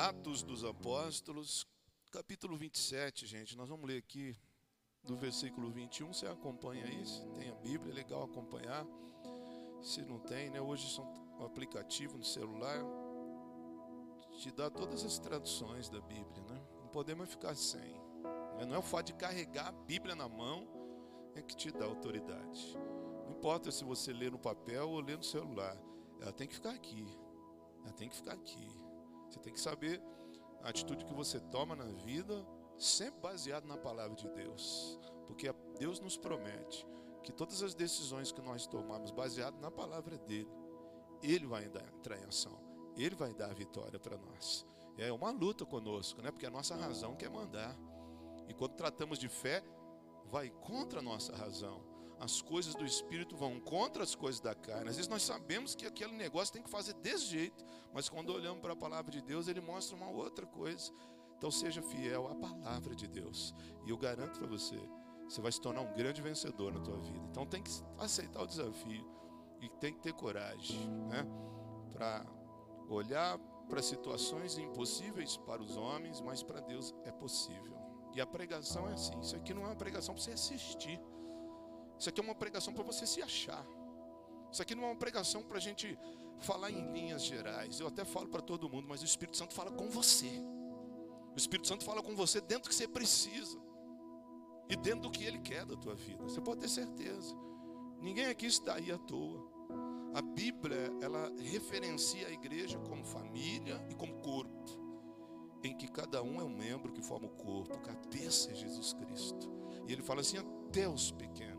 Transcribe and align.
Atos 0.00 0.42
dos 0.42 0.64
Apóstolos, 0.64 1.66
capítulo 2.10 2.56
27, 2.56 3.26
gente. 3.26 3.54
Nós 3.54 3.68
vamos 3.68 3.86
ler 3.86 3.98
aqui 3.98 4.34
do 5.04 5.14
versículo 5.14 5.70
21. 5.70 6.14
Você 6.14 6.26
acompanha 6.26 6.86
aí? 6.86 7.06
Se 7.06 7.20
tem 7.38 7.50
a 7.50 7.54
Bíblia, 7.56 7.92
é 7.92 7.96
legal 7.96 8.22
acompanhar. 8.22 8.86
Se 9.82 10.00
não 10.00 10.18
tem, 10.18 10.48
né? 10.48 10.58
Hoje 10.58 10.90
são 10.94 11.04
um 11.38 11.44
aplicativo 11.44 12.16
no 12.16 12.24
celular 12.24 12.82
te 14.38 14.50
dá 14.50 14.70
todas 14.70 15.04
as 15.04 15.18
traduções 15.18 15.90
da 15.90 16.00
Bíblia, 16.00 16.42
né? 16.48 16.62
Não 16.80 16.88
podemos 16.88 17.28
ficar 17.28 17.54
sem. 17.54 17.92
Né? 18.56 18.64
Não 18.66 18.76
é 18.76 18.78
o 18.78 18.82
fato 18.82 19.08
de 19.08 19.12
carregar 19.12 19.68
a 19.68 19.72
Bíblia 19.72 20.14
na 20.14 20.30
mão 20.30 20.66
é 21.34 21.42
que 21.42 21.54
te 21.54 21.70
dá 21.70 21.84
autoridade. 21.84 22.74
Não 23.26 23.32
importa 23.32 23.70
se 23.70 23.84
você 23.84 24.14
lê 24.14 24.30
no 24.30 24.38
papel 24.38 24.88
ou 24.88 25.00
lê 25.00 25.14
no 25.14 25.22
celular, 25.22 25.76
ela 26.22 26.32
tem 26.32 26.48
que 26.48 26.54
ficar 26.54 26.70
aqui. 26.70 27.06
Ela 27.84 27.92
tem 27.92 28.08
que 28.08 28.16
ficar 28.16 28.32
aqui. 28.32 28.89
Você 29.30 29.38
tem 29.38 29.52
que 29.52 29.60
saber 29.60 30.02
a 30.62 30.70
atitude 30.70 31.04
que 31.04 31.14
você 31.14 31.38
toma 31.38 31.76
na 31.76 31.84
vida, 31.84 32.44
sempre 32.76 33.20
baseado 33.20 33.64
na 33.66 33.76
palavra 33.76 34.16
de 34.16 34.28
Deus. 34.30 34.98
Porque 35.26 35.50
Deus 35.78 36.00
nos 36.00 36.16
promete 36.16 36.86
que 37.22 37.32
todas 37.32 37.62
as 37.62 37.74
decisões 37.74 38.32
que 38.32 38.42
nós 38.42 38.66
tomamos 38.66 39.10
baseado 39.10 39.60
na 39.60 39.70
palavra 39.70 40.18
dele, 40.18 40.50
ele 41.22 41.46
vai 41.46 41.64
entrar 41.64 42.18
em 42.18 42.24
ação. 42.24 42.58
Ele 42.96 43.14
vai 43.14 43.32
dar 43.32 43.50
a 43.50 43.54
vitória 43.54 43.98
para 44.00 44.18
nós. 44.18 44.66
É 44.98 45.12
uma 45.12 45.30
luta 45.30 45.64
conosco, 45.64 46.20
né? 46.20 46.30
Porque 46.30 46.46
a 46.46 46.50
nossa 46.50 46.74
razão 46.74 47.14
quer 47.14 47.30
mandar. 47.30 47.76
E 48.48 48.54
quando 48.54 48.74
tratamos 48.74 49.18
de 49.18 49.28
fé, 49.28 49.62
vai 50.26 50.50
contra 50.50 50.98
a 50.98 51.02
nossa 51.02 51.34
razão. 51.34 51.89
As 52.20 52.42
coisas 52.42 52.74
do 52.74 52.84
espírito 52.84 53.34
vão 53.34 53.58
contra 53.58 54.04
as 54.04 54.14
coisas 54.14 54.40
da 54.40 54.54
carne. 54.54 54.90
Às 54.90 54.96
vezes 54.96 55.08
nós 55.08 55.22
sabemos 55.22 55.74
que 55.74 55.86
aquele 55.86 56.12
negócio 56.12 56.52
tem 56.52 56.62
que 56.62 56.68
fazer 56.68 56.92
desse 56.94 57.24
jeito, 57.24 57.64
mas 57.94 58.10
quando 58.10 58.30
olhamos 58.30 58.60
para 58.60 58.74
a 58.74 58.76
palavra 58.76 59.10
de 59.10 59.22
Deus, 59.22 59.48
ele 59.48 59.60
mostra 59.60 59.96
uma 59.96 60.10
outra 60.10 60.46
coisa. 60.46 60.92
Então 61.38 61.50
seja 61.50 61.80
fiel 61.80 62.28
à 62.28 62.34
palavra 62.34 62.94
de 62.94 63.08
Deus. 63.08 63.54
E 63.86 63.90
eu 63.90 63.96
garanto 63.96 64.38
para 64.38 64.46
você, 64.46 64.78
você 65.26 65.40
vai 65.40 65.50
se 65.50 65.60
tornar 65.60 65.80
um 65.80 65.94
grande 65.94 66.20
vencedor 66.20 66.70
na 66.70 66.80
tua 66.80 66.98
vida. 66.98 67.26
Então 67.30 67.46
tem 67.46 67.62
que 67.62 67.70
aceitar 67.98 68.42
o 68.42 68.46
desafio 68.46 69.10
e 69.58 69.68
tem 69.80 69.94
que 69.94 70.00
ter 70.00 70.12
coragem, 70.12 70.86
né? 71.08 71.26
Para 71.90 72.26
olhar 72.90 73.38
para 73.70 73.80
situações 73.80 74.58
impossíveis 74.58 75.36
para 75.38 75.62
os 75.62 75.76
homens, 75.76 76.20
mas 76.20 76.42
para 76.42 76.60
Deus 76.60 76.94
é 77.04 77.12
possível. 77.12 77.78
E 78.12 78.20
a 78.20 78.26
pregação 78.26 78.88
é 78.88 78.92
assim. 78.92 79.18
Isso 79.20 79.36
aqui 79.36 79.54
não 79.54 79.62
é 79.62 79.66
uma 79.66 79.76
pregação 79.76 80.14
para 80.14 80.22
você 80.22 80.32
assistir. 80.32 81.00
Isso 82.00 82.08
aqui 82.08 82.18
é 82.18 82.24
uma 82.24 82.34
pregação 82.34 82.72
para 82.72 82.82
você 82.82 83.06
se 83.06 83.20
achar. 83.20 83.62
Isso 84.50 84.62
aqui 84.62 84.74
não 84.74 84.84
é 84.84 84.86
uma 84.86 84.96
pregação 84.96 85.42
para 85.42 85.58
a 85.58 85.60
gente 85.60 85.98
falar 86.38 86.70
em 86.70 86.92
linhas 86.92 87.22
gerais. 87.22 87.78
Eu 87.78 87.88
até 87.88 88.06
falo 88.06 88.26
para 88.26 88.40
todo 88.40 88.70
mundo, 88.70 88.88
mas 88.88 89.02
o 89.02 89.04
Espírito 89.04 89.36
Santo 89.36 89.52
fala 89.52 89.70
com 89.70 89.90
você. 89.90 90.32
O 91.34 91.36
Espírito 91.36 91.68
Santo 91.68 91.84
fala 91.84 92.02
com 92.02 92.16
você 92.16 92.40
dentro 92.40 92.64
do 92.64 92.68
que 92.70 92.74
você 92.74 92.88
precisa 92.88 93.58
e 94.70 94.76
dentro 94.76 95.02
do 95.02 95.10
que 95.10 95.24
Ele 95.24 95.40
quer 95.40 95.66
da 95.66 95.76
tua 95.76 95.94
vida. 95.94 96.22
Você 96.22 96.40
pode 96.40 96.60
ter 96.60 96.68
certeza. 96.68 97.36
Ninguém 98.00 98.26
aqui 98.26 98.46
está 98.46 98.76
aí 98.76 98.90
à 98.90 98.96
toa. 98.96 99.46
A 100.14 100.22
Bíblia, 100.22 100.90
ela 101.02 101.30
referencia 101.38 102.26
a 102.26 102.30
igreja 102.30 102.78
como 102.78 103.04
família 103.04 103.78
e 103.90 103.94
como 103.94 104.14
corpo, 104.22 104.64
em 105.62 105.76
que 105.76 105.86
cada 105.86 106.22
um 106.22 106.40
é 106.40 106.44
um 106.44 106.56
membro 106.56 106.92
que 106.92 107.02
forma 107.02 107.26
o 107.26 107.30
corpo, 107.30 107.76
o 107.76 107.80
cabeça 107.80 108.50
é 108.50 108.54
Jesus 108.54 108.94
Cristo. 108.94 109.48
E 109.86 109.92
ele 109.92 110.02
fala 110.02 110.20
assim: 110.20 110.38
até 110.38 110.88
os 110.88 111.12
pequenos, 111.12 111.49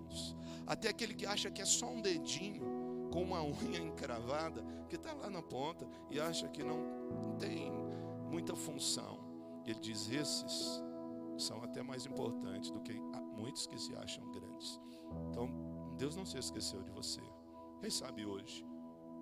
até 0.65 0.89
aquele 0.89 1.13
que 1.13 1.25
acha 1.25 1.51
que 1.51 1.61
é 1.61 1.65
só 1.65 1.87
um 1.87 2.01
dedinho 2.01 3.09
com 3.11 3.21
uma 3.23 3.43
unha 3.43 3.79
encravada, 3.79 4.63
que 4.89 4.95
está 4.95 5.13
lá 5.13 5.29
na 5.29 5.41
ponta 5.41 5.87
e 6.09 6.19
acha 6.19 6.47
que 6.47 6.63
não, 6.63 7.35
tem 7.39 7.71
muita 8.29 8.55
função. 8.55 9.19
Ele 9.65 9.79
diz: 9.79 10.09
esses 10.09 10.81
são 11.37 11.63
até 11.63 11.81
mais 11.81 12.05
importantes 12.05 12.71
do 12.71 12.79
que 12.81 12.93
muitos 13.35 13.67
que 13.67 13.79
se 13.79 13.95
acham 13.95 14.29
grandes. 14.31 14.79
Então, 15.29 15.49
Deus 15.97 16.15
não 16.15 16.25
se 16.25 16.37
esqueceu 16.37 16.81
de 16.81 16.91
você. 16.91 17.21
Quem 17.79 17.89
sabe 17.89 18.25
hoje 18.25 18.65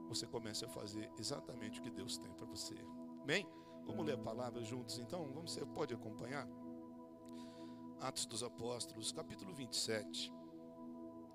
você 0.08 0.26
começa 0.26 0.66
a 0.66 0.70
fazer 0.70 1.12
exatamente 1.18 1.80
o 1.80 1.84
que 1.84 1.92
Deus 1.92 2.18
tem 2.18 2.32
para 2.34 2.46
você. 2.46 2.76
Amém? 3.22 3.48
Vamos 3.86 4.06
ler 4.06 4.16
a 4.16 4.18
palavra 4.18 4.64
juntos 4.64 4.98
então? 5.00 5.32
Vamos, 5.34 5.54
você 5.54 5.66
pode 5.66 5.94
acompanhar? 5.94 6.48
Atos 8.02 8.26
dos 8.26 8.44
Apóstolos, 8.44 9.12
capítulo 9.12 9.54
27, 9.54 10.34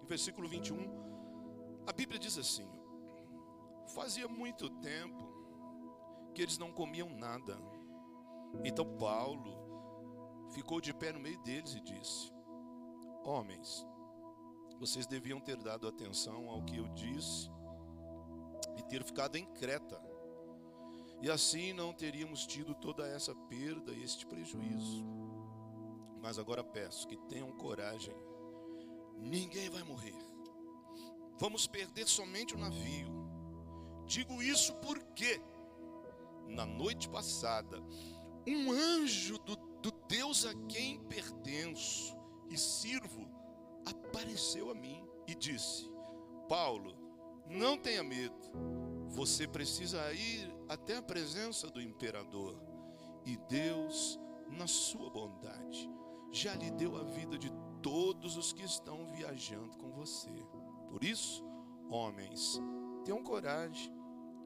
versículo 0.04 0.48
21. 0.48 1.84
A 1.87 1.92
Bíblia 1.92 2.19
diz 2.19 2.38
assim: 2.38 2.69
Fazia 3.94 4.28
muito 4.28 4.70
tempo 4.81 5.32
que 6.34 6.42
eles 6.42 6.59
não 6.59 6.72
comiam 6.72 7.09
nada. 7.10 7.59
Então 8.65 8.97
Paulo 8.97 9.65
ficou 10.50 10.81
de 10.81 10.94
pé 10.94 11.12
no 11.12 11.20
meio 11.20 11.38
deles 11.42 11.75
e 11.75 11.81
disse: 11.81 12.32
Homens, 13.25 13.87
vocês 14.78 15.06
deviam 15.06 15.41
ter 15.41 15.56
dado 15.56 15.87
atenção 15.87 16.48
ao 16.48 16.62
que 16.62 16.76
eu 16.76 16.88
disse 16.88 17.50
e 18.76 18.82
ter 18.82 19.04
ficado 19.04 19.36
em 19.36 19.47
Creta. 19.47 20.00
E 21.22 21.31
assim 21.31 21.72
não 21.72 21.92
teríamos 21.92 22.47
tido 22.47 22.75
toda 22.75 23.06
essa 23.06 23.34
perda 23.34 23.92
e 23.92 24.03
este 24.03 24.26
prejuízo. 24.26 25.04
Mas 26.21 26.38
agora 26.38 26.65
peço 26.65 27.06
que 27.06 27.16
tenham 27.28 27.50
coragem. 27.53 28.15
Ninguém 29.17 29.69
vai 29.71 29.83
morrer. 29.83 30.15
Vamos 31.39 31.67
perder 31.67 32.07
somente 32.07 32.55
o 32.55 32.59
navio. 32.59 33.09
Digo 34.07 34.43
isso 34.43 34.75
porque, 34.77 35.41
na 36.47 36.67
noite 36.67 37.09
passada, 37.09 37.83
um 38.47 38.71
anjo 38.71 39.39
do, 39.39 39.57
do 39.57 39.91
Deus 40.07 40.45
a 40.45 40.55
quem 40.69 41.01
pertenço 41.05 42.17
e 42.51 42.59
sirvo 42.59 43.27
apareceu 43.87 44.71
a 44.71 44.75
mim 44.75 45.03
e 45.27 45.35
disse: 45.35 45.91
Paulo, 46.49 46.95
não 47.49 47.77
tenha 47.77 48.03
medo, 48.03 48.35
você 49.09 49.47
precisa 49.47 50.13
ir 50.13 50.55
até 50.69 50.97
a 50.97 51.03
presença 51.03 51.69
do 51.71 51.81
imperador, 51.81 52.61
e 53.25 53.37
Deus, 53.49 54.19
na 54.49 54.67
sua 54.67 55.11
bondade, 55.11 55.91
já 56.33 56.55
lhe 56.55 56.71
deu 56.71 56.97
a 56.97 57.05
vida 57.05 57.39
de 57.39 57.51
todos 57.84 58.39
os 58.39 58.50
que 58.50 58.65
estão 58.65 59.06
viajando 59.12 59.77
com 59.77 59.93
você. 59.93 60.33
Por 60.89 61.05
isso, 61.05 61.45
homens, 61.91 62.59
tenham 63.05 63.22
coragem, 63.22 63.93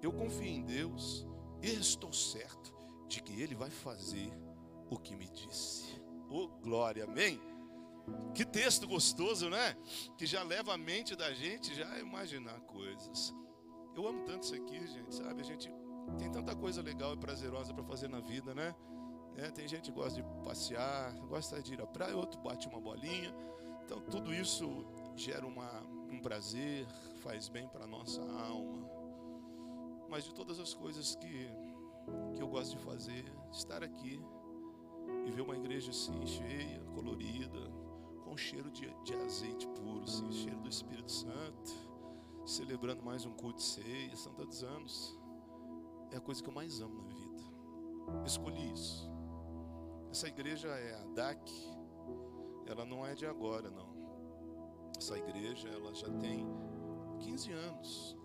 eu 0.03 0.13
confio 0.13 0.49
em 0.49 0.65
Deus 0.65 1.25
e 1.63 1.69
estou 1.69 2.13
certo 2.13 2.75
de 3.07 3.23
que 3.23 3.41
Ele 3.41 3.55
vai 3.55 3.71
fazer 3.71 4.29
o 4.91 4.99
que 4.99 5.15
me 5.15 5.29
disse. 5.29 6.03
Oh, 6.29 6.49
glória, 6.49 7.05
amém? 7.05 7.41
Que 8.35 8.45
texto 8.45 8.89
gostoso, 8.89 9.49
né? 9.49 9.77
Que 10.17 10.27
já 10.27 10.43
leva 10.43 10.75
a 10.75 10.79
mente 10.79 11.15
da 11.15 11.33
gente 11.33 11.73
já 11.77 11.89
a 11.93 12.01
imaginar 12.01 12.61
coisas. 12.63 13.33
Eu 13.95 14.05
amo 14.09 14.25
tanto 14.25 14.43
isso 14.43 14.55
aqui, 14.57 14.85
gente, 14.85 15.15
sabe? 15.15 15.43
A 15.43 15.45
gente 15.45 15.71
tem 16.19 16.29
tanta 16.29 16.57
coisa 16.57 16.83
legal 16.83 17.15
e 17.15 17.17
prazerosa 17.17 17.73
para 17.73 17.85
fazer 17.85 18.09
na 18.09 18.19
vida, 18.19 18.53
né? 18.53 18.75
É, 19.39 19.53
tem 19.53 19.69
gente 19.69 19.93
que 19.93 19.97
gosta 19.97 20.21
de 20.21 20.29
passear, 20.45 21.15
gosta 21.29 21.63
de 21.63 21.75
ir 21.75 21.81
à 21.81 21.87
praia, 21.87 22.17
outro 22.17 22.41
bate 22.41 22.67
uma 22.67 22.81
bolinha. 22.81 23.33
Então, 23.85 24.01
tudo 24.01 24.35
isso 24.35 24.85
gera 25.15 25.47
uma, 25.47 25.81
um 26.11 26.19
prazer, 26.21 26.85
faz 27.23 27.49
bem 27.49 27.69
para 27.69 27.85
a 27.85 27.87
nossa 27.87 28.21
alma. 28.21 28.91
Mas 30.09 30.25
de 30.25 30.35
todas 30.35 30.59
as 30.59 30.75
coisas 30.75 31.15
que, 31.15 31.49
que 32.35 32.43
eu 32.43 32.49
gosto 32.49 32.77
de 32.77 32.83
fazer, 32.83 33.25
estar 33.53 33.85
aqui 33.85 34.21
e 35.25 35.31
ver 35.31 35.43
uma 35.43 35.57
igreja 35.57 35.93
assim, 35.93 36.27
cheia, 36.27 36.81
colorida, 36.93 37.71
com 38.25 38.37
cheiro 38.37 38.71
de, 38.73 38.93
de 39.05 39.15
azeite 39.15 39.69
puro, 39.69 40.03
assim, 40.03 40.33
cheiro 40.33 40.59
do 40.61 40.69
Espírito 40.69 41.13
Santo, 41.13 41.73
celebrando 42.45 43.05
mais 43.05 43.25
um 43.25 43.33
culto 43.33 43.59
de 43.59 43.65
ceia, 43.65 44.17
são 44.17 44.35
tantos 44.35 44.65
anos. 44.65 45.17
É 46.11 46.17
a 46.17 46.21
coisa 46.21 46.43
que 46.43 46.49
eu 46.49 46.55
mais 46.55 46.81
amo 46.81 46.97
na 46.97 47.09
vida. 47.09 48.25
escolhi 48.27 48.73
isso. 48.73 49.18
Essa 50.11 50.29
igreja 50.29 50.69
é 50.69 50.95
a 50.95 51.05
DAC, 51.15 51.51
ela 52.67 52.85
não 52.85 53.05
é 53.05 53.15
de 53.15 53.27
agora, 53.27 53.71
não. 53.71 53.89
Essa 54.97 55.19
igreja, 55.19 55.69
ela 55.69 55.95
já 55.95 56.09
tem 56.19 56.47
15 57.21 57.53
anos. 57.53 58.17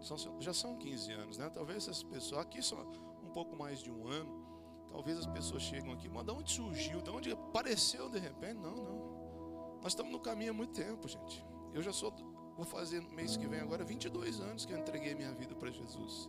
São, 0.00 0.40
já 0.40 0.52
são 0.52 0.76
15 0.76 1.12
anos, 1.12 1.38
né? 1.38 1.48
Talvez 1.50 1.84
essas 1.84 2.02
pessoas, 2.02 2.42
aqui 2.42 2.60
só 2.60 2.82
um 3.22 3.30
pouco 3.30 3.56
mais 3.56 3.78
de 3.78 3.90
um 3.90 4.08
ano, 4.08 4.86
talvez 4.90 5.16
as 5.18 5.26
pessoas 5.26 5.62
chegam 5.62 5.92
aqui, 5.92 6.08
mas 6.08 6.24
de 6.24 6.32
onde 6.32 6.52
surgiu, 6.52 7.00
de 7.00 7.10
onde 7.10 7.30
apareceu 7.32 8.10
de 8.10 8.18
repente? 8.18 8.58
Não, 8.58 8.74
não. 8.74 9.78
Nós 9.80 9.92
estamos 9.92 10.12
no 10.12 10.20
caminho 10.20 10.50
há 10.50 10.54
muito 10.54 10.72
tempo, 10.72 11.08
gente. 11.08 11.44
Eu 11.72 11.82
já 11.82 11.92
sou, 11.92 12.12
vou 12.56 12.66
fazer 12.66 13.00
mês 13.00 13.36
que 13.36 13.46
vem 13.46 13.60
agora 13.60 13.84
22 13.84 14.40
anos 14.40 14.64
que 14.64 14.72
eu 14.72 14.78
entreguei 14.78 15.14
minha 15.14 15.32
vida 15.32 15.54
para 15.54 15.70
Jesus. 15.70 16.28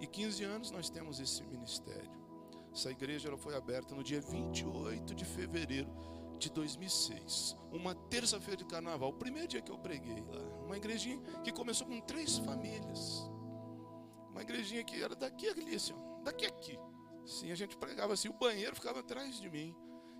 E 0.00 0.06
15 0.06 0.44
anos 0.44 0.70
nós 0.70 0.88
temos 0.88 1.18
esse 1.18 1.42
ministério. 1.44 2.17
Essa 2.78 2.92
igreja 2.92 3.26
ela 3.26 3.36
foi 3.36 3.56
aberta 3.56 3.92
no 3.92 4.04
dia 4.04 4.20
28 4.20 5.12
de 5.12 5.24
fevereiro 5.24 5.90
de 6.38 6.48
2006, 6.48 7.56
uma 7.72 7.92
terça-feira 7.92 8.56
de 8.56 8.64
carnaval, 8.64 9.08
o 9.08 9.14
primeiro 9.14 9.48
dia 9.48 9.60
que 9.60 9.72
eu 9.72 9.76
preguei 9.76 10.22
lá. 10.22 10.40
Uma 10.64 10.76
igrejinha 10.76 11.20
que 11.42 11.50
começou 11.50 11.88
com 11.88 12.00
três 12.00 12.38
famílias. 12.38 13.28
Uma 14.30 14.42
igrejinha 14.42 14.84
que 14.84 15.02
era 15.02 15.16
daqui 15.16 15.48
ali, 15.48 15.74
assim, 15.74 15.92
daqui 16.22 16.46
aqui. 16.46 16.78
Sim, 17.26 17.50
a 17.50 17.56
gente 17.56 17.76
pregava 17.76 18.12
assim, 18.12 18.28
o 18.28 18.34
banheiro 18.34 18.76
ficava 18.76 19.00
atrás 19.00 19.40
de 19.40 19.50
mim. 19.50 19.74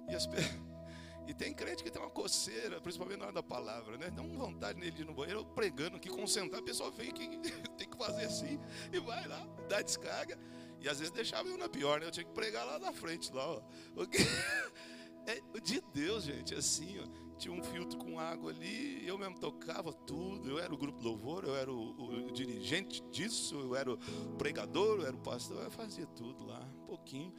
E, 0.09 0.17
as, 0.17 0.29
e 1.29 1.35
tem 1.35 1.55
crente 1.55 1.85
que 1.85 1.93
tem 1.93 2.03
uma 2.03 2.11
coceira, 2.11 2.81
principalmente 2.81 3.21
na 3.21 3.27
hora 3.27 3.35
da 3.35 3.43
palavra, 3.43 3.97
né? 3.97 4.11
Dá 4.11 4.21
uma 4.21 4.47
vontade 4.47 4.81
nele 4.81 4.91
de 4.91 5.03
ir 5.03 5.05
no 5.05 5.15
banheiro, 5.15 5.43
eu 5.43 5.47
pregando 5.47 5.97
aqui, 5.97 6.09
concentrar, 6.09 6.61
a 6.61 6.65
pessoa 6.65 6.91
vem 6.91 7.13
que 7.13 7.39
tem 7.79 7.89
que 7.89 7.97
fazer 7.97 8.25
assim, 8.25 8.59
e 8.93 8.99
vai 8.99 9.29
lá, 9.29 9.47
dá 9.69 9.81
descarga. 9.81 10.37
E 10.81 10.89
às 10.89 10.99
vezes 10.99 11.13
deixava 11.13 11.49
eu 11.49 11.59
na 11.59 11.69
pior, 11.69 12.01
né? 12.01 12.07
Eu 12.07 12.11
tinha 12.11 12.25
que 12.25 12.33
pregar 12.33 12.65
lá 12.65 12.79
na 12.79 12.93
frente, 12.93 13.33
lá, 13.33 13.47
ó. 13.47 13.63
É 15.27 15.61
de 15.61 15.83
Deus, 15.93 16.25
gente, 16.25 16.55
assim, 16.55 16.99
ó 17.01 17.29
tinha 17.39 17.55
um 17.55 17.63
filtro 17.63 17.97
com 17.99 18.19
água 18.19 18.51
ali, 18.51 19.07
eu 19.07 19.17
mesmo 19.17 19.39
tocava 19.39 19.93
tudo, 19.93 20.51
eu 20.51 20.59
era 20.59 20.75
o 20.75 20.77
grupo 20.77 21.01
louvor, 21.03 21.45
eu 21.45 21.55
era 21.55 21.73
o, 21.73 22.27
o, 22.27 22.33
dirigente 22.33 23.01
disso, 23.13 23.55
eu 23.61 23.77
era 23.77 23.93
o 23.93 23.99
pregador, 24.37 25.01
eu 25.01 25.07
era 25.07 25.15
o 25.15 25.21
pastor, 25.21 25.63
eu 25.63 25.71
fazia 25.71 26.07
tudo 26.07 26.45
lá, 26.45 26.61
um 26.83 26.87
pouquinho, 26.87 27.33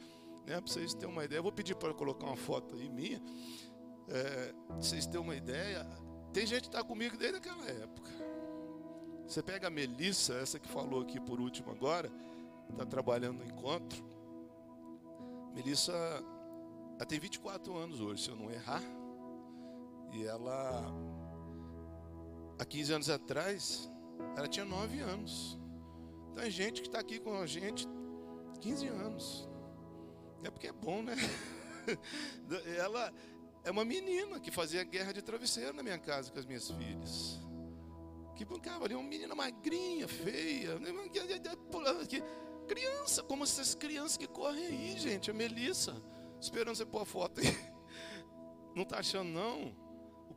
né, 0.46 0.58
para 0.58 0.72
vocês 0.72 0.94
terem 0.94 1.10
uma 1.10 1.24
ideia. 1.24 1.38
Eu 1.38 1.42
vou 1.42 1.52
pedir 1.52 1.76
para 1.76 1.92
colocar 1.92 2.26
uma 2.26 2.36
foto 2.36 2.74
aí 2.74 2.88
minha, 2.88 3.22
é, 4.08 4.54
vocês 4.80 5.04
terem 5.06 5.20
uma 5.20 5.36
ideia. 5.36 5.86
Tem 6.32 6.46
gente 6.46 6.62
que 6.62 6.68
está 6.68 6.82
comigo 6.82 7.16
desde 7.16 7.36
aquela 7.36 7.66
época. 7.68 8.10
Você 9.26 9.42
pega 9.42 9.68
a 9.68 9.70
Melissa, 9.70 10.34
essa 10.34 10.58
que 10.58 10.68
falou 10.68 11.02
aqui 11.02 11.20
por 11.20 11.40
último 11.40 11.70
agora, 11.70 12.10
está 12.70 12.86
trabalhando 12.86 13.38
no 13.38 13.44
encontro. 13.44 14.04
Melissa, 15.54 15.92
ela 16.96 17.06
tem 17.06 17.18
24 17.18 17.76
anos 17.76 18.00
hoje, 18.00 18.24
se 18.24 18.30
eu 18.30 18.36
não 18.36 18.50
errar. 18.50 18.82
E 20.12 20.24
ela, 20.24 20.84
há 22.58 22.64
15 22.64 22.92
anos 22.92 23.10
atrás, 23.10 23.90
ela 24.36 24.48
tinha 24.48 24.64
9 24.64 25.00
anos. 25.00 25.58
Então 26.30 26.44
é 26.44 26.50
gente 26.50 26.80
que 26.80 26.88
está 26.88 27.00
aqui 27.00 27.18
com 27.18 27.34
a 27.34 27.46
gente 27.46 27.88
15 28.60 28.86
anos. 28.88 29.48
É 30.44 30.50
porque 30.50 30.68
é 30.68 30.72
bom, 30.72 31.02
né? 31.02 31.14
Ela 32.78 33.12
é 33.64 33.70
uma 33.70 33.84
menina 33.84 34.38
que 34.40 34.50
fazia 34.50 34.84
guerra 34.84 35.12
de 35.12 35.22
travesseiro 35.22 35.74
na 35.74 35.82
minha 35.82 35.98
casa 35.98 36.30
com 36.30 36.38
as 36.38 36.46
minhas 36.46 36.70
filhas. 36.70 37.38
Que 38.36 38.44
brincava 38.44 38.84
ali, 38.84 38.94
uma 38.94 39.08
menina 39.08 39.34
magrinha, 39.34 40.08
feia. 40.08 40.78
Né? 40.78 40.92
Criança, 42.70 43.20
como 43.24 43.42
essas 43.42 43.74
crianças 43.74 44.16
que 44.16 44.28
correm 44.28 44.64
aí, 44.64 44.96
gente. 44.96 45.28
A 45.28 45.34
Melissa, 45.34 46.00
esperando 46.40 46.76
você 46.76 46.86
pôr 46.86 47.02
a 47.02 47.04
foto 47.04 47.40
aí. 47.40 47.46
Não 48.76 48.84
está 48.84 49.00
achando, 49.00 49.28
não? 49.28 49.74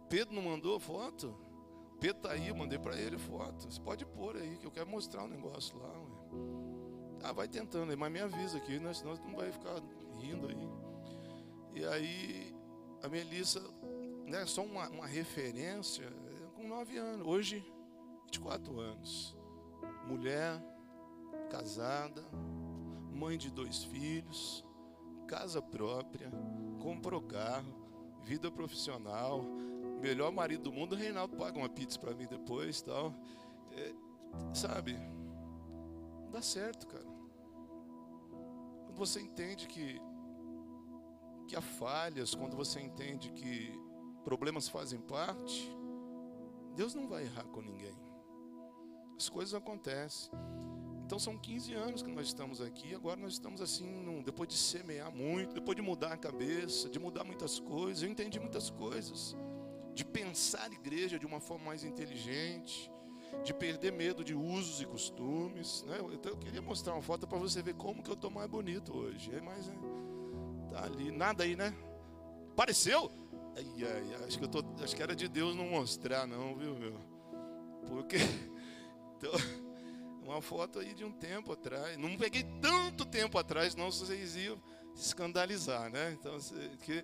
Pedro 0.10 0.34
não 0.34 0.42
mandou 0.42 0.80
foto? 0.80 1.38
Pedro 2.00 2.18
está 2.18 2.32
aí, 2.32 2.48
eu 2.48 2.56
mandei 2.56 2.80
para 2.80 3.00
ele 3.00 3.20
foto. 3.20 3.72
Você 3.72 3.80
pode 3.80 4.04
pôr 4.04 4.36
aí, 4.36 4.58
que 4.58 4.66
eu 4.66 4.72
quero 4.72 4.90
mostrar 4.90 5.24
um 5.24 5.28
negócio 5.28 5.78
lá. 5.78 5.88
Ué. 5.88 7.20
Ah, 7.24 7.32
vai 7.32 7.48
tentando 7.48 7.92
aí, 7.92 7.96
mas 7.96 8.12
me 8.12 8.20
avisa 8.20 8.58
aqui, 8.58 8.80
né? 8.80 8.92
senão 8.96 9.14
não 9.14 9.36
vai 9.36 9.52
ficar 9.52 9.76
rindo 10.20 10.48
aí. 10.48 11.82
E 11.82 11.86
aí, 11.86 12.56
a 13.04 13.08
Melissa, 13.08 13.62
né, 14.26 14.44
só 14.48 14.64
uma, 14.64 14.90
uma 14.90 15.06
referência, 15.06 16.12
com 16.56 16.68
nove 16.68 16.98
anos, 16.98 17.28
hoje, 17.28 17.64
24 18.26 18.80
anos. 18.80 19.38
Mulher, 20.08 20.60
casada, 21.50 22.24
mãe 23.12 23.38
de 23.38 23.52
dois 23.52 23.84
filhos, 23.84 24.66
casa 25.28 25.62
própria, 25.62 26.32
comprou 26.82 27.22
carro, 27.22 27.74
vida 28.24 28.52
profissional, 28.52 29.44
melhor 30.02 30.32
marido 30.32 30.64
do 30.64 30.72
mundo, 30.72 30.94
o 30.94 30.98
Reinaldo 30.98 31.36
paga 31.38 31.58
uma 31.58 31.70
pizza 31.70 32.00
para 32.00 32.14
mim 32.14 32.28
depois 32.28 32.82
tal. 32.82 33.14
É, 33.72 33.94
sabe? 34.54 34.94
Não 36.22 36.32
dá 36.32 36.42
certo, 36.42 36.88
cara. 36.88 37.06
Quando 38.86 38.98
você 38.98 39.22
entende 39.22 39.68
que, 39.68 40.00
que 41.48 41.56
há 41.56 41.62
falhas, 41.62 42.36
quando 42.36 42.56
você 42.56 42.80
entende 42.80 43.32
que 43.32 43.72
problemas 44.24 44.68
fazem 44.68 45.00
parte, 45.00 45.70
Deus 46.76 46.94
não 46.94 47.08
vai 47.08 47.24
errar 47.24 47.46
com 47.46 47.62
ninguém. 47.62 47.96
As 49.18 49.30
coisas 49.30 49.54
acontecem. 49.54 50.32
Então 51.14 51.20
são 51.20 51.38
15 51.38 51.76
anos 51.76 52.02
que 52.02 52.10
nós 52.10 52.26
estamos 52.26 52.60
aqui, 52.60 52.96
agora 52.96 53.16
nós 53.22 53.34
estamos 53.34 53.62
assim, 53.62 53.86
num, 53.86 54.24
depois 54.24 54.50
de 54.50 54.58
semear 54.58 55.12
muito, 55.12 55.54
depois 55.54 55.76
de 55.76 55.82
mudar 55.84 56.12
a 56.12 56.18
cabeça, 56.18 56.90
de 56.90 56.98
mudar 56.98 57.24
muitas 57.24 57.60
coisas, 57.60 58.02
eu 58.02 58.10
entendi 58.10 58.40
muitas 58.40 58.72
coisas 58.72 59.38
de 59.94 60.04
pensar 60.04 60.72
a 60.72 60.74
igreja 60.74 61.20
de 61.20 61.26
uma 61.28 61.40
forma 61.40 61.66
mais 61.66 61.84
inteligente, 61.84 62.92
de 63.44 63.54
perder 63.54 63.92
medo 63.92 64.24
de 64.24 64.34
usos 64.34 64.82
e 64.82 64.88
costumes. 64.88 65.84
Né? 65.84 66.00
Então 66.14 66.32
eu 66.32 66.38
queria 66.40 66.64
mostrar 66.64 66.94
uma 66.94 67.02
foto 67.04 67.28
para 67.28 67.38
você 67.38 67.62
ver 67.62 67.76
como 67.76 68.02
que 68.02 68.10
eu 68.10 68.16
estou 68.16 68.32
mais 68.32 68.50
bonito 68.50 68.98
hoje. 68.98 69.32
É, 69.36 69.40
mas 69.40 69.70
é, 69.70 69.74
tá 70.72 70.84
ali, 70.84 71.12
nada 71.12 71.44
aí, 71.44 71.56
né? 71.56 71.76
Pareceu? 72.56 73.12
Ai, 73.56 73.84
ai, 73.84 74.26
acho 74.26 74.40
que 74.40 74.46
eu 74.46 74.50
tô, 74.50 74.64
acho 74.84 74.96
que 74.96 75.04
era 75.04 75.16
de 75.16 75.28
Deus 75.28 75.56
não 75.56 75.70
mostrar, 75.70 76.26
não, 76.26 76.56
viu, 76.56 76.74
meu? 76.74 77.00
Porque 77.88 78.18
então, 79.18 79.32
uma 80.26 80.42
foto 80.42 80.80
aí 80.80 80.94
de 80.94 81.04
um 81.04 81.12
tempo 81.12 81.52
atrás. 81.52 81.98
Não 81.98 82.18
peguei 82.18 82.44
tanto 82.62 83.06
tempo 83.06 83.38
atrás, 83.38 83.76
não 83.76 83.92
vocês 83.92 84.36
iam 84.36 84.62
escandalizar, 84.96 85.90
né? 85.90 86.16
Então, 86.20 86.38
que 86.84 87.04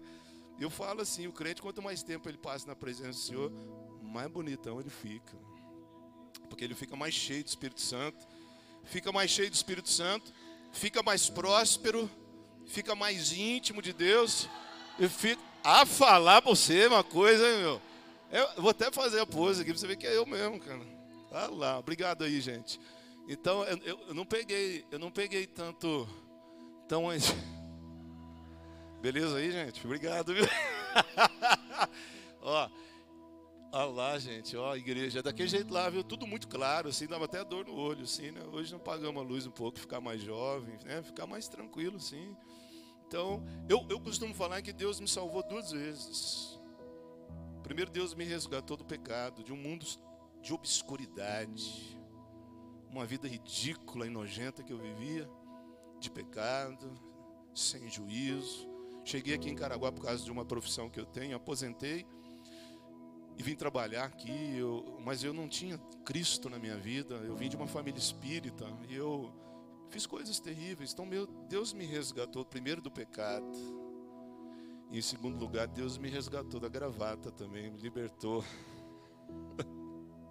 eu 0.59 0.69
falo 0.69 1.01
assim, 1.01 1.27
o 1.27 1.31
crente, 1.31 1.61
quanto 1.61 1.81
mais 1.81 2.03
tempo 2.03 2.27
ele 2.27 2.37
passa 2.37 2.67
na 2.67 2.75
presença 2.75 3.11
do 3.11 3.25
Senhor, 3.25 3.51
mais 4.01 4.29
bonitão 4.29 4.79
ele 4.79 4.89
fica. 4.89 5.37
Porque 6.49 6.63
ele 6.63 6.75
fica 6.75 6.95
mais 6.95 7.13
cheio 7.13 7.43
do 7.43 7.47
Espírito 7.47 7.81
Santo, 7.81 8.27
fica 8.83 9.11
mais 9.11 9.29
cheio 9.31 9.49
do 9.49 9.53
Espírito 9.53 9.89
Santo, 9.89 10.33
fica 10.71 11.01
mais 11.03 11.29
próspero, 11.29 12.09
fica 12.65 12.95
mais 12.95 13.31
íntimo 13.31 13.81
de 13.81 13.93
Deus. 13.93 14.49
E 14.97 15.07
fica 15.07 15.41
a 15.63 15.85
falar 15.85 16.41
para 16.41 16.51
você 16.51 16.87
uma 16.87 17.03
coisa, 17.03 17.47
hein, 17.47 17.59
meu. 17.59 17.81
Eu 18.31 18.61
vou 18.61 18.71
até 18.71 18.91
fazer 18.91 19.19
a 19.19 19.25
pose 19.25 19.61
aqui 19.61 19.71
para 19.71 19.79
você 19.79 19.87
ver 19.87 19.97
que 19.97 20.05
é 20.05 20.15
eu 20.15 20.25
mesmo, 20.25 20.59
cara. 20.59 20.81
Ah 21.31 21.47
lá, 21.47 21.79
obrigado 21.79 22.23
aí, 22.23 22.41
gente. 22.41 22.79
Então, 23.31 23.63
eu, 23.63 23.99
eu 24.07 24.13
não 24.15 24.25
peguei, 24.25 24.83
eu 24.89 24.97
não 24.97 25.11
peguei 25.11 25.45
tanto, 25.45 26.09
tão 26.87 27.03
Beleza 28.99 29.37
aí, 29.37 29.51
gente? 29.51 29.85
Obrigado, 29.85 30.33
viu? 30.33 30.45
ó, 32.41 32.67
ó 33.71 33.85
lá, 33.85 34.17
gente, 34.17 34.57
ó, 34.57 34.75
igreja, 34.75 35.21
daquele 35.21 35.47
jeito 35.47 35.71
lá, 35.71 35.87
viu? 35.91 36.03
Tudo 36.03 36.25
muito 36.25 36.47
claro, 36.47 36.89
assim, 36.89 37.05
dava 37.05 37.25
até 37.25 37.45
dor 37.45 37.67
no 37.67 37.75
olho, 37.75 38.01
assim, 38.01 38.31
né? 38.31 38.41
Hoje 38.51 38.71
não 38.71 38.79
pagamos 38.79 39.21
a 39.21 39.25
luz 39.25 39.45
um 39.45 39.51
pouco, 39.51 39.77
ficar 39.77 40.01
mais 40.01 40.19
jovem, 40.23 40.79
né? 40.83 41.03
Ficar 41.03 41.27
mais 41.27 41.47
tranquilo, 41.47 41.99
sim. 41.99 42.35
Então, 43.07 43.45
eu, 43.69 43.85
eu 43.91 43.99
costumo 43.99 44.33
falar 44.33 44.63
que 44.63 44.73
Deus 44.73 44.99
me 44.99 45.07
salvou 45.07 45.43
duas 45.47 45.69
vezes. 45.69 46.59
Primeiro, 47.61 47.91
Deus 47.91 48.15
me 48.15 48.23
resgatou 48.23 48.75
do 48.75 48.83
pecado, 48.83 49.43
de 49.43 49.53
um 49.53 49.57
mundo 49.57 49.85
de 50.41 50.51
obscuridade, 50.51 51.98
uma 52.89 53.05
vida 53.05 53.27
ridícula 53.27 54.07
e 54.07 54.09
nojenta 54.09 54.63
que 54.63 54.73
eu 54.73 54.77
vivia, 54.77 55.29
de 55.99 56.09
pecado, 56.09 56.91
sem 57.53 57.89
juízo, 57.89 58.69
Cheguei 59.09 59.33
aqui 59.33 59.49
em 59.49 59.55
Caraguá 59.55 59.91
por 59.91 60.03
causa 60.03 60.23
de 60.23 60.31
uma 60.31 60.45
profissão 60.45 60.87
que 60.87 60.99
eu 60.99 61.05
tenho, 61.05 61.35
aposentei 61.35 62.05
e 63.35 63.41
vim 63.41 63.55
trabalhar 63.55 64.05
aqui, 64.05 64.55
eu, 64.55 64.99
mas 65.03 65.23
eu 65.23 65.33
não 65.33 65.47
tinha 65.47 65.79
Cristo 66.05 66.47
na 66.47 66.59
minha 66.59 66.77
vida. 66.77 67.15
Eu 67.15 67.35
vim 67.35 67.49
de 67.49 67.55
uma 67.55 67.65
família 67.65 67.97
espírita 67.97 68.67
e 68.87 68.95
eu 68.95 69.33
fiz 69.89 70.05
coisas 70.05 70.39
terríveis. 70.39 70.93
Então, 70.93 71.07
meu 71.07 71.25
Deus 71.25 71.73
me 71.73 71.85
resgatou 71.85 72.45
primeiro 72.45 72.81
do 72.81 72.91
pecado. 72.91 73.57
E 74.91 74.99
em 74.99 75.01
segundo 75.01 75.39
lugar, 75.39 75.67
Deus 75.67 75.97
me 75.97 76.07
resgatou 76.07 76.59
da 76.59 76.67
gravata 76.67 77.31
também, 77.31 77.71
me 77.71 77.79
libertou. 77.79 78.43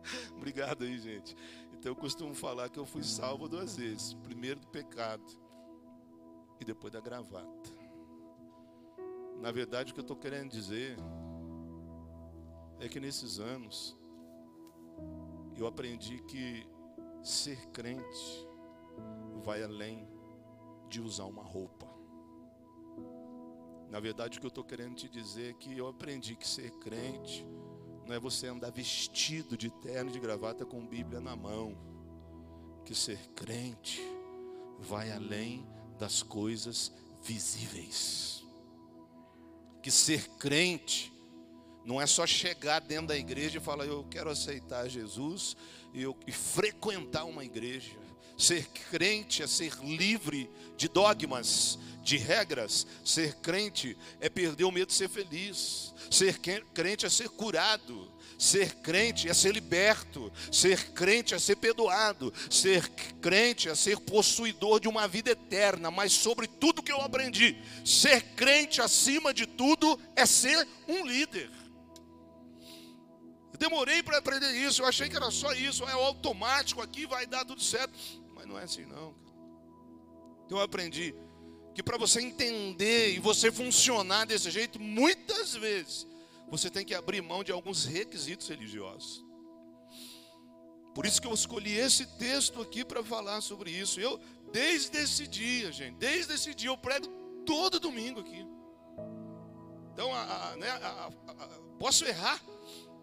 Obrigado 0.36 0.84
aí, 0.84 0.98
gente. 0.98 1.36
Então 1.72 1.92
eu 1.92 1.96
costumo 1.96 2.34
falar 2.34 2.68
que 2.68 2.78
eu 2.78 2.86
fui 2.86 3.02
salvo 3.02 3.48
duas 3.48 3.76
vezes: 3.76 4.14
primeiro 4.14 4.60
do 4.60 4.66
pecado 4.68 5.24
e 6.60 6.64
depois 6.64 6.92
da 6.92 7.00
gravata. 7.00 7.78
Na 9.40 9.52
verdade, 9.52 9.92
o 9.92 9.94
que 9.94 10.00
eu 10.00 10.02
estou 10.02 10.16
querendo 10.16 10.50
dizer 10.50 10.96
é 12.80 12.88
que 12.88 12.98
nesses 12.98 13.38
anos 13.38 13.96
eu 15.56 15.66
aprendi 15.66 16.18
que 16.22 16.66
ser 17.22 17.66
crente 17.68 18.48
vai 19.44 19.62
além 19.62 20.08
de 20.88 21.00
usar 21.00 21.24
uma 21.24 21.42
roupa. 21.42 21.86
Na 23.90 24.00
verdade, 24.00 24.36
o 24.36 24.40
que 24.40 24.46
eu 24.46 24.50
estou 24.50 24.64
querendo 24.64 24.94
te 24.96 25.08
dizer 25.08 25.50
é 25.50 25.54
que 25.54 25.76
eu 25.76 25.86
aprendi 25.86 26.36
que 26.36 26.46
ser 26.46 26.70
crente 26.72 27.46
não 28.08 28.16
é 28.16 28.18
você 28.18 28.48
andar 28.48 28.72
vestido 28.72 29.56
de 29.56 29.70
terno 29.70 30.10
e 30.10 30.12
de 30.12 30.18
gravata 30.18 30.64
com 30.64 30.84
Bíblia 30.84 31.20
na 31.20 31.36
mão. 31.36 31.76
Que 32.84 32.94
ser 32.94 33.18
crente 33.36 34.00
vai 34.80 35.12
além 35.12 35.64
das 35.98 36.22
coisas 36.22 36.92
visíveis 37.22 38.38
que 39.88 39.90
ser 39.90 40.28
crente 40.38 41.10
não 41.82 41.98
é 41.98 42.06
só 42.06 42.26
chegar 42.26 42.80
dentro 42.80 43.06
da 43.06 43.16
igreja 43.16 43.56
e 43.56 43.60
falar, 43.60 43.86
eu 43.86 44.04
quero 44.10 44.28
aceitar 44.28 44.86
Jesus 44.86 45.56
e, 45.94 46.02
eu, 46.02 46.14
e 46.26 46.32
frequentar 46.32 47.24
uma 47.24 47.42
igreja. 47.42 47.96
Ser 48.38 48.68
crente 48.90 49.42
é 49.42 49.48
ser 49.48 49.74
livre 49.82 50.48
de 50.76 50.86
dogmas, 50.88 51.76
de 52.04 52.16
regras. 52.16 52.86
Ser 53.04 53.34
crente 53.34 53.98
é 54.20 54.28
perder 54.28 54.62
o 54.62 54.70
medo 54.70 54.86
de 54.86 54.94
ser 54.94 55.08
feliz. 55.08 55.92
Ser 56.08 56.38
crente 56.72 57.04
é 57.04 57.10
ser 57.10 57.28
curado. 57.30 58.10
Ser 58.38 58.76
crente 58.76 59.28
é 59.28 59.34
ser 59.34 59.52
liberto. 59.52 60.32
Ser 60.52 60.92
crente 60.92 61.34
é 61.34 61.38
ser 61.40 61.56
perdoado. 61.56 62.32
Ser 62.48 62.88
crente 63.20 63.68
é 63.68 63.74
ser 63.74 63.98
possuidor 63.98 64.78
de 64.78 64.86
uma 64.86 65.08
vida 65.08 65.32
eterna. 65.32 65.90
Mas 65.90 66.12
sobre 66.12 66.46
tudo 66.46 66.82
que 66.82 66.92
eu 66.92 67.00
aprendi, 67.00 67.60
ser 67.84 68.22
crente 68.36 68.80
acima 68.80 69.34
de 69.34 69.46
tudo 69.46 69.98
é 70.14 70.24
ser 70.24 70.66
um 70.86 71.04
líder. 71.04 71.50
Demorei 73.58 74.00
para 74.04 74.18
aprender 74.18 74.52
isso. 74.52 74.82
Eu 74.82 74.86
achei 74.86 75.08
que 75.08 75.16
era 75.16 75.32
só 75.32 75.52
isso. 75.52 75.84
É 75.88 75.92
automático 75.92 76.80
aqui, 76.80 77.04
vai 77.06 77.26
dar 77.26 77.44
tudo 77.44 77.60
certo. 77.60 77.98
Mas 78.38 78.46
não 78.46 78.56
é 78.56 78.62
assim 78.62 78.84
não. 78.84 79.16
Então 80.46 80.58
eu 80.58 80.64
aprendi 80.64 81.12
que 81.74 81.82
para 81.82 81.98
você 81.98 82.20
entender 82.20 83.14
e 83.14 83.18
você 83.18 83.50
funcionar 83.50 84.24
desse 84.26 84.48
jeito, 84.48 84.80
muitas 84.80 85.54
vezes 85.54 86.06
você 86.48 86.70
tem 86.70 86.84
que 86.84 86.94
abrir 86.94 87.20
mão 87.20 87.42
de 87.42 87.50
alguns 87.50 87.84
requisitos 87.84 88.48
religiosos. 88.48 89.24
Por 90.94 91.04
isso 91.04 91.20
que 91.20 91.26
eu 91.26 91.34
escolhi 91.34 91.76
esse 91.76 92.06
texto 92.16 92.62
aqui 92.62 92.84
para 92.84 93.02
falar 93.02 93.40
sobre 93.40 93.72
isso. 93.72 94.00
Eu, 94.00 94.20
desde 94.52 94.98
esse 94.98 95.26
dia, 95.26 95.70
gente, 95.72 95.96
desde 95.96 96.32
esse 96.32 96.54
dia, 96.54 96.70
eu 96.70 96.78
prego 96.78 97.08
todo 97.44 97.80
domingo 97.80 98.20
aqui. 98.20 98.46
Então, 99.92 100.14
a, 100.14 100.52
a, 100.52 100.56
né, 100.56 100.70
a, 100.70 101.10
posso 101.76 102.04
errar 102.04 102.40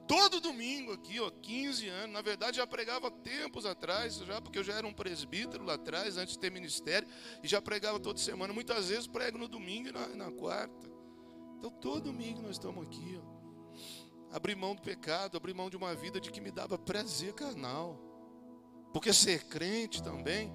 todo 0.08 0.40
domingo 0.40 0.94
aqui, 0.94 1.20
ó, 1.20 1.30
15 1.30 1.88
anos. 1.88 2.14
Na 2.14 2.22
verdade, 2.22 2.58
já 2.58 2.68
pregava 2.68 3.10
tempos 3.12 3.66
atrás, 3.66 4.18
já 4.18 4.42
porque 4.42 4.60
eu 4.60 4.64
já 4.64 4.74
era 4.74 4.88
um 4.88 4.94
presbítero 4.94 5.64
lá 5.64 5.76
atrás, 5.76 6.18
antes 6.18 6.34
de 6.34 6.40
ter 6.40 6.52
ministério, 6.52 7.08
e 7.44 7.48
já 7.48 7.62
pregava 7.62 8.00
toda 8.00 8.20
semana. 8.20 8.54
Muitas 8.54 8.90
vezes 8.90 9.08
prego 9.08 9.38
no 9.38 9.48
domingo 9.48 9.90
e 9.90 9.92
na, 9.92 10.08
na 10.10 10.32
quarta. 10.32 10.90
Então, 11.58 11.72
todo 11.72 12.12
domingo 12.12 12.42
nós 12.42 12.52
estamos 12.52 12.86
aqui, 12.86 13.20
ó. 13.22 14.36
Abrir 14.36 14.56
mão 14.56 14.76
do 14.76 14.82
pecado, 14.82 15.38
abrir 15.38 15.54
mão 15.54 15.70
de 15.70 15.78
uma 15.78 15.96
vida 15.96 16.20
de 16.20 16.30
que 16.30 16.42
me 16.42 16.52
dava 16.52 16.78
prazer 16.78 17.34
carnal. 17.34 17.98
Porque 18.92 19.14
ser 19.14 19.46
crente 19.46 20.04
também 20.04 20.54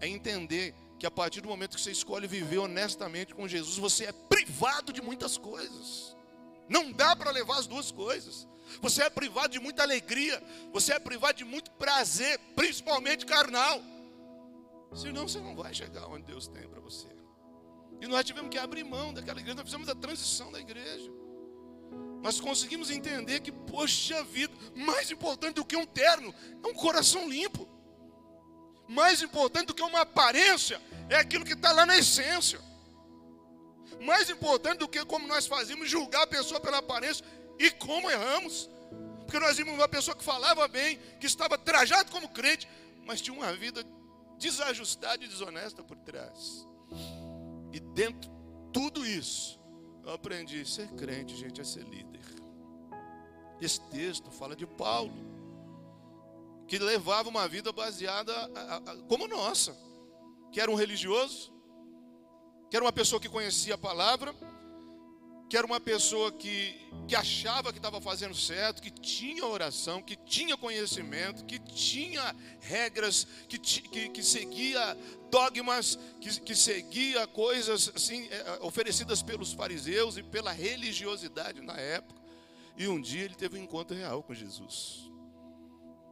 é 0.00 0.08
entender 0.08 0.74
que 0.98 1.06
a 1.06 1.10
partir 1.10 1.40
do 1.40 1.48
momento 1.48 1.76
que 1.76 1.80
você 1.80 1.90
escolhe 1.90 2.26
viver 2.26 2.58
honestamente 2.58 3.34
com 3.34 3.48
Jesus, 3.48 3.76
você 3.78 4.04
é 4.04 4.12
privado 4.12 4.92
de 4.92 5.02
muitas 5.02 5.36
coisas. 5.38 6.16
Não 6.68 6.92
dá 6.92 7.16
para 7.16 7.30
levar 7.30 7.58
as 7.58 7.66
duas 7.66 7.90
coisas. 7.90 8.46
Você 8.80 9.02
é 9.02 9.10
privado 9.10 9.48
de 9.48 9.60
muita 9.60 9.82
alegria, 9.82 10.42
você 10.72 10.94
é 10.94 10.98
privado 10.98 11.38
de 11.38 11.44
muito 11.44 11.70
prazer, 11.72 12.38
principalmente 12.56 13.26
carnal. 13.26 13.80
Senão 14.94 15.26
você 15.28 15.40
não 15.40 15.54
vai 15.54 15.74
chegar 15.74 16.06
onde 16.06 16.24
Deus 16.24 16.46
tem 16.48 16.68
para 16.68 16.80
você. 16.80 17.08
E 18.00 18.06
nós 18.06 18.24
tivemos 18.24 18.50
que 18.50 18.58
abrir 18.58 18.84
mão 18.84 19.12
daquela 19.14 19.38
igreja, 19.38 19.56
nós 19.56 19.64
fizemos 19.64 19.88
a 19.88 19.94
transição 19.94 20.50
da 20.50 20.60
igreja. 20.60 21.10
Nós 22.22 22.40
conseguimos 22.40 22.90
entender 22.90 23.40
que, 23.40 23.50
poxa 23.50 24.22
vida, 24.24 24.54
mais 24.74 25.10
importante 25.10 25.54
do 25.54 25.64
que 25.64 25.76
um 25.76 25.86
terno 25.86 26.34
é 26.62 26.66
um 26.66 26.74
coração 26.74 27.28
limpo. 27.28 27.68
Mais 28.88 29.22
importante 29.22 29.66
do 29.66 29.74
que 29.74 29.82
uma 29.82 30.02
aparência 30.02 30.80
é 31.08 31.16
aquilo 31.16 31.44
que 31.44 31.54
está 31.54 31.72
lá 31.72 31.84
na 31.84 31.96
essência. 31.96 32.60
Mais 34.00 34.30
importante 34.30 34.78
do 34.78 34.88
que 34.88 35.04
como 35.04 35.26
nós 35.26 35.46
fazemos 35.46 35.88
julgar 35.88 36.22
a 36.22 36.26
pessoa 36.26 36.60
pela 36.60 36.78
aparência 36.78 37.24
e 37.58 37.70
como 37.70 38.10
erramos. 38.10 38.68
Porque 39.20 39.38
nós 39.38 39.56
vimos 39.56 39.74
uma 39.74 39.88
pessoa 39.88 40.16
que 40.16 40.24
falava 40.24 40.68
bem, 40.68 40.98
que 41.18 41.26
estava 41.26 41.56
trajado 41.56 42.10
como 42.10 42.28
crente, 42.28 42.68
mas 43.04 43.20
tinha 43.20 43.36
uma 43.36 43.52
vida 43.52 43.84
desajustada 44.38 45.24
e 45.24 45.28
desonesta 45.28 45.82
por 45.82 45.96
trás. 45.98 46.66
E 47.72 47.80
dentro 47.80 48.20
de 48.20 48.30
tudo 48.72 49.06
isso, 49.06 49.58
eu 50.04 50.12
aprendi: 50.12 50.64
ser 50.66 50.88
crente, 50.94 51.36
gente, 51.36 51.60
é 51.60 51.64
ser 51.64 51.84
líder. 51.84 52.20
Esse 53.60 53.80
texto 53.82 54.30
fala 54.30 54.56
de 54.56 54.66
Paulo, 54.66 55.14
que 56.66 56.78
levava 56.78 57.28
uma 57.28 57.46
vida 57.46 57.72
baseada 57.72 58.32
a, 58.34 58.76
a, 58.76 58.96
como 59.08 59.28
nossa, 59.28 59.76
que 60.50 60.60
era 60.60 60.70
um 60.70 60.74
religioso, 60.74 61.52
que 62.68 62.76
era 62.76 62.84
uma 62.84 62.92
pessoa 62.92 63.20
que 63.20 63.28
conhecia 63.28 63.74
a 63.74 63.78
palavra, 63.78 64.34
que 65.52 65.56
era 65.58 65.66
uma 65.66 65.78
pessoa 65.78 66.32
que, 66.32 66.80
que 67.06 67.14
achava 67.14 67.74
que 67.74 67.78
estava 67.78 68.00
fazendo 68.00 68.34
certo, 68.34 68.80
que 68.80 68.90
tinha 68.90 69.44
oração, 69.44 70.00
que 70.00 70.16
tinha 70.16 70.56
conhecimento, 70.56 71.44
que 71.44 71.58
tinha 71.58 72.34
regras, 72.58 73.26
que, 73.46 73.58
que, 73.58 74.08
que 74.08 74.22
seguia 74.22 74.96
dogmas, 75.30 75.98
que, 76.22 76.40
que 76.40 76.54
seguia 76.54 77.26
coisas 77.26 77.92
assim, 77.94 78.26
é, 78.30 78.36
é, 78.36 78.58
oferecidas 78.62 79.22
pelos 79.22 79.52
fariseus 79.52 80.16
e 80.16 80.22
pela 80.22 80.52
religiosidade 80.52 81.60
na 81.60 81.76
época. 81.76 82.18
E 82.74 82.88
um 82.88 82.98
dia 82.98 83.26
ele 83.26 83.34
teve 83.34 83.58
um 83.58 83.62
encontro 83.62 83.94
real 83.94 84.22
com 84.22 84.32
Jesus. 84.32 85.12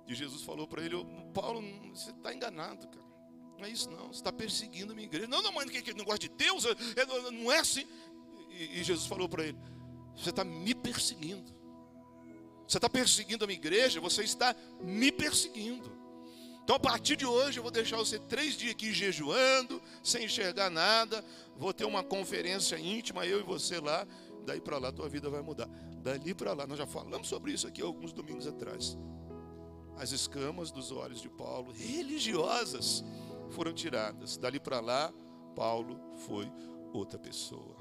E 0.06 0.14
Jesus 0.14 0.42
falou 0.42 0.68
para 0.68 0.84
ele: 0.84 0.96
Paulo, 1.32 1.62
você 1.94 2.10
está 2.10 2.34
enganado, 2.34 2.86
cara. 2.88 3.08
Não 3.56 3.64
é 3.64 3.70
isso, 3.70 3.90
não. 3.90 4.08
Você 4.08 4.20
está 4.20 4.32
perseguindo 4.32 4.92
a 4.92 4.94
minha 4.94 5.06
igreja. 5.06 5.26
Não, 5.26 5.42
não, 5.42 5.52
mas 5.52 5.70
que, 5.70 5.80
que 5.80 5.94
negócio 5.94 6.18
de 6.20 6.28
Deus? 6.28 6.64
Não 7.32 7.50
é 7.50 7.58
assim 7.58 7.86
e, 8.64 8.84
Jesus 8.84 9.06
falou 9.06 9.28
para 9.28 9.44
ele: 9.44 9.58
Você 10.16 10.30
está 10.30 10.44
me 10.44 10.74
perseguindo. 10.74 11.52
Você 12.66 12.78
está 12.78 12.88
perseguindo 12.88 13.44
a 13.44 13.46
minha 13.46 13.58
igreja, 13.58 14.00
você 14.00 14.22
está 14.22 14.54
me 14.80 15.10
perseguindo. 15.10 15.90
Então, 16.62 16.76
a 16.76 16.78
partir 16.78 17.16
de 17.16 17.26
hoje, 17.26 17.58
eu 17.58 17.64
vou 17.64 17.72
deixar 17.72 17.96
você 17.96 18.16
três 18.16 18.56
dias 18.56 18.72
aqui 18.72 18.92
jejuando, 18.92 19.82
sem 20.04 20.26
enxergar 20.26 20.70
nada. 20.70 21.24
Vou 21.56 21.72
ter 21.72 21.84
uma 21.84 22.04
conferência 22.04 22.78
íntima, 22.78 23.26
eu 23.26 23.40
e 23.40 23.42
você 23.42 23.80
lá. 23.80 24.06
Daí 24.44 24.60
para 24.60 24.78
lá, 24.78 24.92
tua 24.92 25.08
vida 25.08 25.28
vai 25.28 25.42
mudar. 25.42 25.68
Dali 26.02 26.32
para 26.32 26.52
lá, 26.52 26.66
nós 26.66 26.78
já 26.78 26.86
falamos 26.86 27.28
sobre 27.28 27.52
isso 27.52 27.66
aqui 27.66 27.82
alguns 27.82 28.12
domingos 28.12 28.46
atrás. 28.46 28.96
As 29.96 30.12
escamas 30.12 30.70
dos 30.70 30.92
olhos 30.92 31.20
de 31.20 31.28
Paulo, 31.28 31.72
religiosas, 31.72 33.04
foram 33.50 33.72
tiradas. 33.72 34.36
Dali 34.36 34.60
para 34.60 34.80
lá, 34.80 35.12
Paulo 35.56 36.00
foi 36.26 36.50
outra 36.92 37.18
pessoa. 37.18 37.79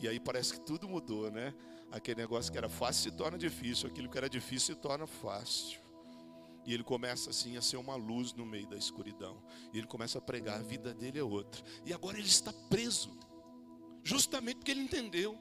E 0.00 0.08
aí 0.08 0.18
parece 0.18 0.54
que 0.54 0.60
tudo 0.60 0.88
mudou, 0.88 1.30
né? 1.30 1.54
Aquele 1.92 2.22
negócio 2.22 2.50
que 2.50 2.56
era 2.56 2.68
fácil 2.68 3.10
se 3.10 3.16
torna 3.16 3.36
difícil, 3.36 3.88
aquilo 3.88 4.08
que 4.08 4.16
era 4.16 4.30
difícil 4.30 4.74
se 4.74 4.80
torna 4.80 5.06
fácil. 5.06 5.78
E 6.64 6.72
ele 6.72 6.82
começa 6.82 7.30
assim 7.30 7.56
a 7.56 7.62
ser 7.62 7.76
uma 7.76 7.96
luz 7.96 8.32
no 8.32 8.46
meio 8.46 8.66
da 8.66 8.76
escuridão. 8.76 9.42
E 9.72 9.78
ele 9.78 9.86
começa 9.86 10.18
a 10.18 10.20
pregar, 10.20 10.58
a 10.58 10.62
vida 10.62 10.94
dele 10.94 11.18
é 11.18 11.22
outra. 11.22 11.62
E 11.84 11.92
agora 11.92 12.18
ele 12.18 12.28
está 12.28 12.52
preso, 12.70 13.10
justamente 14.02 14.56
porque 14.56 14.70
ele 14.70 14.82
entendeu. 14.82 15.38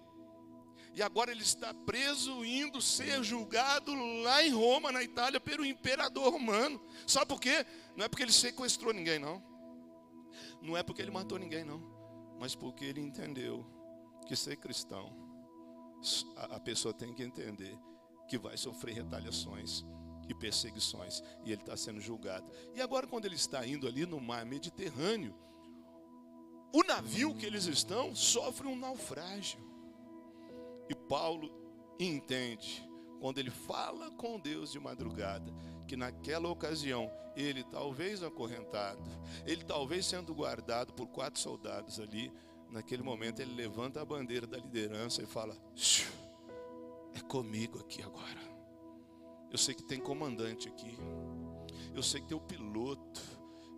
E 0.94 1.02
agora 1.02 1.32
ele 1.32 1.44
está 1.44 1.74
preso, 1.74 2.44
indo 2.44 2.82
ser 2.82 3.24
julgado 3.24 3.94
lá 4.24 4.44
em 4.44 4.50
Roma, 4.50 4.92
na 4.92 5.04
Itália, 5.04 5.40
pelo 5.40 5.64
imperador 5.64 6.34
romano. 6.34 6.82
Sabe 7.08 7.28
por 7.28 7.40
quê? 7.40 7.66
Não 7.96 8.04
é 8.04 8.10
porque 8.10 8.24
ele 8.24 8.34
sequestrou 8.34 8.92
ninguém, 8.92 9.20
não. 9.20 9.42
Não 10.62 10.76
é 10.76 10.84
porque 10.84 11.02
ele 11.02 11.12
matou 11.12 11.38
ninguém, 11.38 11.64
não. 11.64 11.80
Mas 12.40 12.56
porque 12.56 12.84
ele 12.84 13.00
entendeu 13.00 13.79
que 14.30 14.36
ser 14.36 14.58
cristão, 14.58 15.12
a 16.36 16.60
pessoa 16.60 16.94
tem 16.94 17.12
que 17.16 17.24
entender 17.24 17.76
que 18.28 18.38
vai 18.38 18.56
sofrer 18.56 18.94
retaliações 18.94 19.84
e 20.28 20.36
perseguições, 20.36 21.24
e 21.44 21.52
ele 21.52 21.62
está 21.62 21.76
sendo 21.76 22.00
julgado. 22.00 22.48
E 22.76 22.80
agora, 22.80 23.08
quando 23.08 23.26
ele 23.26 23.34
está 23.34 23.66
indo 23.66 23.88
ali 23.88 24.06
no 24.06 24.22
mar 24.22 24.46
Mediterrâneo, 24.46 25.34
o 26.72 26.84
navio 26.84 27.34
que 27.34 27.44
eles 27.44 27.66
estão 27.66 28.16
sofre 28.16 28.68
um 28.68 28.78
naufrágio. 28.78 29.60
E 30.88 30.94
Paulo 30.94 31.52
entende, 32.00 32.88
quando 33.20 33.40
ele 33.40 33.50
fala 33.50 34.12
com 34.12 34.40
Deus 34.40 34.72
de 34.72 34.80
madrugada, 34.80 35.52
que 35.88 35.98
naquela 35.98 36.50
ocasião 36.50 37.12
ele 37.36 37.64
talvez 37.64 38.22
acorrentado, 38.22 39.02
ele 39.44 39.64
talvez 39.64 40.06
sendo 40.06 40.36
guardado 40.36 40.94
por 40.94 41.08
quatro 41.08 41.42
soldados 41.42 42.00
ali, 42.00 42.32
naquele 42.70 43.04
momento 43.04 43.42
ele 43.42 43.54
levanta 43.54 44.02
a 44.02 44.06
bandeira 44.06 44.46
da 44.48 44.58
liderança 44.58 45.22
e 45.22 45.26
fala: 45.26 45.56
É 47.14 47.20
comigo 47.22 47.80
aqui 47.80 48.02
agora. 48.02 48.50
Eu 49.52 49.58
sei 49.58 49.74
que 49.74 49.84
tem 49.84 50.00
comandante 50.00 50.68
aqui. 50.68 50.96
Eu 51.94 52.04
sei 52.04 52.22
que 52.22 52.28
tem 52.28 52.38
o 52.38 52.42
piloto. 52.42 53.22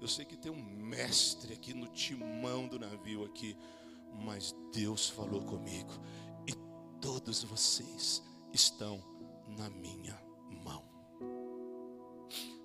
Eu 0.01 0.07
sei 0.07 0.25
que 0.25 0.35
tem 0.35 0.51
um 0.51 0.61
mestre 0.61 1.53
aqui 1.53 1.73
no 1.73 1.87
timão 1.87 2.67
do 2.67 2.79
navio 2.79 3.23
aqui. 3.23 3.57
Mas 4.13 4.55
Deus 4.73 5.09
falou 5.09 5.41
comigo. 5.43 5.91
E 6.45 6.53
todos 6.99 7.43
vocês 7.43 8.21
estão 8.53 9.01
na 9.47 9.69
minha 9.69 10.19
mão. 10.63 10.83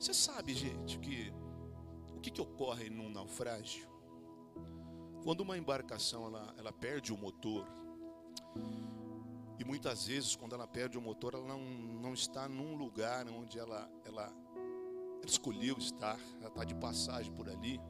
Você 0.01 0.13
sabe, 0.13 0.55
gente, 0.55 0.99
que 0.99 1.33
o 2.17 2.21
que, 2.21 2.31
que 2.31 2.41
ocorre 2.41 2.91
num 2.91 3.09
naufrágio? 3.09 3.96
Quando 5.27 5.41
uma 5.41 5.59
embarcação 5.59 6.29
ela, 6.29 6.55
ela 6.57 6.73
perde 6.73 7.13
o 7.13 7.19
motor, 7.19 7.67
e 9.59 9.65
muitas 9.65 10.07
vezes 10.07 10.37
quando 10.37 10.55
ela 10.55 10.69
perde 10.69 10.97
o 10.97 11.01
motor, 11.03 11.35
ela 11.35 11.49
não, 11.49 11.59
não 11.59 12.15
está 12.15 12.49
num 12.49 12.77
lugar 12.77 13.27
onde 13.29 13.59
ela, 13.59 13.91
ela 14.05 14.33
ela 15.17 15.27
escolheu 15.27 15.77
estar, 15.79 16.17
ela 16.39 16.47
está 16.47 16.63
de 16.63 16.77
passagem 16.77 17.33
por 17.33 17.49
ali. 17.49 17.81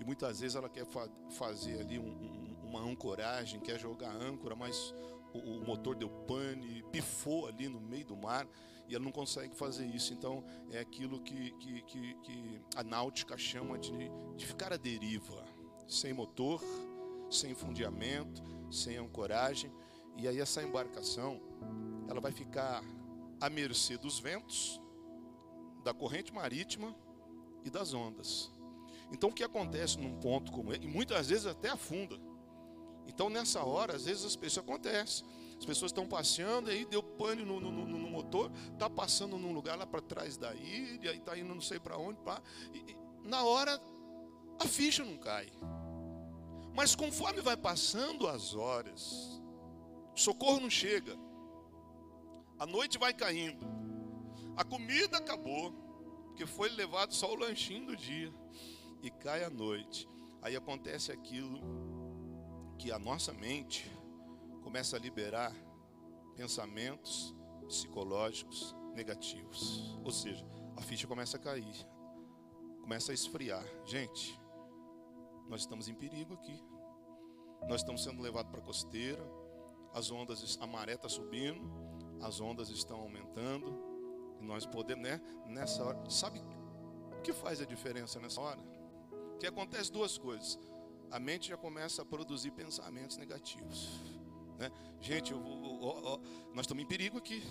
E 0.00 0.04
muitas 0.06 0.40
vezes 0.40 0.56
ela 0.56 0.70
quer 0.70 0.86
fa 0.86 1.06
fazer 1.32 1.78
ali 1.78 1.98
um, 1.98 2.08
um, 2.08 2.56
uma 2.66 2.80
ancoragem, 2.80 3.60
quer 3.60 3.78
jogar 3.78 4.10
âncora, 4.10 4.56
mas 4.56 4.94
o, 5.34 5.38
o, 5.38 5.66
motor 5.66 5.94
deu 5.94 6.08
pane, 6.08 6.82
pifou 6.90 7.46
ali 7.46 7.68
no 7.68 7.78
meio 7.78 8.06
do 8.06 8.16
mar 8.16 8.48
e 8.88 8.94
ela 8.94 9.04
não 9.04 9.12
consegue 9.12 9.54
fazer 9.54 9.84
isso. 9.84 10.14
Então 10.14 10.42
é 10.70 10.78
aquilo 10.78 11.20
que, 11.20 11.50
que, 11.58 11.82
que, 11.82 12.14
que 12.22 12.60
a 12.74 12.82
náutica 12.82 13.36
chama 13.36 13.78
de, 13.78 13.92
de 14.34 14.46
ficar 14.46 14.72
à 14.72 14.78
deriva, 14.78 15.41
sem 15.92 16.12
motor, 16.12 16.62
sem 17.30 17.54
fundiamento, 17.54 18.42
sem 18.70 18.96
ancoragem. 18.96 19.72
E 20.16 20.28
aí 20.28 20.40
essa 20.40 20.62
embarcação, 20.62 21.40
ela 22.08 22.20
vai 22.20 22.32
ficar 22.32 22.82
à 23.40 23.48
mercê 23.48 23.96
dos 23.96 24.18
ventos, 24.18 24.80
da 25.82 25.92
corrente 25.92 26.32
marítima 26.32 26.94
e 27.64 27.70
das 27.70 27.92
ondas. 27.92 28.50
Então 29.10 29.30
o 29.30 29.32
que 29.32 29.44
acontece 29.44 29.98
num 29.98 30.18
ponto 30.20 30.50
como 30.52 30.72
esse, 30.72 30.82
e 30.82 30.86
muitas 30.86 31.28
vezes 31.28 31.46
até 31.46 31.68
afunda. 31.68 32.18
Então 33.06 33.28
nessa 33.28 33.62
hora, 33.64 33.94
às 33.94 34.04
vezes 34.04 34.24
as 34.24 34.36
pessoas 34.36 34.64
acontece. 34.64 35.24
As 35.58 35.66
pessoas 35.66 35.90
estão 35.90 36.08
passeando, 36.08 36.70
aí 36.70 36.84
deu 36.84 37.02
pane 37.02 37.44
no, 37.44 37.60
no, 37.60 37.70
no, 37.70 37.86
no 37.86 38.10
motor, 38.10 38.50
está 38.72 38.90
passando 38.90 39.38
num 39.38 39.52
lugar 39.52 39.78
lá 39.78 39.86
para 39.86 40.00
trás 40.00 40.36
da 40.36 40.52
ilha, 40.54 41.12
e 41.12 41.18
está 41.18 41.38
indo 41.38 41.54
não 41.54 41.60
sei 41.60 41.78
para 41.78 41.96
onde, 41.96 42.18
pá, 42.20 42.42
e, 42.74 42.78
e, 42.78 43.28
na 43.28 43.44
hora 43.44 43.80
a 44.58 44.66
ficha 44.66 45.04
não 45.04 45.16
cai. 45.18 45.46
Mas 46.74 46.94
conforme 46.94 47.40
vai 47.40 47.56
passando 47.56 48.26
as 48.26 48.54
horas, 48.54 49.42
socorro 50.14 50.60
não 50.60 50.70
chega, 50.70 51.16
a 52.58 52.66
noite 52.66 52.98
vai 52.98 53.12
caindo, 53.12 53.66
a 54.56 54.64
comida 54.64 55.18
acabou, 55.18 55.72
porque 56.26 56.46
foi 56.46 56.68
levado 56.70 57.12
só 57.12 57.30
o 57.32 57.36
lanchinho 57.36 57.86
do 57.86 57.96
dia 57.96 58.32
e 59.02 59.10
cai 59.10 59.44
a 59.44 59.50
noite. 59.50 60.08
Aí 60.40 60.56
acontece 60.56 61.12
aquilo 61.12 61.60
que 62.78 62.90
a 62.90 62.98
nossa 62.98 63.32
mente 63.32 63.90
começa 64.62 64.96
a 64.96 64.98
liberar 64.98 65.54
pensamentos 66.34 67.34
psicológicos 67.68 68.74
negativos. 68.94 69.96
Ou 70.04 70.10
seja, 70.10 70.44
a 70.76 70.82
ficha 70.82 71.06
começa 71.06 71.36
a 71.36 71.40
cair, 71.40 71.86
começa 72.80 73.12
a 73.12 73.14
esfriar. 73.14 73.64
Gente, 73.84 74.40
nós 75.48 75.62
estamos 75.62 75.88
em 75.88 75.94
perigo 75.94 76.34
aqui. 76.34 76.62
Nós 77.68 77.80
estamos 77.80 78.02
sendo 78.02 78.22
levados 78.22 78.50
para 78.50 78.60
a 78.60 78.64
costeira, 78.64 79.24
as 79.94 80.10
ondas, 80.10 80.58
a 80.60 80.66
maré 80.66 80.94
está 80.94 81.08
subindo, 81.08 81.70
as 82.20 82.40
ondas 82.40 82.70
estão 82.70 83.00
aumentando, 83.00 83.78
e 84.40 84.44
nós 84.44 84.66
podemos, 84.66 85.04
né? 85.04 85.20
Nessa 85.46 85.84
hora, 85.84 86.10
sabe 86.10 86.40
o 87.18 87.22
que 87.22 87.32
faz 87.32 87.60
a 87.60 87.64
diferença 87.64 88.18
nessa 88.18 88.40
hora? 88.40 88.72
que 89.42 89.46
acontece 89.48 89.90
duas 89.90 90.16
coisas. 90.16 90.56
A 91.10 91.18
mente 91.18 91.48
já 91.48 91.56
começa 91.56 92.02
a 92.02 92.04
produzir 92.04 92.52
pensamentos 92.52 93.16
negativos. 93.16 94.00
Né? 94.56 94.70
Gente, 95.00 95.32
eu, 95.32 95.38
eu, 95.38 95.80
eu, 95.82 96.22
nós 96.54 96.60
estamos 96.60 96.84
em 96.84 96.86
perigo 96.86 97.18
aqui. 97.18 97.42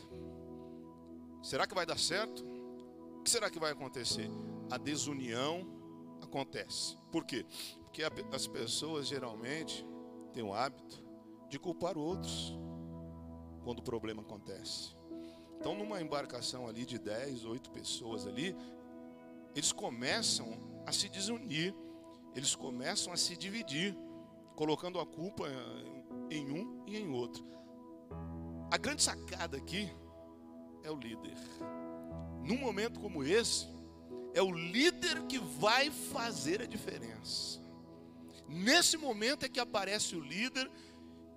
Será 1.43 1.67
que 1.67 1.75
vai 1.75 1.85
dar 1.85 1.99
certo? 1.99 2.45
O 3.19 3.23
que 3.23 3.29
será 3.29 3.49
que 3.49 3.59
vai 3.59 3.73
acontecer? 3.73 4.29
A 4.71 4.77
desunião 4.77 5.67
acontece. 6.21 6.95
Por 7.11 7.25
quê? 7.25 7.45
Porque 7.91 8.03
as 8.33 8.47
pessoas 8.47 9.05
geralmente 9.05 9.85
têm 10.31 10.41
o 10.41 10.53
hábito 10.53 11.03
de 11.49 11.59
culpar 11.59 11.97
outros 11.97 12.57
quando 13.65 13.79
o 13.79 13.83
problema 13.83 14.21
acontece. 14.21 14.95
Então, 15.59 15.75
numa 15.75 16.01
embarcação 16.01 16.69
ali 16.69 16.85
de 16.85 16.97
10, 16.97 17.43
8 17.43 17.69
pessoas 17.69 18.25
ali, 18.25 18.55
eles 19.53 19.73
começam 19.73 20.57
a 20.85 20.93
se 20.93 21.09
desunir, 21.09 21.75
eles 22.33 22.55
começam 22.55 23.11
a 23.11 23.17
se 23.17 23.35
dividir, 23.35 23.93
colocando 24.55 24.97
a 24.97 25.05
culpa 25.05 25.49
em 26.29 26.49
um 26.49 26.85
e 26.87 26.95
em 26.95 27.11
outro. 27.11 27.45
A 28.71 28.77
grande 28.77 29.03
sacada 29.03 29.57
aqui 29.57 29.93
é 30.81 30.89
o 30.89 30.95
líder. 30.95 31.35
Num 32.41 32.57
momento 32.57 33.01
como 33.01 33.21
esse, 33.21 33.67
é 34.33 34.41
o 34.41 34.49
líder 34.49 35.23
que 35.23 35.37
vai 35.37 35.91
fazer 35.91 36.61
a 36.61 36.65
diferença. 36.65 37.59
Nesse 38.51 38.97
momento 38.97 39.45
é 39.45 39.49
que 39.49 39.61
aparece 39.61 40.13
o 40.13 40.19
líder 40.19 40.69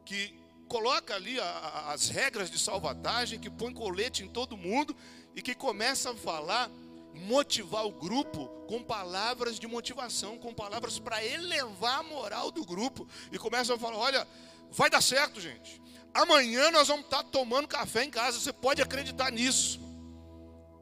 que 0.04 0.34
coloca 0.66 1.14
ali 1.14 1.38
a, 1.38 1.44
a, 1.44 1.92
as 1.92 2.08
regras 2.08 2.50
de 2.50 2.58
salvatagem, 2.58 3.38
que 3.38 3.48
põe 3.48 3.72
colete 3.72 4.24
em 4.24 4.28
todo 4.28 4.56
mundo 4.56 4.96
e 5.36 5.40
que 5.40 5.54
começa 5.54 6.10
a 6.10 6.16
falar 6.16 6.68
motivar 7.14 7.86
o 7.86 7.92
grupo 7.92 8.48
com 8.66 8.82
palavras 8.82 9.60
de 9.60 9.68
motivação, 9.68 10.36
com 10.36 10.52
palavras 10.52 10.98
para 10.98 11.24
elevar 11.24 12.00
a 12.00 12.02
moral 12.02 12.50
do 12.50 12.64
grupo. 12.64 13.06
E 13.30 13.38
começa 13.38 13.74
a 13.74 13.78
falar: 13.78 13.96
olha, 13.96 14.26
vai 14.72 14.90
dar 14.90 15.00
certo, 15.00 15.40
gente. 15.40 15.80
Amanhã 16.12 16.72
nós 16.72 16.88
vamos 16.88 17.04
estar 17.04 17.22
tomando 17.22 17.68
café 17.68 18.02
em 18.02 18.10
casa. 18.10 18.40
Você 18.40 18.52
pode 18.52 18.82
acreditar 18.82 19.30
nisso. 19.30 19.80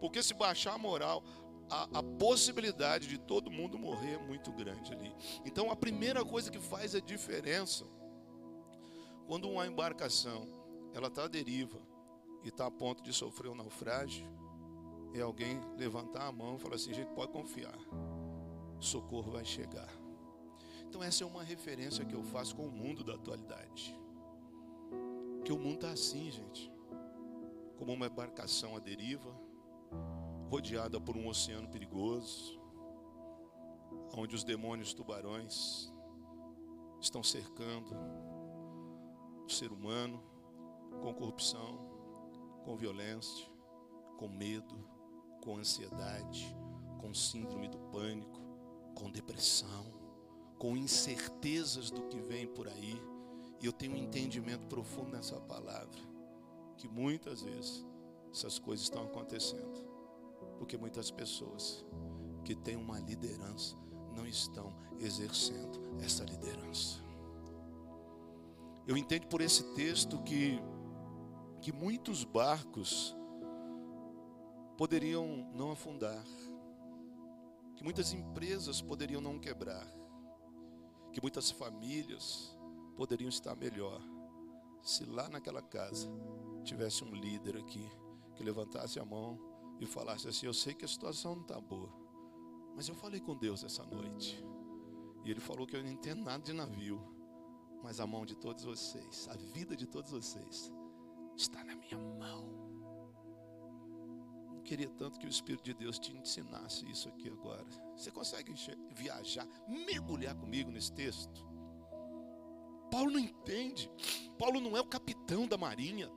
Porque 0.01 0.23
se 0.23 0.33
baixar 0.33 0.73
a 0.73 0.79
moral, 0.79 1.23
a, 1.73 1.89
a, 2.01 2.03
possibilidade 2.03 3.09
de 3.09 3.17
todo 3.17 3.51
mundo 3.51 3.79
morrer 3.79 4.13
é 4.13 4.19
muito 4.19 4.53
grande 4.53 4.93
ali. 4.93 5.11
Então 5.45 5.71
a 5.71 5.77
primeira 5.77 6.23
coisa 6.23 6.51
que 6.51 6.59
faz 6.59 6.95
a 6.95 7.01
diferença, 7.01 7.87
quando 9.27 9.49
uma 9.49 9.67
embarcação 9.67 10.47
ela 10.93 11.09
está 11.09 11.25
à 11.25 11.29
deriva 11.29 11.81
e 12.45 12.49
está 12.49 12.67
a 12.67 12.71
ponto 12.71 13.03
de 13.03 13.11
sofrer 13.15 13.51
um 13.51 13.55
naufrágio, 13.55 14.29
é 15.15 15.23
alguém 15.23 15.59
levantar 15.79 16.27
a 16.27 16.33
mão 16.33 16.57
e 16.57 16.59
falar 16.59 16.75
assim: 16.75 16.93
gente, 16.93 17.11
pode 17.15 17.33
confiar, 17.33 17.79
socorro 18.79 19.33
vai 19.33 19.45
chegar. 19.45 19.89
Então, 20.87 21.03
essa 21.03 21.25
é 21.25 21.27
uma 21.27 21.43
referência 21.43 22.05
que 22.05 22.15
eu 22.15 22.23
faço 22.23 22.55
com 22.55 22.67
o 22.67 22.71
mundo 22.71 23.03
da 23.03 23.15
atualidade. 23.15 23.99
Que 25.43 25.51
o 25.51 25.59
mundo 25.59 25.77
está 25.77 25.91
assim, 25.91 26.31
gente, 26.31 26.71
como 27.79 27.95
uma 27.95 28.09
embarcação 28.09 28.77
à 28.77 28.79
deriva, 28.79 29.35
rodeada 30.53 31.01
por 31.01 31.17
um 31.17 31.29
oceano 31.29 31.67
perigoso, 31.67 32.61
onde 34.15 34.35
os 34.35 34.45
demônios 34.45 34.93
tubarões 34.93 35.91
estão 37.01 37.23
cercando 37.23 37.97
o 39.47 39.49
ser 39.49 39.73
humano 39.73 40.23
com 41.01 41.15
corrupção, 41.15 41.79
com 42.67 42.77
violência, 42.77 43.47
com 44.19 44.29
medo, 44.29 44.77
com 45.43 45.57
ansiedade, 45.57 46.55
com 47.01 47.15
síndrome 47.15 47.69
do 47.69 47.79
pânico, 47.91 48.39
com 48.95 49.11
depressão, 49.11 49.87
com 50.59 50.77
incertezas 50.77 51.91
do 51.91 52.03
que 52.09 52.21
vem 52.21 52.47
por 52.47 52.69
aí. 52.69 53.01
E 53.59 53.65
eu 53.65 53.73
tenho 53.73 53.95
um 53.95 53.97
entendimento 53.97 54.67
profundo 54.67 55.13
nessa 55.13 55.41
palavra, 55.41 55.99
que 56.77 56.87
muitas 56.87 57.41
vezes 57.41 57.87
essas 58.31 58.59
coisas 58.59 58.85
estão 58.85 59.05
acontecendo, 59.05 59.92
porque 60.63 60.79
muitas 60.79 61.11
pessoas 61.11 61.85
que 62.45 62.55
têm 62.55 62.77
uma 62.77 63.01
liderança 63.01 63.77
não 64.15 64.25
estão 64.25 64.73
exercendo 65.01 65.99
essa 66.01 66.23
liderança. 66.23 67.01
Eu 68.87 68.97
entendo 68.97 69.27
por 69.27 69.41
esse 69.41 69.75
texto 69.75 70.23
que, 70.23 70.61
que 71.61 71.73
muitos 71.73 72.23
barcos 72.23 73.13
poderiam 74.79 75.51
não 75.53 75.73
afundar, 75.73 76.25
que 77.75 77.83
muitas 77.83 78.13
empresas 78.13 78.81
poderiam 78.81 79.21
não 79.21 79.41
quebrar, 79.41 79.85
que 81.13 81.21
muitas 81.21 81.51
famílias 81.51 82.57
poderiam 82.97 83.29
estar 83.29 83.57
melhor, 83.57 84.01
se 84.81 85.05
lá 85.07 85.29
naquela 85.29 85.61
casa 85.61 86.09
tivesse 86.63 87.03
um 87.03 87.13
líder 87.13 87.57
aqui 87.57 87.91
que 88.37 88.45
levantasse 88.45 89.01
a 89.01 89.05
mão 89.05 89.51
e 89.85 89.87
falasse 89.87 90.29
assim: 90.29 90.47
Eu 90.47 90.55
sei 90.55 90.75
que 90.75 90.85
a 90.85 90.89
situação 90.89 91.35
não 91.35 91.43
está 91.43 91.61
boa, 91.61 91.93
mas 92.75 92.89
eu 92.89 92.95
falei 92.95 93.21
com 93.21 93.37
Deus 93.37 93.65
essa 93.65 93.85
noite, 93.85 94.45
e 95.25 95.31
Ele 95.31 95.41
falou 95.41 95.67
que 95.67 95.77
eu 95.77 95.83
não 95.83 95.91
entendo 95.91 96.23
nada 96.23 96.43
de 96.43 96.53
navio, 96.53 97.01
mas 97.83 98.01
a 98.01 98.07
mão 98.07 98.25
de 98.25 98.35
todos 98.35 98.65
vocês, 98.65 99.29
a 99.29 99.37
vida 99.37 99.77
de 99.77 99.87
todos 99.87 100.11
vocês, 100.11 100.73
está 101.37 101.65
na 101.65 101.75
minha 101.75 101.99
mão 101.99 102.63
queria 104.73 104.89
tanto 104.89 105.19
que 105.19 105.27
o 105.27 105.29
Espírito 105.29 105.65
de 105.65 105.75
Deus 105.75 105.99
te 105.99 106.17
ensinasse 106.17 106.91
isso 106.91 107.07
aqui 107.07 107.29
agora. 107.29 107.67
Você 107.95 108.11
consegue 108.11 108.55
viajar, 108.95 109.47
mergulhar 109.69 110.35
comigo 110.35 110.71
nesse 110.71 110.91
texto? 110.93 111.47
Paulo 112.91 113.11
não 113.11 113.19
entende. 113.19 113.91
Paulo 114.39 114.61
não 114.61 114.75
é 114.75 114.81
o 114.81 114.87
capitão 114.87 115.47
da 115.47 115.59
marinha. 115.59 116.11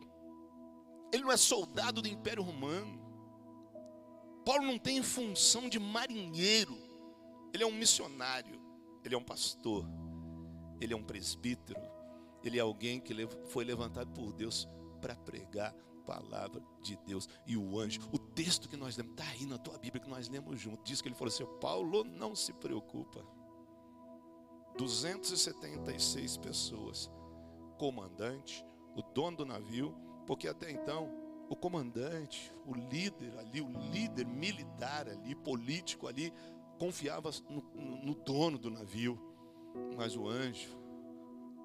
Ele 1.11 1.23
não 1.23 1.31
é 1.33 1.37
soldado 1.37 2.01
do 2.01 2.07
Império 2.07 2.43
Romano. 2.43 3.04
Paulo 4.45 4.63
não 4.63 4.77
tem 4.77 5.01
função 5.01 5.67
de 5.67 5.79
marinheiro. 5.79 6.77
Ele 7.53 7.63
é 7.63 7.67
um 7.67 7.71
missionário. 7.71 8.61
Ele 9.03 9.15
é 9.15 9.17
um 9.17 9.23
pastor. 9.23 9.85
Ele 10.79 10.93
é 10.93 10.97
um 10.97 11.03
presbítero. 11.03 11.81
Ele 12.43 12.59
é 12.59 12.61
alguém 12.61 12.99
que 12.99 13.13
foi 13.47 13.65
levantado 13.65 14.11
por 14.11 14.31
Deus 14.31 14.67
para 15.01 15.15
pregar 15.15 15.73
palavra 16.05 16.61
de 16.81 16.95
Deus. 16.97 17.27
E 17.45 17.57
o 17.57 17.79
anjo, 17.79 17.99
o 18.11 18.19
texto 18.19 18.69
que 18.69 18.77
nós 18.77 18.95
lemos, 18.95 19.13
está 19.13 19.27
aí 19.31 19.45
na 19.45 19.57
tua 19.57 19.77
Bíblia 19.77 20.01
que 20.01 20.09
nós 20.09 20.29
lemos 20.29 20.59
junto. 20.59 20.83
Diz 20.83 21.01
que 21.01 21.07
ele 21.07 21.15
falou 21.15 21.33
assim: 21.33 21.45
Paulo, 21.59 22.03
não 22.03 22.35
se 22.35 22.53
preocupa. 22.53 23.25
276 24.77 26.37
pessoas, 26.37 27.09
comandante, 27.77 28.63
o 28.95 29.01
dono 29.01 29.37
do 29.37 29.45
navio, 29.45 29.95
porque 30.27 30.47
até 30.47 30.69
então 30.69 31.24
o 31.49 31.55
comandante, 31.55 32.53
o 32.65 32.73
líder 32.73 33.37
ali, 33.37 33.61
o 33.61 33.71
líder 33.91 34.25
militar 34.25 35.07
ali, 35.07 35.35
político 35.35 36.07
ali, 36.07 36.33
confiava 36.79 37.29
no, 37.49 37.61
no, 37.73 38.05
no 38.05 38.15
dono 38.15 38.57
do 38.57 38.69
navio, 38.69 39.19
mas 39.95 40.15
o 40.15 40.27
anjo, 40.27 40.69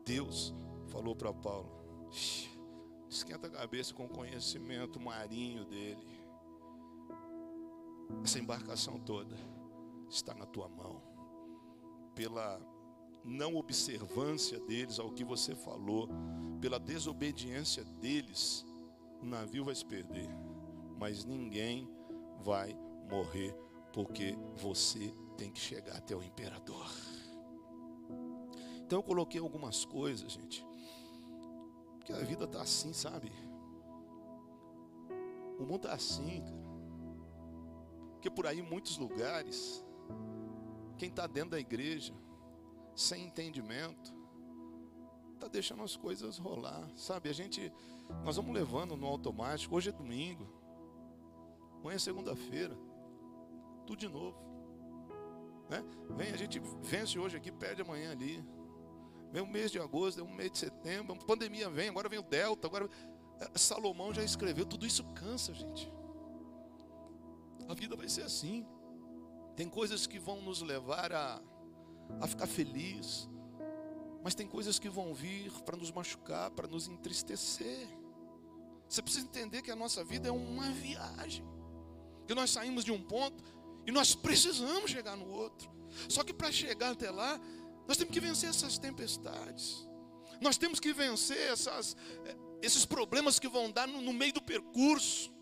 Deus, 0.05 0.55
falou 0.88 1.14
para 1.14 1.33
Paulo: 1.33 1.71
esquenta 3.09 3.47
a 3.47 3.51
cabeça 3.51 3.95
com 3.95 4.05
o 4.05 4.09
conhecimento 4.09 5.01
marinho 5.01 5.64
dele. 5.64 6.21
Essa 8.25 8.38
embarcação 8.38 8.99
toda 8.99 9.37
está 10.09 10.35
na 10.35 10.47
tua 10.47 10.69
mão. 10.69 11.03
Pela 12.14 12.61
não 13.25 13.57
observância 13.57 14.59
deles 14.61 14.99
ao 14.99 15.12
que 15.12 15.25
você 15.25 15.55
falou, 15.55 16.09
pela 16.61 16.79
desobediência 16.79 17.85
deles, 17.85 18.64
o 19.20 19.26
navio 19.26 19.64
vai 19.64 19.74
se 19.74 19.85
perder. 19.85 20.28
Mas 20.98 21.24
ninguém 21.24 21.88
vai 22.42 22.76
morrer, 23.11 23.54
porque 23.92 24.37
você 24.56 25.14
tem 25.37 25.50
que 25.50 25.61
chegar 25.61 25.96
até 25.96 26.14
o 26.14 26.22
imperador. 26.22 26.87
Então 28.85 28.98
eu 28.98 29.02
coloquei 29.02 29.40
algumas 29.40 29.85
coisas, 29.85 30.33
gente, 30.33 30.66
porque 31.96 32.12
a 32.12 32.18
vida 32.18 32.44
está 32.44 32.62
assim, 32.62 32.92
sabe? 32.92 33.30
O 35.59 35.62
mundo 35.62 35.76
está 35.76 35.92
assim, 35.92 36.42
cara. 36.42 36.61
Porque 38.14 38.30
por 38.30 38.46
aí, 38.46 38.61
muitos 38.61 38.98
lugares, 38.98 39.85
quem 40.98 41.09
está 41.09 41.26
dentro 41.26 41.50
da 41.50 41.61
igreja, 41.61 42.12
sem 42.94 43.24
entendimento, 43.24 44.12
está 45.40 45.48
deixando 45.48 45.83
as 45.83 45.96
coisas 45.96 46.37
rolar, 46.37 46.87
sabe? 46.94 47.31
A 47.31 47.33
gente, 47.33 47.72
nós 48.22 48.37
vamos 48.37 48.55
levando 48.55 48.94
no 48.94 49.07
automático. 49.07 49.74
Hoje 49.74 49.88
é 49.88 49.92
domingo, 49.92 50.46
amanhã 51.81 51.96
é 51.96 51.98
segunda-feira, 51.98 52.76
tudo 53.87 53.98
de 53.98 54.09
novo. 54.09 54.37
Né? 55.70 55.83
Vem, 56.11 56.31
a 56.31 56.37
gente 56.37 56.61
vence 56.83 57.18
hoje 57.18 57.38
aqui, 57.38 57.50
perde 57.50 57.81
amanhã 57.81 58.11
ali. 58.12 58.44
Vem 59.33 59.42
o 59.42 59.46
mês 59.46 59.70
de 59.70 59.79
agosto, 59.79 60.22
vem 60.22 60.33
o 60.33 60.37
mês 60.37 60.53
de 60.53 60.59
setembro, 60.59 61.14
a 61.14 61.24
pandemia 61.24 61.70
vem, 61.70 61.88
agora 61.88 62.09
vem 62.09 62.18
o 62.18 62.22
Delta, 62.22 62.66
agora 62.66 62.90
é, 63.40 63.59
Salomão 63.59 64.12
já 64.12 64.22
escreveu, 64.22 64.66
tudo 64.66 64.87
isso 64.87 65.05
cansa, 65.14 65.55
gente. 65.55 65.90
A 67.66 67.74
vida 67.74 67.96
vai 67.96 68.09
ser 68.09 68.22
assim. 68.22 68.66
Tem 69.57 69.68
coisas 69.68 70.07
que 70.07 70.18
vão 70.18 70.42
nos 70.42 70.61
levar 70.61 71.12
a, 71.12 71.40
a 72.20 72.26
ficar 72.26 72.46
feliz, 72.46 73.29
mas 74.22 74.35
tem 74.35 74.46
coisas 74.46 74.78
que 74.78 74.88
vão 74.88 75.14
vir 75.14 75.50
para 75.64 75.76
nos 75.76 75.90
machucar, 75.90 76.50
para 76.50 76.68
nos 76.68 76.88
entristecer. 76.88 77.88
Você 78.88 79.02
precisa 79.02 79.24
entender 79.24 79.62
que 79.62 79.70
a 79.70 79.76
nossa 79.76 80.04
vida 80.04 80.28
é 80.28 80.33
uma 80.33 80.70
viagem. 80.70 81.44
Que 82.26 82.35
nós 82.35 82.50
saímos 82.50 82.85
de 82.85 82.92
um 82.92 83.02
ponto 83.02 83.42
e 83.87 83.92
nós 83.92 84.14
precisamos 84.14 84.90
chegar 84.90 85.16
no 85.16 85.28
outro. 85.28 85.70
Só 86.09 86.22
que 86.22 86.33
para 86.33 86.52
chegar 86.52 86.90
até 86.90 87.11
lá, 87.11 87.40
nós 87.87 87.96
temos 87.96 88.12
que 88.12 88.20
vencer 88.20 88.50
essas 88.50 88.78
tempestades. 88.78 89.87
Nós 90.40 90.56
temos 90.56 90.80
que 90.80 90.92
vencer 90.92 91.50
essas, 91.50 91.96
eh, 92.24 92.37
esses 92.62 92.85
problemas 92.85 93.38
que 93.38 93.48
vão 93.48 93.70
dar 93.70 93.87
no, 93.87 94.00
no 94.00 94.12
meio 94.12 94.33
do 94.33 94.42
percurso. 94.42 95.33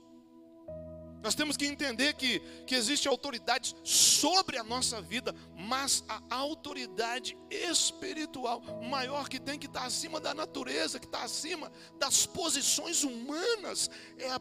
Nós 1.23 1.35
temos 1.35 1.57
que 1.57 1.67
entender 1.67 2.15
que, 2.15 2.41
que 2.67 2.75
existe 2.75 3.09
autoridade 3.09 3.75
sobre 3.83 4.57
a 4.57 4.63
nossa 4.63 5.01
vida, 5.03 5.35
mas 5.57 6.05
a 6.09 6.23
autoridade 6.35 7.37
espiritual 7.51 8.61
maior 8.83 9.29
que 9.29 9.41
tem, 9.41 9.59
que 9.59 9.67
está 9.67 9.85
acima 9.85 10.21
da 10.21 10.33
natureza, 10.33 10.99
que 10.99 11.07
está 11.07 11.25
acima 11.25 11.73
das 11.99 12.25
posições 12.27 13.03
humanas, 13.03 13.91
é 14.19 14.31
a 14.31 14.41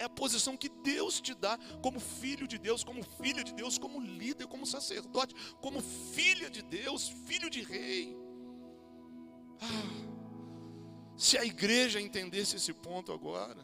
é 0.00 0.04
a 0.04 0.08
posição 0.08 0.56
que 0.56 0.70
Deus 0.70 1.20
te 1.20 1.34
dá 1.34 1.58
como 1.82 2.00
filho 2.00 2.48
de 2.48 2.56
Deus, 2.56 2.82
como 2.82 3.02
filha 3.02 3.44
de 3.44 3.52
Deus, 3.52 3.76
como 3.76 4.00
líder, 4.00 4.46
como 4.46 4.64
sacerdote, 4.64 5.34
como 5.60 5.82
filha 5.82 6.48
de 6.48 6.62
Deus, 6.62 7.10
filho 7.26 7.50
de 7.50 7.60
rei. 7.60 8.16
Ah, 9.60 10.10
se 11.18 11.36
a 11.36 11.44
igreja 11.44 12.00
entendesse 12.00 12.56
esse 12.56 12.72
ponto 12.72 13.12
agora, 13.12 13.62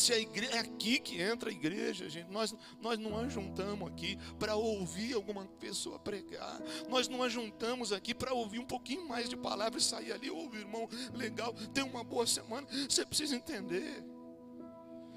se 0.00 0.12
a 0.12 0.18
igreja, 0.18 0.52
é 0.52 0.58
aqui 0.58 0.98
que 0.98 1.20
entra 1.20 1.50
a 1.50 1.52
igreja, 1.52 2.08
gente. 2.08 2.30
Nós, 2.30 2.54
nós 2.80 2.98
não 2.98 3.18
ajuntamos 3.18 3.86
aqui 3.88 4.18
para 4.38 4.56
ouvir 4.56 5.14
alguma 5.14 5.44
pessoa 5.60 5.98
pregar. 5.98 6.60
Nós 6.88 7.08
não 7.08 7.22
ajuntamos 7.22 7.92
aqui 7.92 8.14
para 8.14 8.32
ouvir 8.32 8.58
um 8.58 8.66
pouquinho 8.66 9.06
mais 9.06 9.28
de 9.28 9.36
palavras 9.36 9.84
e 9.84 9.86
sair 9.86 10.12
ali, 10.12 10.30
oh, 10.30 10.54
irmão, 10.54 10.88
legal, 11.14 11.52
tem 11.74 11.84
uma 11.84 12.02
boa 12.02 12.26
semana. 12.26 12.66
Você 12.88 13.04
precisa 13.04 13.36
entender 13.36 14.02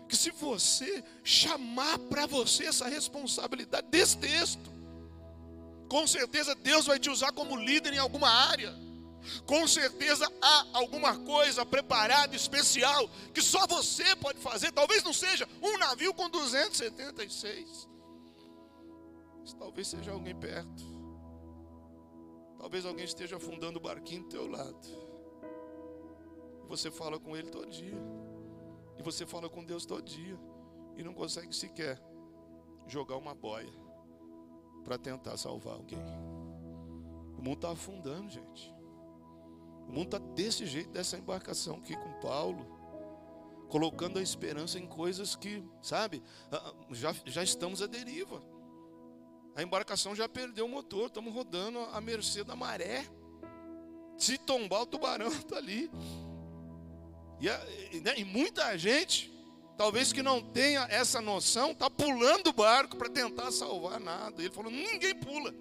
que 0.07 0.17
se 0.17 0.31
você 0.31 1.03
chamar 1.23 1.97
para 1.97 2.25
você 2.25 2.65
essa 2.65 2.87
responsabilidade 2.87 3.87
desse 3.89 4.17
texto, 4.17 4.71
com 5.89 6.05
certeza 6.05 6.53
Deus 6.55 6.85
vai 6.85 6.99
te 6.99 7.09
usar 7.09 7.31
como 7.31 7.55
líder 7.55 7.93
em 7.93 7.99
alguma 7.99 8.29
área. 8.29 8.82
Com 9.45 9.67
certeza 9.67 10.31
há 10.41 10.65
alguma 10.73 11.17
coisa 11.19 11.65
preparada, 11.65 12.35
especial, 12.35 13.09
que 13.33 13.41
só 13.41 13.65
você 13.67 14.15
pode 14.15 14.39
fazer. 14.39 14.71
Talvez 14.71 15.03
não 15.03 15.13
seja 15.13 15.47
um 15.61 15.77
navio 15.77 16.13
com 16.13 16.29
276. 16.29 17.89
Mas 19.41 19.53
talvez 19.53 19.87
seja 19.87 20.11
alguém 20.11 20.35
perto. 20.35 20.83
Talvez 22.57 22.85
alguém 22.85 23.05
esteja 23.05 23.37
afundando 23.37 23.77
o 23.77 23.81
barquinho 23.81 24.23
do 24.23 24.29
teu 24.29 24.47
lado. 24.47 24.87
Você 26.69 26.89
fala 26.89 27.19
com 27.19 27.35
ele 27.35 27.49
todo 27.49 27.69
dia. 27.69 27.97
E 28.97 29.03
você 29.03 29.25
fala 29.25 29.49
com 29.49 29.63
Deus 29.63 29.85
todo 29.85 30.01
dia 30.01 30.39
e 30.95 31.03
não 31.03 31.13
consegue 31.13 31.53
sequer 31.55 32.01
jogar 32.87 33.17
uma 33.17 33.33
boia 33.33 33.73
para 34.83 34.97
tentar 34.97 35.37
salvar 35.37 35.75
alguém. 35.75 35.99
O 37.37 37.41
mundo 37.41 37.55
está 37.55 37.71
afundando, 37.71 38.29
gente. 38.29 38.72
O 39.87 39.91
mundo 39.91 40.15
está 40.15 40.17
desse 40.19 40.65
jeito, 40.65 40.91
dessa 40.91 41.17
embarcação 41.17 41.75
aqui 41.75 41.95
com 41.95 42.13
Paulo, 42.19 42.65
colocando 43.69 44.19
a 44.19 44.21
esperança 44.21 44.77
em 44.77 44.85
coisas 44.85 45.35
que, 45.35 45.63
sabe, 45.81 46.21
já, 46.91 47.13
já 47.25 47.43
estamos 47.43 47.81
à 47.81 47.87
deriva. 47.87 48.41
A 49.55 49.61
embarcação 49.61 50.15
já 50.15 50.27
perdeu 50.27 50.65
o 50.65 50.69
motor, 50.69 51.07
estamos 51.07 51.33
rodando 51.33 51.79
à 51.91 52.01
mercê 52.01 52.43
da 52.43 52.55
maré. 52.55 53.05
Se 54.17 54.37
tombar, 54.37 54.81
o 54.81 54.85
tubarão 54.85 55.27
está 55.27 55.57
ali. 55.57 55.91
E, 57.39 57.99
né, 57.99 58.13
e 58.17 58.23
muita 58.23 58.77
gente, 58.77 59.31
talvez 59.77 60.13
que 60.13 60.23
não 60.23 60.41
tenha 60.41 60.87
essa 60.89 61.21
noção, 61.21 61.71
está 61.71 61.89
pulando 61.89 62.47
o 62.47 62.53
barco 62.53 62.95
para 62.95 63.09
tentar 63.09 63.51
salvar 63.51 63.99
nada. 63.99 64.41
E 64.41 64.45
ele 64.45 64.53
falou: 64.53 64.71
ninguém 64.71 65.15
pula. 65.15 65.53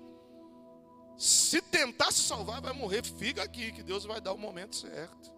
Se 1.17 1.61
tentar 1.61 2.11
se 2.13 2.23
salvar, 2.23 2.61
vai 2.61 2.73
morrer. 2.73 3.05
Fica 3.05 3.43
aqui, 3.43 3.73
que 3.73 3.83
Deus 3.83 4.05
vai 4.05 4.21
dar 4.21 4.33
o 4.33 4.39
momento 4.39 4.77
certo. 4.77 5.33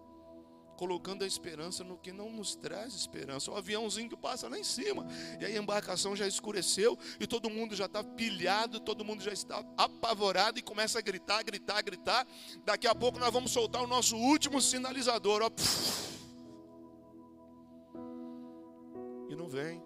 Colocando 0.77 1.23
a 1.23 1.27
esperança 1.27 1.83
no 1.83 1.97
que 1.97 2.11
não 2.11 2.29
nos 2.29 2.55
traz 2.55 2.93
esperança. 2.93 3.49
O 3.49 3.55
aviãozinho 3.55 4.09
que 4.09 4.17
passa 4.17 4.49
lá 4.49 4.59
em 4.59 4.63
cima. 4.63 5.07
E 5.39 5.45
aí 5.45 5.55
a 5.55 5.61
embarcação 5.61 6.15
já 6.15 6.27
escureceu. 6.27 6.97
E 7.19 7.25
todo 7.25 7.49
mundo 7.49 7.75
já 7.75 7.85
está 7.85 8.03
pilhado. 8.03 8.79
Todo 8.79 9.05
mundo 9.05 9.23
já 9.23 9.31
está 9.31 9.63
apavorado. 9.77 10.59
E 10.59 10.61
começa 10.61 10.99
a 10.99 11.01
gritar, 11.01 11.43
gritar, 11.43 11.81
gritar. 11.81 12.27
Daqui 12.65 12.87
a 12.87 12.95
pouco 12.95 13.19
nós 13.19 13.31
vamos 13.31 13.51
soltar 13.51 13.81
o 13.81 13.87
nosso 13.87 14.17
último 14.17 14.61
sinalizador. 14.61 15.41
Ó. 15.43 15.49
e 19.29 19.35
não 19.35 19.47
vem. 19.47 19.81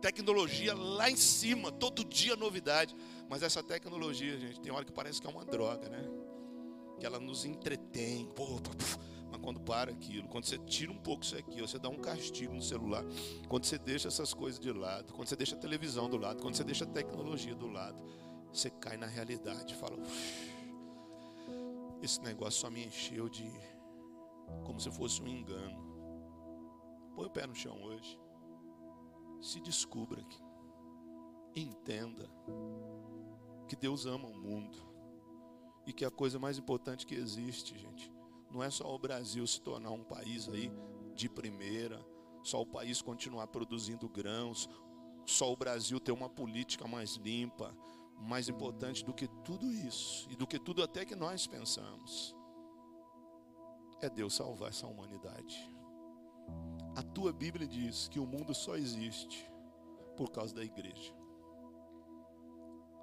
Tecnologia 0.00 0.74
lá 0.74 1.10
em 1.10 1.16
cima, 1.16 1.72
todo 1.72 2.04
dia 2.04 2.36
novidade. 2.36 2.94
Mas 3.28 3.42
essa 3.42 3.62
tecnologia, 3.62 4.38
gente, 4.38 4.60
tem 4.60 4.72
hora 4.72 4.84
que 4.84 4.92
parece 4.92 5.20
que 5.20 5.26
é 5.26 5.30
uma 5.30 5.44
droga, 5.44 5.88
né? 5.88 6.08
Que 6.98 7.06
ela 7.06 7.18
nos 7.18 7.44
entretém. 7.44 8.28
Mas 9.30 9.40
quando 9.40 9.60
para 9.60 9.90
aquilo, 9.90 10.28
quando 10.28 10.44
você 10.44 10.56
tira 10.58 10.92
um 10.92 10.98
pouco 10.98 11.24
isso 11.24 11.36
aqui, 11.36 11.60
você 11.60 11.78
dá 11.78 11.88
um 11.88 11.98
castigo 11.98 12.54
no 12.54 12.62
celular. 12.62 13.04
Quando 13.48 13.64
você 13.64 13.76
deixa 13.76 14.08
essas 14.08 14.32
coisas 14.32 14.60
de 14.60 14.72
lado, 14.72 15.12
quando 15.12 15.28
você 15.28 15.36
deixa 15.36 15.56
a 15.56 15.58
televisão 15.58 16.08
do 16.08 16.16
lado, 16.16 16.40
quando 16.40 16.54
você 16.54 16.64
deixa 16.64 16.84
a 16.84 16.88
tecnologia 16.88 17.54
do 17.54 17.66
lado, 17.66 18.00
você 18.52 18.70
cai 18.70 18.96
na 18.96 19.06
realidade. 19.06 19.74
Fala, 19.74 19.98
esse 22.00 22.22
negócio 22.22 22.60
só 22.60 22.70
me 22.70 22.86
encheu 22.86 23.28
de 23.28 23.50
como 24.64 24.80
se 24.80 24.90
fosse 24.92 25.20
um 25.20 25.26
engano. 25.26 25.88
Põe 27.16 27.26
o 27.26 27.30
pé 27.30 27.46
no 27.48 27.54
chão 27.54 27.82
hoje 27.82 28.16
se 29.40 29.60
descubra, 29.60 30.24
entenda 31.54 32.28
que 33.68 33.76
Deus 33.76 34.06
ama 34.06 34.28
o 34.28 34.38
mundo 34.38 34.78
e 35.86 35.92
que 35.92 36.04
a 36.04 36.10
coisa 36.10 36.38
mais 36.38 36.58
importante 36.58 37.06
que 37.06 37.14
existe, 37.14 37.76
gente, 37.78 38.12
não 38.50 38.62
é 38.62 38.70
só 38.70 38.94
o 38.94 38.98
Brasil 38.98 39.46
se 39.46 39.60
tornar 39.60 39.90
um 39.90 40.04
país 40.04 40.48
aí 40.48 40.70
de 41.14 41.28
primeira, 41.28 42.04
só 42.42 42.62
o 42.62 42.66
país 42.66 43.02
continuar 43.02 43.46
produzindo 43.48 44.08
grãos, 44.08 44.68
só 45.26 45.52
o 45.52 45.56
Brasil 45.56 46.00
ter 46.00 46.12
uma 46.12 46.28
política 46.28 46.86
mais 46.86 47.16
limpa, 47.16 47.76
mais 48.18 48.48
importante 48.48 49.04
do 49.04 49.12
que 49.12 49.28
tudo 49.44 49.70
isso 49.70 50.26
e 50.30 50.36
do 50.36 50.46
que 50.46 50.58
tudo 50.58 50.82
até 50.82 51.04
que 51.04 51.14
nós 51.14 51.46
pensamos. 51.46 52.34
É 54.00 54.08
Deus 54.08 54.34
salvar 54.34 54.70
essa 54.70 54.86
humanidade. 54.86 55.70
A 56.98 57.02
tua 57.04 57.32
Bíblia 57.32 57.64
diz 57.64 58.08
que 58.08 58.18
o 58.18 58.26
mundo 58.26 58.52
só 58.52 58.74
existe 58.74 59.48
por 60.16 60.32
causa 60.32 60.52
da 60.52 60.64
igreja. 60.64 61.14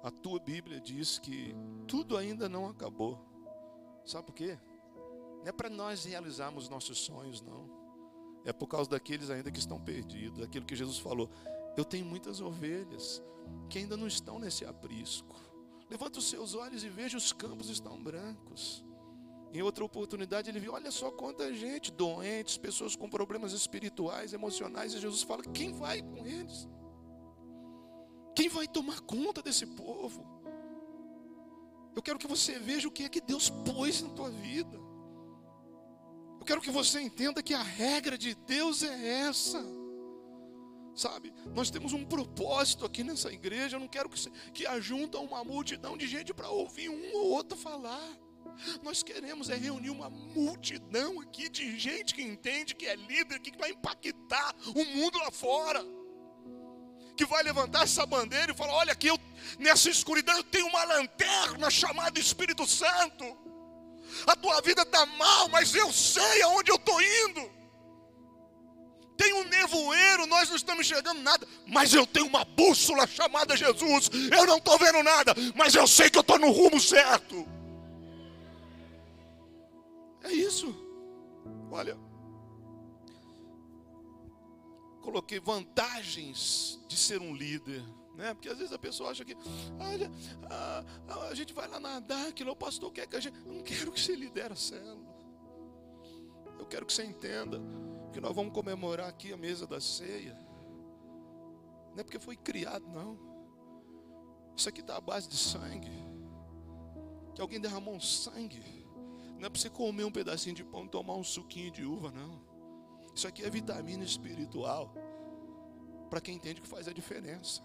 A 0.02 0.10
tua 0.10 0.38
Bíblia 0.38 0.78
diz 0.78 1.18
que 1.18 1.54
tudo 1.88 2.14
ainda 2.14 2.46
não 2.46 2.68
acabou. 2.68 3.18
Sabe 4.04 4.26
por 4.26 4.34
quê? 4.34 4.58
Não 5.38 5.46
é 5.46 5.52
para 5.52 5.70
nós 5.70 6.04
realizarmos 6.04 6.68
nossos 6.68 6.98
sonhos, 6.98 7.40
não. 7.40 7.70
É 8.44 8.52
por 8.52 8.66
causa 8.66 8.90
daqueles 8.90 9.30
ainda 9.30 9.50
que 9.50 9.58
estão 9.58 9.80
perdidos. 9.80 10.44
Aquilo 10.44 10.66
que 10.66 10.76
Jesus 10.76 10.98
falou. 10.98 11.30
Eu 11.74 11.84
tenho 11.86 12.04
muitas 12.04 12.38
ovelhas 12.42 13.22
que 13.70 13.78
ainda 13.78 13.96
não 13.96 14.06
estão 14.06 14.38
nesse 14.38 14.66
aprisco. 14.66 15.36
Levanta 15.88 16.18
os 16.18 16.28
seus 16.28 16.54
olhos 16.54 16.84
e 16.84 16.90
veja 16.90 17.16
os 17.16 17.32
campos 17.32 17.70
estão 17.70 17.98
brancos. 18.04 18.84
Em 19.52 19.62
outra 19.62 19.84
oportunidade 19.84 20.50
ele 20.50 20.60
viu, 20.60 20.72
olha 20.72 20.90
só 20.90 21.10
quanta 21.10 21.52
gente, 21.54 21.90
doentes, 21.92 22.58
pessoas 22.58 22.96
com 22.96 23.08
problemas 23.08 23.52
espirituais, 23.52 24.32
emocionais, 24.32 24.92
e 24.92 25.00
Jesus 25.00 25.22
fala: 25.22 25.42
quem 25.42 25.72
vai 25.72 26.02
com 26.02 26.26
eles? 26.26 26.68
Quem 28.34 28.48
vai 28.48 28.68
tomar 28.68 29.00
conta 29.00 29.40
desse 29.42 29.64
povo? 29.66 30.24
Eu 31.94 32.02
quero 32.02 32.18
que 32.18 32.26
você 32.26 32.58
veja 32.58 32.86
o 32.86 32.90
que 32.90 33.04
é 33.04 33.08
que 33.08 33.22
Deus 33.22 33.48
pôs 33.48 34.02
na 34.02 34.10
tua 34.10 34.30
vida. 34.30 34.76
Eu 36.38 36.44
quero 36.44 36.60
que 36.60 36.70
você 36.70 37.00
entenda 37.00 37.42
que 37.42 37.54
a 37.54 37.62
regra 37.62 38.18
de 38.18 38.34
Deus 38.34 38.82
é 38.82 39.08
essa. 39.20 39.64
Sabe, 40.94 41.32
nós 41.54 41.70
temos 41.70 41.92
um 41.94 42.04
propósito 42.04 42.84
aqui 42.84 43.02
nessa 43.02 43.32
igreja. 43.32 43.76
Eu 43.76 43.80
não 43.80 43.88
quero 43.88 44.08
que, 44.10 44.30
que 44.52 44.66
ajunta 44.66 45.18
uma 45.18 45.42
multidão 45.42 45.96
de 45.96 46.06
gente 46.06 46.34
para 46.34 46.50
ouvir 46.50 46.90
um 46.90 47.14
ou 47.14 47.30
outro 47.30 47.56
falar. 47.56 48.25
Nós 48.82 49.02
queremos 49.02 49.50
é 49.50 49.56
reunir 49.56 49.90
uma 49.90 50.10
multidão 50.10 51.20
aqui 51.20 51.48
de 51.48 51.78
gente 51.78 52.14
que 52.14 52.22
entende 52.22 52.74
que 52.74 52.86
é 52.86 52.96
líder, 52.96 53.40
que 53.40 53.56
vai 53.56 53.70
impactar 53.70 54.54
o 54.74 54.84
mundo 54.84 55.18
lá 55.18 55.30
fora 55.30 55.84
que 57.16 57.24
vai 57.24 57.42
levantar 57.42 57.82
essa 57.82 58.04
bandeira 58.04 58.52
e 58.52 58.54
falar: 58.54 58.74
olha, 58.74 58.92
aqui 58.92 59.06
eu, 59.06 59.18
nessa 59.58 59.88
escuridão 59.88 60.36
eu 60.36 60.44
tenho 60.44 60.66
uma 60.66 60.84
lanterna 60.84 61.70
chamada 61.70 62.20
Espírito 62.20 62.66
Santo. 62.66 63.24
A 64.26 64.36
tua 64.36 64.60
vida 64.60 64.82
está 64.82 65.04
mal, 65.06 65.48
mas 65.48 65.74
eu 65.74 65.92
sei 65.92 66.42
aonde 66.42 66.70
eu 66.70 66.76
estou 66.76 67.00
indo. 67.02 67.56
Tem 69.16 69.32
um 69.32 69.44
nevoeiro, 69.44 70.26
nós 70.26 70.48
não 70.50 70.56
estamos 70.56 70.86
enxergando 70.86 71.22
nada, 71.22 71.48
mas 71.66 71.94
eu 71.94 72.06
tenho 72.06 72.26
uma 72.26 72.44
bússola 72.44 73.06
chamada 73.06 73.56
Jesus. 73.56 74.10
Eu 74.30 74.46
não 74.46 74.58
estou 74.58 74.78
vendo 74.78 75.02
nada, 75.02 75.34
mas 75.54 75.74
eu 75.74 75.86
sei 75.86 76.10
que 76.10 76.18
eu 76.18 76.20
estou 76.20 76.38
no 76.38 76.50
rumo 76.50 76.78
certo. 76.78 77.55
É 80.26 80.32
isso. 80.32 80.74
Olha, 81.70 81.96
coloquei 85.00 85.38
vantagens 85.38 86.80
de 86.88 86.96
ser 86.96 87.20
um 87.20 87.32
líder. 87.32 87.80
Né? 88.16 88.34
Porque 88.34 88.48
às 88.48 88.58
vezes 88.58 88.72
a 88.72 88.78
pessoa 88.78 89.10
acha 89.10 89.24
que, 89.24 89.36
olha, 89.78 90.10
a, 91.30 91.34
gente 91.34 91.52
vai 91.52 91.68
lá 91.68 91.78
nadar, 91.78 92.28
aquilo 92.28 92.50
o 92.50 92.56
pastor 92.56 92.90
quer 92.90 93.06
que 93.06 93.14
a 93.14 93.20
gente. 93.20 93.38
Eu 93.38 93.52
não 93.52 93.62
quero 93.62 93.92
que 93.92 94.00
você 94.00 94.16
lidere 94.16 94.52
a 94.52 94.56
célula. 94.56 95.14
Eu 96.58 96.66
quero 96.66 96.84
que 96.84 96.92
você 96.92 97.04
entenda 97.04 97.60
que 98.12 98.20
nós 98.20 98.34
vamos 98.34 98.52
comemorar 98.52 99.08
aqui 99.08 99.32
a 99.32 99.36
mesa 99.36 99.64
da 99.64 99.80
ceia. 99.80 100.34
Não 101.92 102.00
é 102.00 102.02
porque 102.02 102.18
foi 102.18 102.36
criado, 102.36 102.88
não. 102.88 103.16
Isso 104.56 104.68
aqui 104.68 104.80
está 104.80 104.96
à 104.96 105.00
base 105.00 105.28
de 105.28 105.36
sangue. 105.36 105.90
Que 107.34 107.40
alguém 107.40 107.60
derramou 107.60 107.94
um 107.94 108.00
sangue. 108.00 108.85
Não 109.38 109.46
é 109.46 109.50
para 109.50 109.60
você 109.60 109.70
comer 109.70 110.04
um 110.04 110.10
pedacinho 110.10 110.54
de 110.54 110.64
pão 110.64 110.84
e 110.84 110.88
tomar 110.88 111.14
um 111.14 111.24
suquinho 111.24 111.70
de 111.70 111.84
uva, 111.84 112.10
não. 112.10 112.40
Isso 113.14 113.26
aqui 113.26 113.42
é 113.44 113.50
vitamina 113.50 114.04
espiritual. 114.04 114.92
Para 116.10 116.20
quem 116.20 116.36
entende 116.36 116.60
que 116.60 116.68
faz 116.68 116.88
a 116.88 116.92
diferença. 116.92 117.62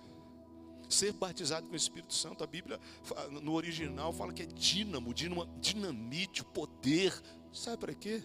Ser 0.89 1.13
batizado 1.13 1.67
com 1.67 1.73
o 1.73 1.77
Espírito 1.77 2.13
Santo, 2.13 2.43
a 2.43 2.47
Bíblia 2.47 2.79
no 3.41 3.53
original 3.53 4.11
fala 4.11 4.33
que 4.33 4.43
é 4.43 4.45
dínamo, 4.45 5.13
dinamite, 5.13 6.43
poder. 6.43 7.13
Sabe 7.53 7.77
para 7.77 7.93
quê? 7.93 8.23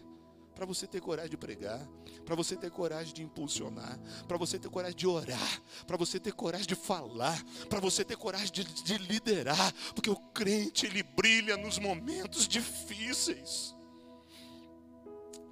Para 0.57 0.65
você 0.65 0.87
ter 0.87 1.03
coragem 1.03 1.31
de 1.31 1.37
pregar, 1.37 1.87
para 2.25 2.35
você 2.35 2.57
ter 2.57 2.71
coragem 2.71 3.13
de 3.13 3.23
impulsionar, 3.23 4.01
para 4.27 4.39
você 4.39 4.59
ter 4.59 4.71
coragem 4.71 4.97
de 4.97 5.07
orar, 5.07 5.63
para 5.87 5.99
você 5.99 6.19
ter 6.19 6.33
coragem 6.33 6.67
de 6.67 6.75
falar, 6.75 7.45
para 7.69 7.79
você 7.79 8.03
ter 8.03 8.17
coragem 8.17 8.51
de, 8.51 8.65
de 8.65 8.97
liderar, 8.97 9.71
porque 9.95 10.09
o 10.09 10.17
crente 10.17 10.87
ele 10.87 11.03
brilha 11.03 11.59
nos 11.59 11.79
momentos 11.79 12.49
difíceis. 12.49 13.75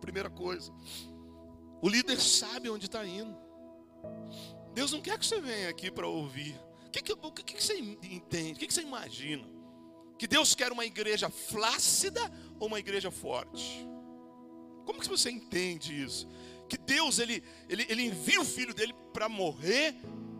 Primeira 0.00 0.30
coisa, 0.30 0.72
o 1.82 1.88
líder 1.88 2.18
sabe 2.18 2.70
onde 2.70 2.86
está 2.86 3.04
indo. 3.04 3.36
Deus 4.72 4.90
não 4.90 5.02
quer 5.02 5.18
que 5.18 5.26
você 5.26 5.38
venha 5.38 5.68
aqui 5.68 5.90
para 5.90 6.08
ouvir. 6.08 6.58
O 6.86 6.90
que, 6.90 7.02
que, 7.02 7.14
que, 7.14 7.42
que, 7.42 7.62
você 7.62 7.78
entende? 7.78 8.54
O 8.54 8.56
que, 8.56 8.66
que 8.68 8.72
você 8.72 8.80
imagina? 8.80 9.46
Que 10.18 10.26
Deus 10.26 10.54
quer 10.54 10.72
uma 10.72 10.86
igreja 10.86 11.28
flácida 11.28 12.22
ou 12.58 12.68
uma 12.68 12.78
igreja 12.78 13.10
forte? 13.10 13.86
Como 14.84 15.00
que 15.00 15.08
você 15.08 15.30
entende 15.30 16.02
isso? 16.02 16.28
Que 16.68 16.76
Deus 16.76 17.18
ele, 17.18 17.42
ele, 17.68 17.86
ele 17.88 18.02
envia 18.02 18.40
o 18.40 18.44
filho 18.44 18.74
dele 18.74 18.94
para 19.12 19.28
morrer 19.28 19.94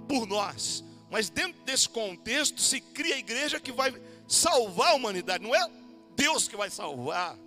por 0.08 0.26
nós. 0.26 0.84
Mas 1.10 1.30
dentro 1.30 1.60
desse 1.62 1.88
contexto 1.88 2.60
se 2.60 2.80
cria 2.80 3.14
a 3.14 3.18
igreja 3.18 3.60
que 3.60 3.72
vai 3.72 3.94
salvar 4.26 4.90
a 4.90 4.94
humanidade. 4.94 5.44
Não 5.44 5.54
é 5.54 5.70
Deus 6.16 6.48
que 6.48 6.56
vai 6.56 6.70
salvar. 6.70 7.38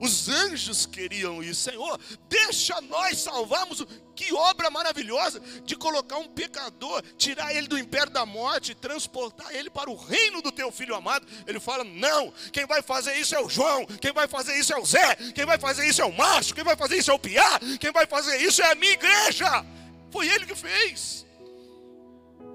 Os 0.00 0.30
anjos 0.30 0.86
queriam 0.86 1.42
isso, 1.42 1.70
Senhor, 1.70 2.00
deixa 2.28 2.80
nós 2.80 3.18
salvarmos. 3.18 3.86
Que 4.16 4.34
obra 4.34 4.70
maravilhosa 4.70 5.40
de 5.64 5.74
colocar 5.76 6.18
um 6.18 6.28
pecador, 6.28 7.02
tirar 7.16 7.54
ele 7.54 7.66
do 7.66 7.78
império 7.78 8.12
da 8.12 8.26
morte, 8.26 8.74
transportar 8.74 9.54
ele 9.54 9.70
para 9.70 9.90
o 9.90 9.96
reino 9.96 10.42
do 10.42 10.52
teu 10.52 10.70
filho 10.70 10.94
amado. 10.94 11.26
Ele 11.46 11.58
fala: 11.58 11.84
Não, 11.84 12.32
quem 12.52 12.66
vai 12.66 12.82
fazer 12.82 13.14
isso 13.14 13.34
é 13.34 13.40
o 13.40 13.48
João, 13.48 13.86
quem 13.86 14.12
vai 14.12 14.28
fazer 14.28 14.58
isso 14.58 14.72
é 14.74 14.78
o 14.78 14.84
Zé, 14.84 15.16
quem 15.34 15.46
vai 15.46 15.58
fazer 15.58 15.86
isso 15.86 16.02
é 16.02 16.04
o 16.04 16.12
Márcio, 16.12 16.54
quem 16.54 16.64
vai 16.64 16.76
fazer 16.76 16.98
isso 16.98 17.10
é 17.10 17.14
o 17.14 17.18
Piá, 17.18 17.58
quem 17.78 17.92
vai 17.92 18.06
fazer 18.06 18.36
isso 18.38 18.62
é 18.62 18.72
a 18.72 18.74
minha 18.74 18.92
igreja. 18.92 19.64
Foi 20.10 20.26
ele 20.28 20.44
que 20.44 20.54
fez. 20.54 21.26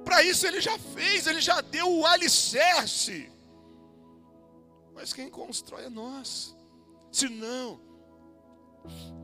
Para 0.03 0.21
isso 0.21 0.45
ele 0.45 0.61
já 0.61 0.77
fez, 0.77 1.25
ele 1.25 1.41
já 1.41 1.61
deu 1.61 1.91
o 1.91 2.05
alicerce. 2.05 3.31
Mas 4.93 5.11
quem 5.11 5.29
constrói 5.29 5.85
é 5.85 5.89
nós. 5.89 6.54
Se 7.15 7.29
não, 7.29 7.79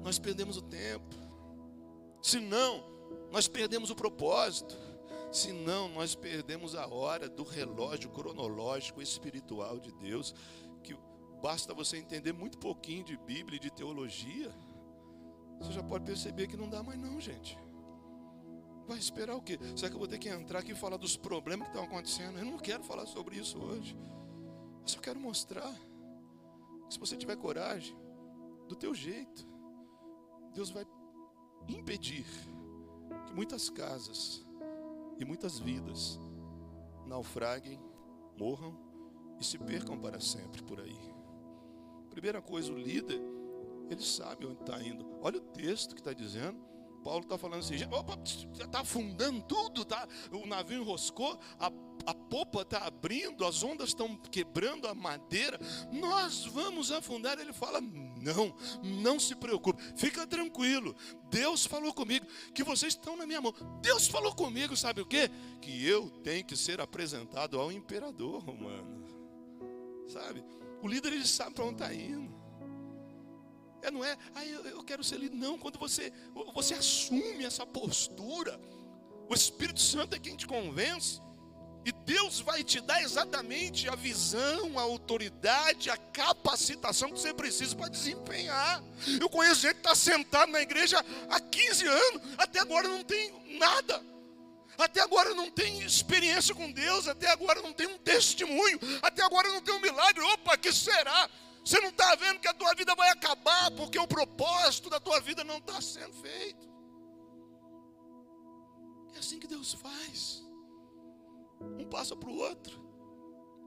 nós 0.01 0.17
perdemos 0.17 0.55
o 0.55 0.61
tempo. 0.61 1.13
Se 2.21 2.39
não, 2.39 2.85
nós 3.29 3.49
perdemos 3.49 3.89
o 3.89 3.95
propósito. 3.95 4.77
Se 5.29 5.51
não, 5.51 5.89
nós 5.89 6.15
perdemos 6.15 6.73
a 6.73 6.87
hora 6.87 7.27
do 7.27 7.43
relógio 7.43 8.09
cronológico 8.09 9.01
espiritual 9.01 9.77
de 9.77 9.91
Deus, 9.91 10.33
que 10.81 10.97
basta 11.41 11.73
você 11.73 11.97
entender 11.97 12.31
muito 12.31 12.57
pouquinho 12.59 13.03
de 13.03 13.17
Bíblia 13.17 13.57
e 13.57 13.59
de 13.59 13.69
teologia, 13.69 14.55
você 15.59 15.73
já 15.73 15.83
pode 15.83 16.05
perceber 16.05 16.47
que 16.47 16.55
não 16.55 16.69
dá 16.69 16.81
mais 16.81 16.97
não, 16.97 17.19
gente. 17.19 17.59
Vai 18.87 18.99
esperar 18.99 19.35
o 19.35 19.41
quê? 19.41 19.59
Será 19.75 19.89
que 19.89 19.95
eu 19.95 19.99
vou 19.99 20.07
ter 20.07 20.17
que 20.17 20.29
entrar 20.29 20.59
aqui 20.59 20.71
e 20.71 20.75
falar 20.75 20.95
dos 20.95 21.17
problemas 21.17 21.67
que 21.67 21.75
estão 21.75 21.89
acontecendo? 21.89 22.39
Eu 22.39 22.45
não 22.45 22.57
quero 22.57 22.85
falar 22.85 23.05
sobre 23.05 23.35
isso 23.35 23.59
hoje. 23.59 23.97
Eu 24.81 24.87
só 24.87 24.99
quero 25.01 25.19
mostrar 25.19 25.77
se 26.91 26.99
você 26.99 27.15
tiver 27.15 27.37
coragem, 27.37 27.95
do 28.67 28.75
teu 28.75 28.93
jeito, 28.93 29.47
Deus 30.53 30.69
vai 30.69 30.85
impedir 31.69 32.25
que 33.25 33.33
muitas 33.33 33.69
casas 33.69 34.45
e 35.17 35.23
muitas 35.23 35.57
vidas 35.57 36.19
naufraguem, 37.07 37.79
morram 38.37 38.77
e 39.39 39.43
se 39.45 39.57
percam 39.57 39.97
para 39.97 40.19
sempre 40.19 40.61
por 40.63 40.81
aí. 40.81 41.15
Primeira 42.09 42.41
coisa, 42.41 42.73
o 42.73 42.77
líder, 42.77 43.21
ele 43.89 44.03
sabe 44.03 44.45
onde 44.45 44.59
está 44.59 44.83
indo. 44.83 45.05
Olha 45.21 45.37
o 45.37 45.41
texto 45.41 45.95
que 45.95 46.01
está 46.01 46.11
dizendo. 46.11 46.59
Paulo 47.03 47.21
está 47.21 47.37
falando 47.37 47.59
assim, 47.59 47.75
opa, 47.91 48.17
está 48.23 48.81
afundando 48.81 49.41
tudo, 49.43 49.83
tá? 49.83 50.07
o 50.31 50.45
navio 50.45 50.81
enroscou, 50.81 51.39
a 51.59 51.71
a 52.05 52.13
popa 52.13 52.61
está 52.61 52.79
abrindo, 52.79 53.45
as 53.45 53.63
ondas 53.63 53.89
estão 53.89 54.15
quebrando 54.15 54.87
a 54.87 54.93
madeira, 54.93 55.59
nós 55.91 56.45
vamos 56.45 56.91
afundar. 56.91 57.39
Ele 57.39 57.53
fala: 57.53 57.79
Não, 57.81 58.55
não 58.83 59.19
se 59.19 59.35
preocupe, 59.35 59.81
fica 59.95 60.25
tranquilo. 60.25 60.95
Deus 61.29 61.65
falou 61.65 61.93
comigo 61.93 62.25
que 62.53 62.63
vocês 62.63 62.93
estão 62.93 63.15
na 63.15 63.25
minha 63.25 63.41
mão. 63.41 63.53
Deus 63.81 64.07
falou 64.07 64.33
comigo, 64.33 64.75
sabe 64.75 65.01
o 65.01 65.05
que? 65.05 65.29
Que 65.61 65.85
eu 65.85 66.09
tenho 66.23 66.45
que 66.45 66.55
ser 66.55 66.81
apresentado 66.81 67.59
ao 67.59 67.71
imperador 67.71 68.43
romano. 68.43 69.05
Sabe? 70.07 70.43
O 70.81 70.87
líder 70.87 71.13
ele 71.13 71.27
sabe 71.27 71.55
para 71.55 71.65
onde 71.65 71.75
está 71.75 71.93
indo. 71.93 72.40
É, 73.81 73.91
não 73.91 74.03
é, 74.03 74.17
ah, 74.35 74.45
eu, 74.45 74.65
eu 74.65 74.83
quero 74.83 75.03
ser 75.03 75.17
líder. 75.17 75.37
Não, 75.37 75.57
quando 75.57 75.79
você, 75.79 76.11
você 76.53 76.73
assume 76.73 77.45
essa 77.45 77.65
postura, 77.65 78.59
o 79.29 79.33
Espírito 79.33 79.79
Santo 79.79 80.15
é 80.15 80.19
quem 80.19 80.35
te 80.35 80.45
convence. 80.45 81.19
E 81.83 81.91
Deus 81.91 82.39
vai 82.39 82.63
te 82.63 82.79
dar 82.79 83.01
exatamente 83.01 83.89
a 83.89 83.95
visão, 83.95 84.77
a 84.77 84.83
autoridade, 84.83 85.89
a 85.89 85.97
capacitação 85.97 87.09
que 87.09 87.19
você 87.19 87.33
precisa 87.33 87.75
para 87.75 87.89
desempenhar. 87.89 88.83
Eu 89.19 89.27
conheço 89.27 89.61
gente 89.61 89.75
que 89.75 89.79
está 89.79 89.95
sentado 89.95 90.51
na 90.51 90.61
igreja 90.61 91.03
há 91.27 91.39
15 91.39 91.87
anos, 91.87 92.21
até 92.37 92.59
agora 92.59 92.87
não 92.87 93.03
tem 93.03 93.33
nada. 93.57 93.99
Até 94.77 95.01
agora 95.01 95.33
não 95.33 95.49
tem 95.49 95.81
experiência 95.81 96.53
com 96.53 96.71
Deus, 96.71 97.07
até 97.07 97.29
agora 97.29 97.61
não 97.61 97.73
tem 97.73 97.87
um 97.87 97.97
testemunho, 97.97 98.79
até 99.01 99.23
agora 99.23 99.47
não 99.49 99.61
tem 99.61 99.73
um 99.73 99.81
milagre. 99.81 100.23
Opa, 100.23 100.57
que 100.57 100.71
será? 100.71 101.29
Você 101.63 101.79
não 101.79 101.89
está 101.89 102.15
vendo 102.15 102.39
que 102.39 102.47
a 102.47 102.53
tua 102.53 102.73
vida 102.73 102.95
vai 102.95 103.09
acabar 103.09 103.71
porque 103.71 103.99
o 103.99 104.07
propósito 104.07 104.89
da 104.89 104.99
tua 104.99 105.19
vida 105.19 105.43
não 105.43 105.57
está 105.57 105.79
sendo 105.79 106.13
feito. 106.15 106.69
É 109.13 109.19
assim 109.19 109.39
que 109.39 109.47
Deus 109.47 109.73
faz. 109.73 110.43
Um 111.79 111.85
passa 111.85 112.15
para 112.15 112.29
o 112.29 112.37
outro. 112.37 112.81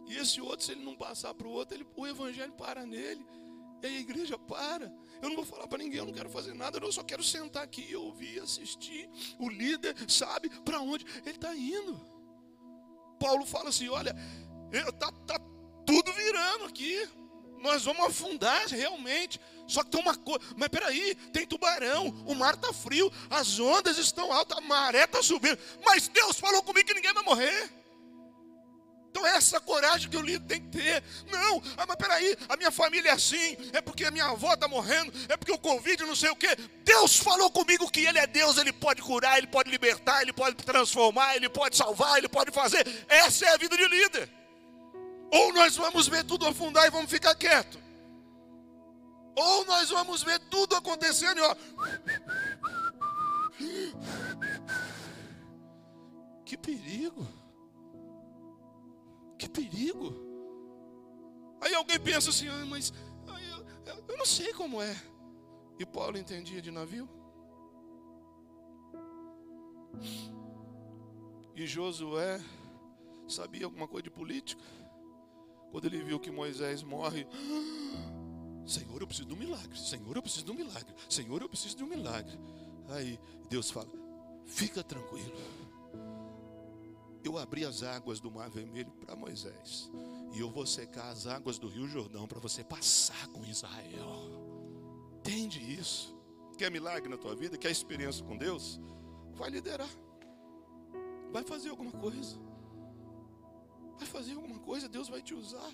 E 0.07 0.17
esse 0.17 0.41
outro, 0.41 0.67
se 0.67 0.73
ele 0.73 0.85
não 0.85 0.97
passar 0.97 1.33
para 1.35 1.47
o 1.47 1.51
outro, 1.51 1.77
ele, 1.77 1.87
o 1.97 2.07
evangelho 2.07 2.53
para 2.53 2.85
nele. 2.85 3.25
E 3.83 3.87
a 3.87 3.91
igreja 3.91 4.39
para. 4.39 4.93
Eu 5.23 5.29
não 5.29 5.37
vou 5.37 5.45
falar 5.45 5.67
para 5.69 5.79
ninguém, 5.79 5.99
eu 5.99 6.07
não 6.07 6.13
quero 6.13 6.29
fazer 6.29 6.55
nada, 6.55 6.79
eu 6.79 6.93
só 6.93 7.03
quero 7.03 7.23
sentar 7.23 7.63
aqui 7.63 7.95
ouvir, 7.95 8.41
assistir. 8.41 9.09
O 9.39 9.49
líder 9.49 9.95
sabe 10.11 10.51
para 10.61 10.81
onde 10.81 11.05
ele 11.21 11.31
está 11.37 11.55
indo. 11.55 11.99
Paulo 13.19 13.47
fala 13.47 13.69
assim: 13.69 13.89
olha, 13.89 14.15
está 14.73 15.13
tá 15.27 15.39
tudo 15.87 16.13
virando 16.13 16.65
aqui. 16.65 17.09
Nós 17.65 17.83
vamos 17.83 18.05
afundar 18.05 18.67
realmente. 18.69 19.41
Só 19.67 19.83
que 19.83 19.91
tem 19.91 20.01
uma 20.01 20.15
coisa, 20.15 20.45
mas 20.55 20.69
peraí, 20.69 21.15
tem 21.33 21.47
tubarão, 21.47 22.09
o 22.27 22.35
mar 22.35 22.53
está 22.53 22.71
frio, 22.75 23.11
as 23.31 23.59
ondas 23.59 23.97
estão 23.97 24.31
altas, 24.31 24.59
a 24.59 24.61
maré 24.61 25.05
está 25.05 25.23
subindo. 25.23 25.59
Mas 25.83 26.07
Deus 26.09 26.39
falou 26.39 26.63
comigo 26.63 26.87
que 26.87 26.93
ninguém 26.93 27.15
vai 27.15 27.25
morrer. 27.25 27.73
Então 29.09 29.27
é 29.27 29.37
essa 29.37 29.59
coragem 29.61 30.11
que 30.11 30.17
o 30.19 30.21
líder 30.21 30.45
tem 30.47 30.61
que 30.61 30.77
ter. 30.77 31.03
Não, 31.31 31.63
ah, 31.79 31.87
mas 31.89 31.97
peraí, 31.97 32.37
a 32.47 32.57
minha 32.59 32.71
família 32.71 33.09
é 33.09 33.13
assim, 33.13 33.57
é 33.73 33.81
porque 33.81 34.05
a 34.05 34.11
minha 34.11 34.27
avó 34.27 34.53
está 34.53 34.69
morrendo, 34.69 35.11
é 35.31 35.37
porque 35.37 35.53
o 35.53 35.59
Covid 35.59 36.05
não 36.05 36.15
sei 36.17 36.29
o 36.29 36.37
quê. 36.37 36.55
Deus 36.85 37.17
falou 37.17 37.51
comigo 37.51 37.91
que 37.91 38.05
Ele 38.05 38.19
é 38.19 38.27
Deus, 38.27 38.59
Ele 38.59 38.73
pode 38.73 39.01
curar, 39.01 39.39
Ele 39.39 39.47
pode 39.47 39.71
libertar, 39.71 40.21
Ele 40.21 40.33
pode 40.35 40.57
transformar, 40.57 41.37
Ele 41.37 41.49
pode 41.49 41.75
salvar, 41.75 42.19
Ele 42.19 42.29
pode 42.29 42.51
fazer. 42.51 42.87
Essa 43.09 43.47
é 43.47 43.55
a 43.55 43.57
vida 43.57 43.75
de 43.79 43.89
líder. 43.89 44.44
Ou 45.31 45.53
nós 45.53 45.77
vamos 45.77 46.07
ver 46.07 46.25
tudo 46.25 46.47
afundar 46.47 46.87
e 46.87 46.91
vamos 46.91 47.11
ficar 47.11 47.35
quieto. 47.35 47.79
Ou 49.37 49.65
nós 49.65 49.91
vamos 49.91 50.23
ver 50.23 50.39
tudo 50.49 50.77
acontecendo 50.77 51.39
e 51.39 51.43
ó. 51.43 51.57
Que 56.45 56.57
perigo. 56.57 57.27
Que 59.39 59.49
perigo. 59.49 60.15
Aí 61.61 61.75
alguém 61.75 61.99
pensa 61.99 62.31
assim, 62.31 62.49
ah, 62.49 62.65
mas 62.67 62.93
eu, 63.51 63.67
eu 64.09 64.17
não 64.17 64.27
sei 64.27 64.53
como 64.53 64.81
é. 64.81 64.95
E 65.79 65.85
Paulo 65.85 66.17
entendia 66.17 66.63
de 66.63 66.71
navio. 66.71 67.09
E 71.57 71.67
Josué 71.67 72.41
sabia 73.29 73.65
alguma 73.65 73.89
coisa 73.89 74.05
de 74.05 74.11
política. 74.11 74.63
Quando 75.75 75.87
ele 75.87 76.05
viu 76.05 76.21
que 76.21 76.31
Moisés 76.31 76.85
morre, 76.85 77.27
Senhor, 78.65 79.01
eu 79.01 79.09
preciso 79.09 79.27
de 79.27 79.35
um 79.35 79.37
milagre. 79.37 79.77
Senhor, 79.77 80.15
eu 80.15 80.23
preciso 80.23 80.45
de 80.47 80.53
um 80.53 80.55
milagre. 80.55 80.95
Senhor, 81.09 81.43
eu 81.43 81.49
preciso 81.49 81.77
de 81.77 81.83
um 81.83 81.89
milagre. 81.89 82.39
Aí 82.91 83.19
Deus 83.51 83.73
fala: 83.73 83.91
Fica 84.47 84.85
tranquilo 84.85 85.35
eu 87.25 87.39
abri 87.39 87.65
as 87.65 87.83
águas 87.83 88.21
do 88.21 88.31
Mar 88.31 88.51
Vermelho 88.51 88.93
para 88.93 89.17
Moisés, 89.17 89.91
e 90.33 90.41
eu 90.41 90.51
vou 90.51 90.67
secar 90.67 91.09
as 91.09 91.27
águas 91.27 91.59
do 91.59 91.69
Rio 91.69 91.89
Jordão 91.89 92.29
para 92.29 92.39
você 92.39 92.63
passar 92.63 93.27
com 93.29 93.45
Israel. 93.45 94.31
Entende 95.19 95.59
isso? 95.59 96.15
Quer 96.59 96.71
milagre 96.71 97.09
na 97.09 97.17
tua 97.17 97.35
vida? 97.35 97.57
Quer 97.57 97.71
experiência 97.71 98.25
com 98.25 98.37
Deus? 98.37 98.79
Vai 99.33 99.51
liderar, 99.51 99.89
vai 101.33 101.43
fazer 101.43 101.71
alguma 101.71 101.93
coisa, 101.93 102.37
vai 103.97 104.07
fazer 104.07 104.35
alguma 104.35 104.59
coisa, 104.59 104.89
Deus 104.89 105.09
vai 105.09 105.23
te 105.23 105.35
usar. 105.35 105.71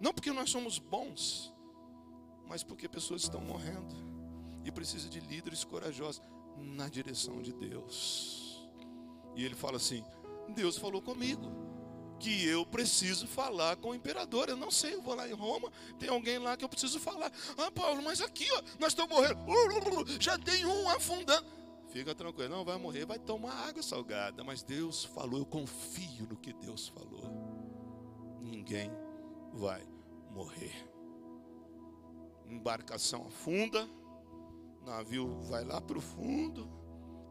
Não 0.00 0.12
porque 0.12 0.32
nós 0.32 0.50
somos 0.50 0.78
bons, 0.78 1.52
mas 2.46 2.62
porque 2.62 2.88
pessoas 2.88 3.22
estão 3.22 3.40
morrendo 3.40 3.94
e 4.64 4.70
precisa 4.70 5.08
de 5.08 5.20
líderes 5.20 5.64
corajosos 5.64 6.22
na 6.56 6.88
direção 6.88 7.42
de 7.42 7.52
Deus. 7.52 8.68
E 9.34 9.44
ele 9.44 9.54
fala 9.54 9.76
assim: 9.76 10.04
Deus 10.48 10.76
falou 10.76 11.02
comigo 11.02 11.50
que 12.18 12.46
eu 12.46 12.64
preciso 12.64 13.26
falar 13.26 13.76
com 13.76 13.90
o 13.90 13.94
imperador. 13.94 14.48
Eu 14.48 14.56
não 14.56 14.70
sei, 14.70 14.94
eu 14.94 15.02
vou 15.02 15.14
lá 15.14 15.28
em 15.28 15.32
Roma, 15.32 15.70
tem 15.98 16.08
alguém 16.08 16.38
lá 16.38 16.56
que 16.56 16.64
eu 16.64 16.68
preciso 16.68 16.98
falar. 16.98 17.30
Ah, 17.56 17.70
Paulo, 17.70 18.02
mas 18.02 18.20
aqui, 18.20 18.46
ó, 18.52 18.62
nós 18.78 18.92
estamos 18.92 19.14
morrendo. 19.14 19.38
Já 20.20 20.38
tem 20.38 20.64
um 20.64 20.88
afundando. 20.88 21.46
Fica 21.94 22.12
tranquilo, 22.12 22.56
não 22.56 22.64
vai 22.64 22.76
morrer, 22.76 23.06
vai 23.06 23.20
tomar 23.20 23.68
água 23.68 23.80
salgada. 23.80 24.42
Mas 24.42 24.64
Deus 24.64 25.04
falou, 25.04 25.38
eu 25.38 25.46
confio 25.46 26.26
no 26.28 26.36
que 26.36 26.52
Deus 26.52 26.88
falou. 26.88 27.22
Ninguém 28.40 28.90
vai 29.52 29.80
morrer. 30.28 30.74
Embarcação 32.50 33.24
afunda, 33.28 33.88
navio 34.84 35.38
vai 35.42 35.64
lá 35.64 35.80
para 35.80 35.96
o 35.96 36.00
fundo 36.00 36.68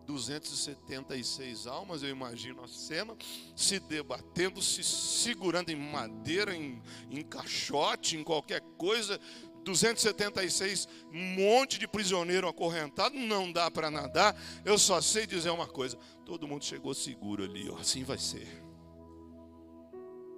276 0.06 1.68
almas, 1.68 2.04
eu 2.04 2.10
imagino 2.10 2.64
a 2.64 2.68
cena, 2.68 3.16
se 3.56 3.80
debatendo, 3.80 4.62
se 4.62 4.84
segurando 4.84 5.72
em 5.72 5.76
madeira, 5.76 6.56
em, 6.56 6.82
em 7.10 7.22
caixote, 7.22 8.16
em 8.18 8.24
qualquer 8.24 8.62
coisa. 8.78 9.20
276, 9.64 10.88
um 11.12 11.36
monte 11.36 11.80
de 11.80 11.88
prisioneiro 11.88 12.48
acorrentado, 12.48 13.16
não 13.16 13.52
dá 13.52 13.72
para 13.72 13.90
nadar. 13.90 14.36
Eu 14.64 14.78
só 14.78 15.02
sei 15.02 15.26
dizer 15.26 15.50
uma 15.50 15.68
coisa: 15.68 15.98
todo 16.26 16.48
mundo 16.48 16.66
chegou 16.66 16.94
seguro 16.94 17.44
ali, 17.44 17.70
ó, 17.70 17.78
assim 17.78 18.04
vai 18.04 18.18
ser. 18.18 18.48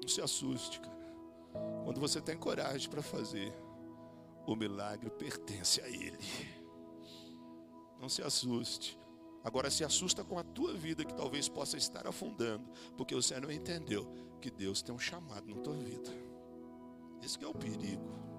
Não 0.02 0.08
se 0.08 0.22
assuste, 0.22 0.80
cara. 0.80 0.96
Quando 1.84 2.00
você 2.00 2.22
tem 2.22 2.38
coragem 2.38 2.90
para 2.90 3.02
fazer, 3.02 3.54
o 4.46 4.56
milagre 4.56 5.10
pertence 5.10 5.82
a 5.82 5.88
Ele. 5.88 6.20
Não 8.00 8.10
se 8.10 8.22
assuste. 8.22 9.00
Agora 9.44 9.70
se 9.70 9.84
assusta 9.84 10.24
com 10.24 10.40
a 10.40 10.44
tua 10.44 10.74
vida 10.74 11.06
que 11.06 11.14
talvez 11.14 11.48
possa 11.48 11.78
estar 11.78 12.08
afundando, 12.08 12.68
porque 12.98 13.14
você 13.14 13.40
não 13.40 13.52
entendeu 13.52 14.12
que 14.42 14.50
Deus 14.50 14.82
tem 14.82 14.94
um 14.94 15.00
chamado 15.00 15.48
na 15.48 15.62
tua 15.62 15.76
vida. 15.76 16.12
Esse 17.24 17.44
é 17.44 17.48
o 17.48 17.54
perigo. 17.54 18.35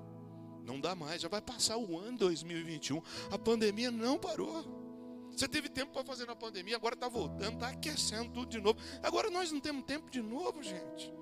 Não 0.66 0.81
dá 0.81 0.94
mais, 0.96 1.22
já 1.22 1.29
vai 1.29 1.40
passar 1.40 1.76
o 1.76 1.98
ano 1.98 2.18
2021. 2.18 3.00
A 3.31 3.38
pandemia 3.38 3.90
não 3.90 4.18
parou. 4.18 4.85
Você 5.31 5.46
teve 5.46 5.68
tempo 5.68 5.92
para 5.92 6.05
fazer 6.05 6.26
na 6.26 6.35
pandemia, 6.35 6.76
agora 6.76 6.94
está 6.94 7.09
voltando, 7.09 7.55
está 7.55 7.68
aquecendo 7.68 8.33
tudo 8.33 8.46
de 8.46 8.61
novo. 8.61 8.79
Agora 9.02 9.31
nós 9.31 9.52
não 9.52 9.61
temos 9.61 9.85
tempo 9.85 10.11
de 10.11 10.20
novo, 10.20 10.62
gente. 10.62 11.12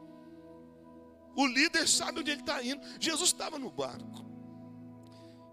O 1.36 1.46
líder 1.46 1.86
sabe 1.86 2.20
onde 2.20 2.30
ele 2.30 2.40
está 2.40 2.62
indo. 2.62 2.80
Jesus 2.98 3.30
estava 3.30 3.58
no 3.58 3.70
barco. 3.70 4.24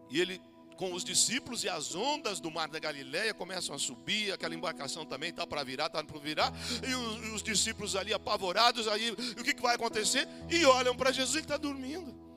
E 0.09 0.21
ele 0.21 0.41
com 0.77 0.93
os 0.93 1.03
discípulos 1.03 1.63
e 1.63 1.69
as 1.69 1.93
ondas 1.93 2.39
do 2.39 2.49
mar 2.49 2.67
da 2.67 2.79
Galileia 2.79 3.35
começam 3.35 3.75
a 3.75 3.77
subir, 3.77 4.31
aquela 4.31 4.55
embarcação 4.55 5.05
também 5.05 5.29
está 5.29 5.45
para 5.45 5.63
virar, 5.63 5.85
está 5.85 6.03
para 6.03 6.19
virar, 6.19 6.51
e 6.87 6.95
os, 6.95 7.35
os, 7.35 7.43
discípulos 7.43 7.95
ali 7.95 8.11
apavorados, 8.11 8.87
aí 8.87 9.11
o 9.11 9.43
que, 9.43 9.53
que 9.53 9.61
vai 9.61 9.75
acontecer? 9.75 10.27
E 10.49 10.65
olham 10.65 10.95
para 10.95 11.11
Jesus, 11.11 11.35
ele 11.35 11.43
está 11.43 11.55
dormindo. 11.55 12.30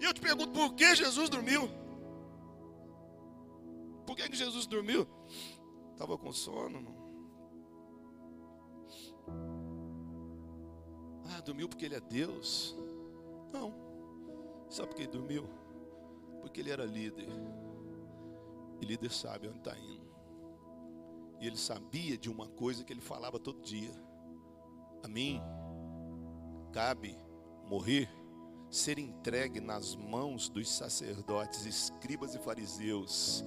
E 0.00 0.04
eu 0.04 0.14
te 0.14 0.20
pergunto, 0.20 0.52
por 0.52 0.74
que 0.74 0.94
Jesus 0.94 1.28
dormiu? 1.28 1.68
Por 4.06 4.16
que, 4.16 4.28
que 4.28 4.36
Jesus 4.36 4.66
dormiu? 4.66 5.06
Estava 5.92 6.16
com 6.16 6.32
sono, 6.32 6.80
não? 6.80 6.98
Ah, 11.30 11.40
dormiu 11.40 11.68
porque 11.68 11.84
ele 11.84 11.96
é 11.96 12.00
Deus? 12.00 12.74
Não. 13.52 13.74
Sabe 14.70 14.88
por 14.88 14.96
que 14.96 15.02
ele 15.02 15.12
dormiu? 15.12 15.48
Porque 16.40 16.60
ele 16.60 16.70
era 16.70 16.84
líder. 16.84 17.28
E 18.80 18.84
líder 18.84 19.10
sabe 19.10 19.48
onde 19.48 19.58
está 19.58 19.76
indo. 19.78 20.08
E 21.40 21.46
ele 21.46 21.56
sabia 21.56 22.16
de 22.16 22.30
uma 22.30 22.48
coisa 22.48 22.84
que 22.84 22.92
ele 22.92 23.00
falava 23.00 23.38
todo 23.38 23.60
dia. 23.60 23.92
A 25.02 25.08
mim 25.08 25.40
cabe 26.72 27.16
morrer, 27.66 28.08
ser 28.70 28.98
entregue 28.98 29.60
nas 29.60 29.94
mãos 29.94 30.48
dos 30.48 30.70
sacerdotes, 30.70 31.64
escribas 31.64 32.34
e 32.34 32.38
fariseus, 32.38 33.44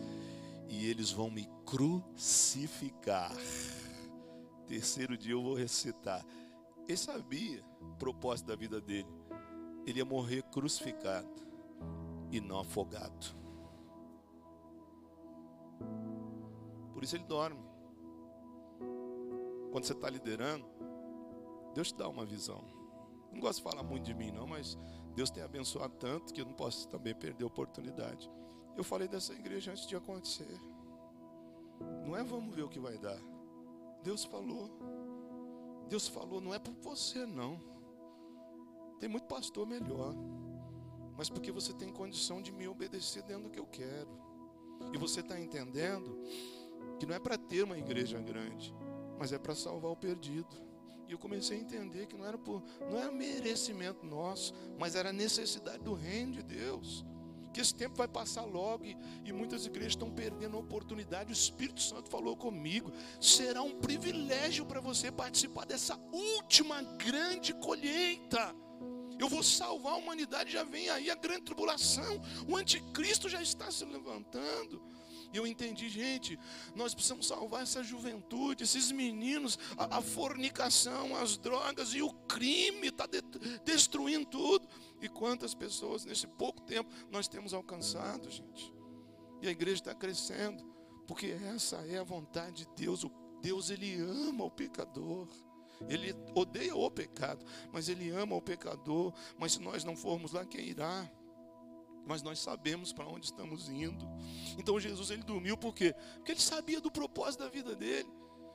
e 0.67 0.88
eles 0.88 1.11
vão 1.11 1.30
me 1.30 1.47
crucificar. 1.65 3.32
Terceiro 4.67 5.17
dia 5.17 5.34
eu 5.34 5.43
vou 5.43 5.53
recitar. 5.53 6.26
Ele 6.88 6.97
sabia 6.97 7.63
o 7.82 7.95
propósito 7.95 8.47
da 8.47 8.55
vida 8.55 8.80
dele. 8.80 9.07
Ele 9.86 9.99
ia 9.99 10.05
morrer 10.05 10.43
crucificado 10.43 11.30
e 12.32 12.39
não 12.39 12.59
afogado. 12.59 13.36
Por 16.93 17.03
isso 17.03 17.15
ele 17.15 17.26
dorme. 17.26 17.59
Quando 19.72 19.86
você 19.86 19.93
está 19.93 20.09
liderando, 20.09 20.65
Deus 21.74 21.91
te 21.91 21.97
dá 21.97 22.07
uma 22.07 22.26
visão. 22.26 22.63
Não 23.32 23.39
gosto 23.39 23.57
de 23.57 23.63
falar 23.63 23.84
muito 23.84 24.05
de 24.05 24.13
mim, 24.13 24.32
não, 24.32 24.45
mas 24.45 24.78
Deus 25.16 25.30
tem 25.30 25.43
abençoado 25.43 25.95
tanto 25.97 26.34
que 26.34 26.41
eu 26.41 26.45
não 26.45 26.53
posso 26.53 26.88
também 26.88 27.14
perder 27.14 27.43
a 27.43 27.47
oportunidade. 27.47 28.30
Eu 28.76 28.84
falei 28.84 29.07
dessa 29.07 29.34
igreja 29.34 29.72
antes 29.72 29.86
de 29.86 29.95
acontecer. 29.95 30.59
Não 32.05 32.16
é 32.16 32.24
vamos 32.24 32.55
ver 32.55 32.64
o 32.64 32.70
que 32.70 32.80
vai 32.80 32.97
dar. 32.97 33.20
Deus 34.03 34.24
falou. 34.24 34.70
Deus 35.89 36.07
falou, 36.07 36.39
não 36.39 36.53
é 36.53 36.59
por 36.59 36.74
você 36.76 37.26
não. 37.26 37.59
Tem 38.99 39.09
muito 39.09 39.26
pastor 39.26 39.68
melhor. 39.68 40.16
Mas 41.18 41.30
porque 41.30 41.51
você 41.51 41.74
tem 41.74 41.91
condição 41.91 42.41
de 42.41 42.51
me 42.51 42.68
obedecer 42.68 43.24
dentro 43.24 43.43
do 43.43 43.49
que 43.49 43.59
eu 43.59 43.66
quero. 43.66 44.09
E 44.93 44.97
você 44.97 45.20
está 45.20 45.39
entendendo 45.39 46.18
que 46.97 47.05
não 47.05 47.14
é 47.14 47.20
para 47.20 47.38
ter 47.38 47.64
uma 47.64 47.78
igreja 47.78 48.20
grande, 48.20 48.74
mas 49.20 49.32
é 49.32 49.38
para 49.38 49.53
salvar 49.53 49.91
o 49.91 49.95
perdido. 49.95 50.70
E 51.12 51.14
eu 51.14 51.20
comecei 51.20 51.57
a 51.57 51.59
entender 51.59 52.05
que 52.05 52.16
não 52.16 52.26
era 52.26 52.38
por, 52.38 52.64
não 52.89 52.97
era 52.97 53.12
merecimento 53.12 54.05
nosso, 54.05 54.53
mas 54.80 54.95
era 54.95 55.12
necessidade 55.12 55.84
do 55.84 55.93
reino 55.93 56.32
de 56.36 56.43
Deus 56.43 57.05
que 57.53 57.59
esse 57.59 57.76
tempo 57.76 57.97
vai 57.97 58.07
passar 58.07 58.43
logo 58.45 58.86
e, 58.86 58.95
e, 59.26 59.34
muitas 59.34 59.66
igrejas 59.66 59.91
estão 59.91 60.09
perdendo 60.09 60.55
a 60.55 60.59
oportunidade. 60.62 61.30
O 61.30 61.34
Espírito 61.34 61.82
Santo 61.82 62.09
falou 62.09 62.38
comigo: 62.38 62.93
será 63.20 63.62
um 63.62 63.78
privilégio 63.78 64.66
para 64.66 64.80
você 64.80 65.12
participar 65.12 65.66
dessa 65.66 65.99
última 66.14 66.82
grande 66.82 67.53
colheita. 67.55 68.55
Eu 69.20 69.28
vou 69.28 69.43
salvar 69.43 69.95
a 69.95 69.97
humanidade, 69.97 70.53
já 70.53 70.64
vem 70.64 70.89
aí 70.89 71.09
a 71.09 71.16
grande 71.16 71.41
tribulação, 71.41 72.22
o 72.47 72.55
anticristo 72.55 73.28
já 73.28 73.41
está 73.41 73.70
se 73.70 73.84
levantando. 73.84 74.82
E 75.34 75.38
eu 75.38 75.47
entendi, 75.47 75.89
gente, 75.89 76.38
nós 76.75 76.93
precisamos 76.93 77.27
salvar 77.27 77.63
essa 77.63 77.82
juventude, 77.84 78.63
esses 78.63 78.91
meninos, 78.91 79.57
a, 79.77 79.97
a 79.97 80.01
fornicação, 80.01 81.15
as 81.15 81.38
drogas 81.38 81.93
e 81.93 82.01
o 82.01 82.11
crime 82.27 82.88
está 82.88 83.05
de, 83.05 83.21
destruindo 83.63 84.25
tudo. 84.25 84.67
E 85.01 85.07
quantas 85.07 85.53
pessoas 85.55 86.05
nesse 86.05 86.27
pouco 86.27 86.61
tempo 86.61 86.89
nós 87.09 87.27
temos 87.27 87.53
alcançado, 87.53 88.29
gente. 88.29 88.73
E 89.41 89.47
a 89.47 89.51
igreja 89.51 89.82
está 89.82 89.95
crescendo, 89.95 90.63
porque 91.07 91.27
essa 91.27 91.77
é 91.88 91.97
a 91.97 92.03
vontade 92.03 92.65
de 92.65 92.67
Deus. 92.75 93.03
O 93.03 93.11
Deus 93.41 93.69
ele 93.69 93.99
ama 93.99 94.43
o 94.43 94.51
pecador. 94.51 95.27
Ele 95.89 96.13
odeia 96.36 96.75
o 96.75 96.91
pecado, 96.91 97.43
mas 97.71 97.89
ele 97.89 98.09
ama 98.11 98.36
o 98.36 98.41
pecador. 98.41 99.13
Mas 99.39 99.53
se 99.53 99.59
nós 99.59 99.84
não 99.84 99.95
formos 99.95 100.34
lá, 100.34 100.45
quem 100.45 100.67
irá? 100.67 101.09
Mas 102.06 102.22
nós 102.22 102.39
sabemos 102.39 102.91
para 102.91 103.06
onde 103.08 103.26
estamos 103.26 103.70
indo. 103.70 104.08
Então 104.58 104.80
Jesus 104.80 105.10
ele 105.10 105.24
dormiu 105.24 105.58
por 105.58 105.74
quê? 105.74 105.93
Porque 106.16 106.32
ele 106.32 106.41
sabia 106.41 106.80
do 106.80 106.91
propósito 106.91 107.43
da 107.43 107.49
vida 107.49 107.76
dele. 107.76 108.10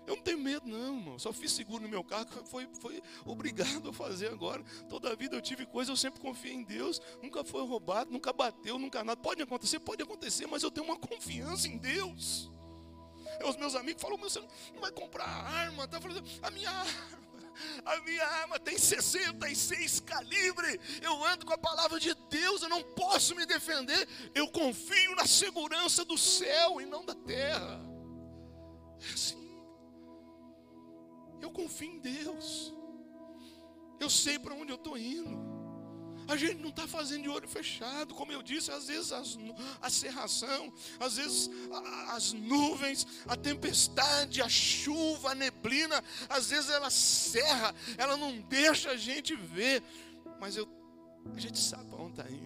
Eu 0.06 0.14
não 0.14 0.22
tenho 0.22 0.38
medo, 0.38 0.68
não, 0.68 0.98
irmão. 0.98 1.18
Só 1.18 1.32
fiz 1.32 1.50
seguro 1.50 1.82
no 1.82 1.88
meu 1.88 2.04
carro, 2.04 2.26
foi, 2.46 2.68
foi 2.80 3.02
obrigado 3.24 3.90
a 3.90 3.92
fazer 3.92 4.28
agora. 4.28 4.62
Toda 4.88 5.10
a 5.10 5.16
vida 5.16 5.34
eu 5.34 5.42
tive 5.42 5.66
coisa, 5.66 5.90
eu 5.90 5.96
sempre 5.96 6.20
confiei 6.20 6.54
em 6.54 6.62
Deus. 6.62 7.00
Nunca 7.20 7.44
foi 7.44 7.66
roubado, 7.66 8.12
nunca 8.12 8.32
bateu, 8.32 8.78
nunca 8.78 9.02
nada. 9.02 9.20
Pode 9.20 9.42
acontecer, 9.42 9.80
pode 9.80 10.02
acontecer, 10.02 10.46
mas 10.46 10.62
eu 10.62 10.70
tenho 10.70 10.86
uma 10.86 10.96
confiança 10.96 11.66
em 11.66 11.76
Deus. 11.76 12.50
Os 13.44 13.56
meus 13.56 13.74
amigos 13.74 14.00
falam, 14.00 14.16
você 14.16 14.40
não 14.40 14.80
vai 14.80 14.92
comprar 14.92 15.26
arma, 15.26 15.86
tá 15.88 16.00
falando, 16.00 16.24
a 16.40 16.50
minha 16.50 16.70
arma 16.70 17.25
a 17.84 18.00
minha 18.00 18.26
arma 18.26 18.58
tem 18.58 18.78
66 18.78 20.00
calibre. 20.00 20.80
Eu 21.02 21.24
ando 21.24 21.46
com 21.46 21.52
a 21.52 21.58
palavra 21.58 21.98
de 21.98 22.14
Deus, 22.28 22.62
eu 22.62 22.68
não 22.68 22.82
posso 22.82 23.34
me 23.34 23.46
defender. 23.46 24.08
Eu 24.34 24.48
confio 24.48 25.14
na 25.14 25.26
segurança 25.26 26.04
do 26.04 26.18
céu 26.18 26.80
e 26.80 26.86
não 26.86 27.04
da 27.04 27.14
terra. 27.14 27.80
É 29.00 29.12
assim. 29.12 29.46
Eu 31.40 31.50
confio 31.50 31.90
em 31.90 31.98
Deus. 31.98 32.74
Eu 33.98 34.10
sei 34.10 34.38
para 34.38 34.54
onde 34.54 34.72
eu 34.72 34.76
estou 34.76 34.98
indo. 34.98 35.55
A 36.28 36.36
gente 36.36 36.56
não 36.56 36.70
está 36.70 36.86
fazendo 36.86 37.22
de 37.22 37.28
olho 37.28 37.48
fechado, 37.48 38.14
como 38.14 38.32
eu 38.32 38.42
disse, 38.42 38.70
às 38.70 38.88
vezes 38.88 39.12
as, 39.12 39.38
a 39.80 39.88
serração, 39.88 40.72
às 40.98 41.16
vezes 41.16 41.50
as 42.08 42.32
nuvens, 42.32 43.06
a 43.26 43.36
tempestade, 43.36 44.42
a 44.42 44.48
chuva, 44.48 45.30
a 45.30 45.34
neblina, 45.34 46.02
às 46.28 46.50
vezes 46.50 46.70
ela 46.70 46.90
serra, 46.90 47.74
ela 47.96 48.16
não 48.16 48.40
deixa 48.40 48.90
a 48.90 48.96
gente 48.96 49.34
ver, 49.36 49.82
mas 50.40 50.56
eu, 50.56 50.68
a 51.34 51.38
gente 51.38 51.58
sabe 51.58 51.94
onde 51.94 52.20
está 52.20 52.30
indo, 52.30 52.45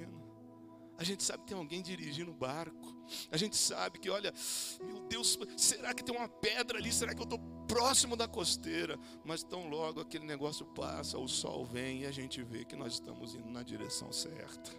a 1.00 1.02
gente 1.02 1.22
sabe 1.24 1.44
que 1.44 1.48
tem 1.48 1.56
alguém 1.56 1.80
dirigindo 1.80 2.30
o 2.30 2.34
barco, 2.34 2.94
a 3.32 3.36
gente 3.38 3.56
sabe 3.56 3.98
que, 3.98 4.10
olha, 4.10 4.34
meu 4.82 5.00
Deus, 5.08 5.38
será 5.56 5.94
que 5.94 6.04
tem 6.04 6.14
uma 6.14 6.28
pedra 6.28 6.76
ali? 6.76 6.92
Será 6.92 7.14
que 7.14 7.20
eu 7.20 7.24
estou 7.24 7.38
próximo 7.66 8.14
da 8.16 8.28
costeira? 8.28 8.98
Mas 9.24 9.42
tão 9.42 9.66
logo 9.70 9.98
aquele 9.98 10.26
negócio 10.26 10.66
passa, 10.66 11.16
o 11.16 11.26
sol 11.26 11.64
vem 11.64 12.02
e 12.02 12.06
a 12.06 12.10
gente 12.10 12.42
vê 12.42 12.66
que 12.66 12.76
nós 12.76 12.92
estamos 12.92 13.34
indo 13.34 13.48
na 13.48 13.62
direção 13.62 14.12
certa. 14.12 14.72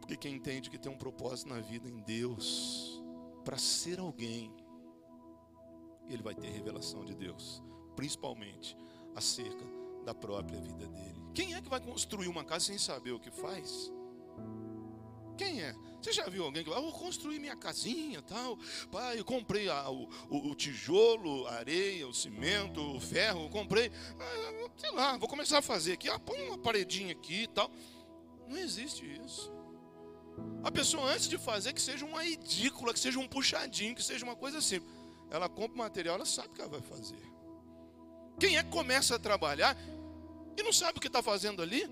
Porque 0.00 0.16
quem 0.16 0.34
entende 0.34 0.68
que 0.68 0.76
tem 0.76 0.90
um 0.90 0.98
propósito 0.98 1.50
na 1.50 1.60
vida 1.60 1.88
em 1.88 2.00
Deus, 2.00 3.00
para 3.44 3.58
ser 3.58 4.00
alguém, 4.00 4.52
ele 6.08 6.22
vai 6.24 6.34
ter 6.34 6.48
revelação 6.48 7.04
de 7.04 7.14
Deus, 7.14 7.62
principalmente 7.94 8.76
acerca 9.14 9.64
da 10.04 10.12
própria 10.12 10.60
vida 10.60 10.88
dele. 10.88 11.22
Quem 11.32 11.54
é 11.54 11.62
que 11.62 11.68
vai 11.68 11.80
construir 11.80 12.26
uma 12.26 12.42
casa 12.42 12.64
sem 12.64 12.78
saber 12.78 13.12
o 13.12 13.20
que 13.20 13.30
faz? 13.30 13.96
Quem 15.38 15.62
é? 15.62 15.74
Você 16.02 16.12
já 16.12 16.28
viu 16.28 16.44
alguém 16.44 16.64
que 16.64 16.70
vai, 16.70 16.78
ah, 16.78 16.82
vou 16.82 16.92
construir 16.92 17.38
minha 17.38 17.56
casinha 17.56 18.20
tal? 18.22 18.58
Pai, 18.90 19.18
eu 19.18 19.24
comprei 19.24 19.68
a, 19.68 19.88
o, 19.88 20.08
o, 20.30 20.54
tijolo, 20.54 21.46
a 21.46 21.54
areia, 21.54 22.06
o 22.08 22.12
cimento, 22.12 22.80
o 22.80 23.00
ferro, 23.00 23.48
comprei. 23.48 23.90
Ah, 24.18 24.70
sei 24.76 24.90
lá, 24.90 25.16
vou 25.16 25.28
começar 25.28 25.58
a 25.58 25.62
fazer 25.62 25.92
aqui. 25.92 26.08
Ah, 26.08 26.18
põe 26.18 26.42
uma 26.42 26.58
paredinha 26.58 27.12
aqui 27.12 27.44
e 27.44 27.46
tal. 27.46 27.70
Não 28.48 28.58
existe 28.58 29.04
isso. 29.24 29.52
A 30.64 30.70
pessoa, 30.70 31.12
antes 31.12 31.28
de 31.28 31.38
fazer, 31.38 31.72
que 31.72 31.80
seja 31.80 32.04
uma 32.04 32.24
edícula, 32.26 32.92
que 32.92 33.00
seja 33.00 33.18
um 33.18 33.28
puxadinho, 33.28 33.94
que 33.94 34.02
seja 34.02 34.24
uma 34.24 34.36
coisa 34.36 34.58
assim. 34.58 34.80
Ela 35.30 35.48
compra 35.48 35.74
o 35.74 35.78
material, 35.78 36.16
ela 36.16 36.26
sabe 36.26 36.48
o 36.48 36.52
que 36.52 36.60
ela 36.60 36.70
vai 36.70 36.80
fazer. 36.80 37.20
Quem 38.40 38.56
é 38.56 38.62
que 38.62 38.70
começa 38.70 39.14
a 39.14 39.18
trabalhar 39.18 39.76
e 40.56 40.62
não 40.62 40.72
sabe 40.72 40.98
o 40.98 41.00
que 41.00 41.06
está 41.06 41.22
fazendo 41.22 41.62
ali? 41.62 41.88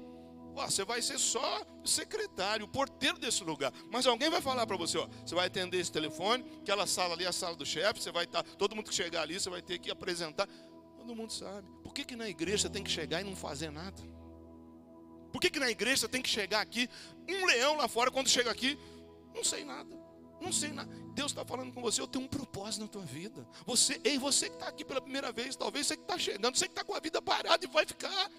Você 0.64 0.84
vai 0.84 1.02
ser 1.02 1.18
só 1.18 1.64
secretário, 1.84 2.66
porteiro 2.66 3.18
desse 3.18 3.44
lugar. 3.44 3.72
Mas 3.90 4.06
alguém 4.06 4.30
vai 4.30 4.40
falar 4.40 4.66
para 4.66 4.76
você, 4.76 4.96
ó, 4.96 5.06
você 5.24 5.34
vai 5.34 5.46
atender 5.46 5.78
esse 5.78 5.92
telefone, 5.92 6.44
aquela 6.62 6.86
sala 6.86 7.14
ali 7.14 7.24
é 7.24 7.28
a 7.28 7.32
sala 7.32 7.54
do 7.54 7.66
chefe, 7.66 8.02
você 8.02 8.10
vai 8.10 8.24
estar, 8.24 8.42
tá, 8.42 8.50
todo 8.56 8.74
mundo 8.74 8.88
que 8.88 8.94
chegar 8.94 9.22
ali, 9.22 9.38
você 9.38 9.50
vai 9.50 9.60
ter 9.60 9.78
que 9.78 9.90
apresentar. 9.90 10.48
Todo 10.96 11.14
mundo 11.14 11.32
sabe. 11.32 11.68
Por 11.82 11.92
que, 11.92 12.04
que 12.04 12.16
na 12.16 12.28
igreja 12.28 12.70
tem 12.70 12.82
que 12.82 12.90
chegar 12.90 13.20
e 13.20 13.24
não 13.24 13.36
fazer 13.36 13.70
nada? 13.70 14.02
Por 15.32 15.40
que, 15.40 15.50
que 15.50 15.60
na 15.60 15.70
igreja 15.70 16.08
tem 16.08 16.22
que 16.22 16.30
chegar 16.30 16.60
aqui, 16.60 16.88
um 17.28 17.44
leão 17.44 17.76
lá 17.76 17.86
fora, 17.86 18.10
quando 18.10 18.28
chega 18.28 18.50
aqui, 18.50 18.78
não 19.34 19.44
sei 19.44 19.64
nada. 19.64 19.94
Não 20.40 20.52
sei 20.52 20.70
nada. 20.70 20.90
Deus 21.14 21.32
está 21.32 21.44
falando 21.44 21.72
com 21.72 21.80
você, 21.80 22.00
eu 22.00 22.06
tenho 22.06 22.24
um 22.24 22.28
propósito 22.28 22.82
na 22.82 22.88
tua 22.88 23.02
vida. 23.02 23.46
Você, 23.64 24.00
ei, 24.04 24.18
você 24.18 24.48
que 24.48 24.54
está 24.54 24.68
aqui 24.68 24.84
pela 24.84 25.00
primeira 25.00 25.32
vez, 25.32 25.56
talvez 25.56 25.86
você 25.86 25.96
que 25.96 26.02
está 26.02 26.18
chegando, 26.18 26.56
você 26.56 26.66
que 26.66 26.72
está 26.72 26.84
com 26.84 26.94
a 26.94 27.00
vida 27.00 27.20
parada 27.22 27.64
e 27.64 27.68
vai 27.68 27.86
ficar 27.86 28.30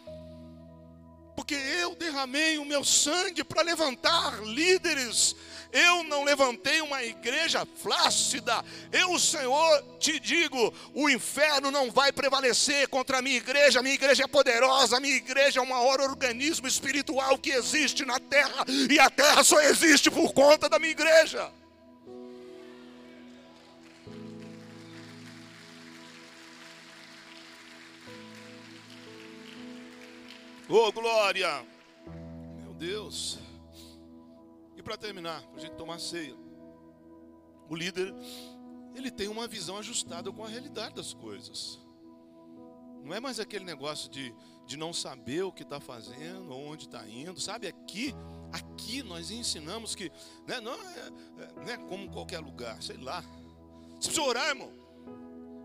porque 1.38 1.54
eu 1.54 1.94
derramei 1.94 2.58
o 2.58 2.66
meu 2.66 2.84
sangue 2.84 3.44
para 3.44 3.62
levantar 3.62 4.42
líderes. 4.42 5.36
Eu 5.72 6.04
não 6.06 6.24
levantei 6.24 6.82
uma 6.82 7.04
igreja 7.04 7.64
flácida. 7.76 8.66
Eu, 8.92 9.20
Senhor, 9.20 9.84
te 10.00 10.20
digo: 10.20 10.74
o 10.96 11.08
inferno 11.08 11.70
não 11.70 11.92
vai 11.92 12.12
prevalecer 12.12 12.88
contra 12.88 13.20
a 13.20 13.22
minha 13.22 13.38
igreja. 13.38 13.80
A 13.80 13.84
minha 13.84 13.94
igreja 13.94 14.24
é 14.24 14.28
poderosa. 14.28 14.98
A 14.98 15.00
minha 15.00 15.16
igreja 15.16 15.60
é 15.60 15.64
o 15.64 15.70
maior 15.70 16.02
organismo 16.02 16.68
espiritual 16.68 17.38
que 17.38 17.52
existe 17.52 18.04
na 18.04 18.20
terra. 18.20 18.66
E 18.90 19.00
a 19.00 19.08
terra 19.08 19.44
só 19.44 19.62
existe 19.62 20.10
por 20.10 20.34
conta 20.34 20.68
da 20.68 20.80
minha 20.80 20.92
igreja. 20.92 21.52
Oh, 30.70 30.92
glória! 30.92 31.66
Meu 32.62 32.74
Deus. 32.74 33.40
E 34.76 34.84
para 34.84 34.98
terminar, 34.98 35.42
para 35.48 35.62
a 35.62 35.62
gente 35.62 35.76
tomar 35.76 35.98
ceia. 35.98 36.36
O 37.70 37.76
líder, 37.76 38.14
ele 38.94 39.10
tem 39.10 39.30
uma 39.30 39.48
visão 39.48 39.78
ajustada 39.78 40.30
com 40.30 40.44
a 40.44 40.48
realidade 40.50 40.96
das 40.96 41.14
coisas. 41.14 41.80
Não 43.02 43.14
é 43.14 43.20
mais 43.22 43.40
aquele 43.40 43.64
negócio 43.64 44.10
de, 44.12 44.36
de 44.66 44.76
não 44.76 44.92
saber 44.92 45.44
o 45.44 45.54
que 45.54 45.64
está 45.64 45.80
fazendo, 45.80 46.52
onde 46.52 46.84
está 46.84 47.08
indo. 47.08 47.40
Sabe, 47.40 47.68
aqui, 47.68 48.14
aqui 48.52 49.02
nós 49.02 49.32
ensinamos 49.32 49.96
que 49.96 50.12
né, 50.46 50.60
não 50.60 50.74
é, 50.74 51.12
não 51.56 51.64
é 51.64 51.78
como 51.78 52.12
qualquer 52.12 52.40
lugar, 52.40 52.84
sei 52.84 52.98
lá. 52.98 53.22
Você 54.02 54.10
precisa 54.10 54.22
orar, 54.22 54.50
irmão. 54.50 54.74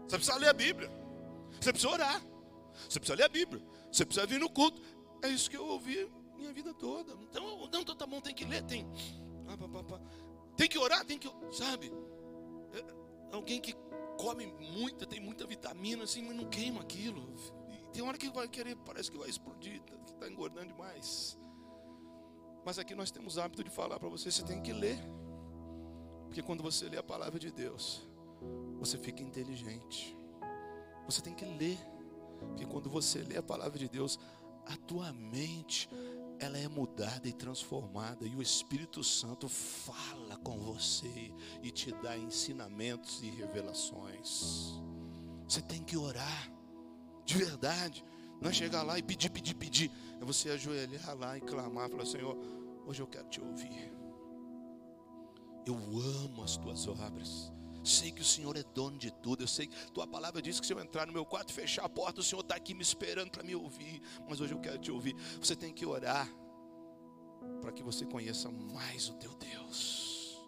Você 0.06 0.16
precisa 0.16 0.38
ler 0.38 0.48
a 0.48 0.52
Bíblia. 0.52 0.88
Você 1.60 1.72
precisa 1.72 1.92
orar. 1.92 2.22
Você 2.88 3.00
precisa 3.00 3.16
ler 3.16 3.24
a 3.24 3.28
Bíblia. 3.28 3.62
Você 3.90 4.06
precisa 4.06 4.26
vir 4.26 4.40
no 4.40 4.48
culto. 4.48 4.80
É 5.22 5.28
isso 5.28 5.48
que 5.48 5.56
eu 5.56 5.66
ouvi 5.66 6.10
minha 6.36 6.52
vida 6.52 6.74
toda. 6.74 7.12
Então, 7.22 7.58
não, 7.58 7.64
então 7.66 7.96
tá 7.96 8.06
bom, 8.06 8.20
tem 8.20 8.34
que 8.34 8.44
ler, 8.44 8.62
tem. 8.64 8.86
Ah, 9.46 9.56
Tem 10.56 10.68
que 10.68 10.78
orar, 10.78 11.04
tem 11.04 11.18
que, 11.18 11.30
sabe? 11.52 11.92
É, 12.72 12.84
alguém 13.32 13.60
que 13.60 13.74
come 14.18 14.46
muita, 14.46 15.06
tem 15.06 15.20
muita 15.20 15.46
vitamina, 15.46 16.04
assim, 16.04 16.22
mas 16.22 16.36
não 16.36 16.48
queima 16.48 16.80
aquilo. 16.80 17.34
E 17.70 17.88
tem 17.92 18.02
hora 18.02 18.18
que 18.18 18.28
vai 18.30 18.48
querer, 18.48 18.76
parece 18.76 19.10
que 19.10 19.18
vai 19.18 19.28
explodir, 19.28 19.80
que 19.82 19.94
está 20.12 20.28
engordando 20.28 20.68
demais. 20.68 21.38
Mas 22.64 22.78
aqui 22.78 22.94
nós 22.94 23.10
temos 23.10 23.38
hábito 23.38 23.64
de 23.64 23.70
falar 23.70 23.98
para 23.98 24.08
você, 24.08 24.30
você 24.30 24.44
tem 24.44 24.60
que 24.60 24.72
ler. 24.72 24.98
Porque 26.26 26.42
quando 26.42 26.62
você 26.62 26.88
lê 26.88 26.96
a 26.96 27.02
palavra 27.02 27.38
de 27.38 27.50
Deus, 27.50 28.02
você 28.78 28.96
fica 28.96 29.22
inteligente. 29.22 30.16
Você 31.06 31.20
tem 31.20 31.34
que 31.34 31.44
ler. 31.44 31.78
Porque 32.48 32.64
quando 32.64 32.88
você 32.88 33.20
lê 33.20 33.36
a 33.36 33.42
palavra 33.42 33.78
de 33.78 33.88
Deus, 33.88 34.18
a 34.66 34.76
tua 34.76 35.12
mente 35.12 35.88
ela 36.38 36.58
é 36.58 36.66
mudada 36.66 37.28
e 37.28 37.32
transformada 37.32 38.26
e 38.26 38.34
o 38.34 38.42
Espírito 38.42 39.02
Santo 39.04 39.48
fala 39.48 40.36
com 40.38 40.58
você 40.58 41.32
e 41.62 41.70
te 41.70 41.92
dá 42.02 42.16
ensinamentos 42.16 43.22
e 43.22 43.30
revelações. 43.30 44.80
Você 45.48 45.62
tem 45.62 45.82
que 45.84 45.96
orar 45.96 46.52
de 47.24 47.36
verdade. 47.36 48.04
Não 48.40 48.50
é 48.50 48.52
chegar 48.52 48.82
lá 48.82 48.98
e 48.98 49.02
pedir, 49.02 49.30
pedir, 49.30 49.54
pedir. 49.54 49.90
É 50.20 50.24
você 50.24 50.50
ajoelhar 50.50 51.16
lá 51.16 51.38
e 51.38 51.40
clamar, 51.40 51.88
falar, 51.88 52.06
Senhor, 52.06 52.36
hoje 52.86 53.00
eu 53.00 53.06
quero 53.06 53.28
te 53.28 53.40
ouvir. 53.40 53.92
Eu 55.64 55.76
amo 55.76 56.42
as 56.42 56.56
tuas 56.56 56.88
obras. 56.88 57.52
Sei 57.84 58.12
que 58.12 58.22
o 58.22 58.24
Senhor 58.24 58.56
é 58.56 58.62
dono 58.62 58.98
de 58.98 59.10
tudo. 59.10 59.42
Eu 59.42 59.48
sei 59.48 59.66
que 59.66 59.92
tua 59.92 60.06
palavra 60.06 60.40
diz 60.40 60.60
que 60.60 60.66
se 60.66 60.72
eu 60.72 60.80
entrar 60.80 61.06
no 61.06 61.12
meu 61.12 61.24
quarto 61.24 61.50
e 61.50 61.52
fechar 61.52 61.84
a 61.84 61.88
porta, 61.88 62.20
o 62.20 62.24
Senhor 62.24 62.42
está 62.42 62.54
aqui 62.54 62.74
me 62.74 62.82
esperando 62.82 63.30
para 63.30 63.42
me 63.42 63.54
ouvir. 63.54 64.00
Mas 64.28 64.40
hoje 64.40 64.54
eu 64.54 64.60
quero 64.60 64.78
te 64.78 64.90
ouvir. 64.90 65.14
Você 65.40 65.56
tem 65.56 65.72
que 65.72 65.84
orar 65.84 66.28
para 67.60 67.72
que 67.72 67.82
você 67.82 68.06
conheça 68.06 68.50
mais 68.50 69.08
o 69.08 69.14
teu 69.14 69.34
Deus. 69.34 70.38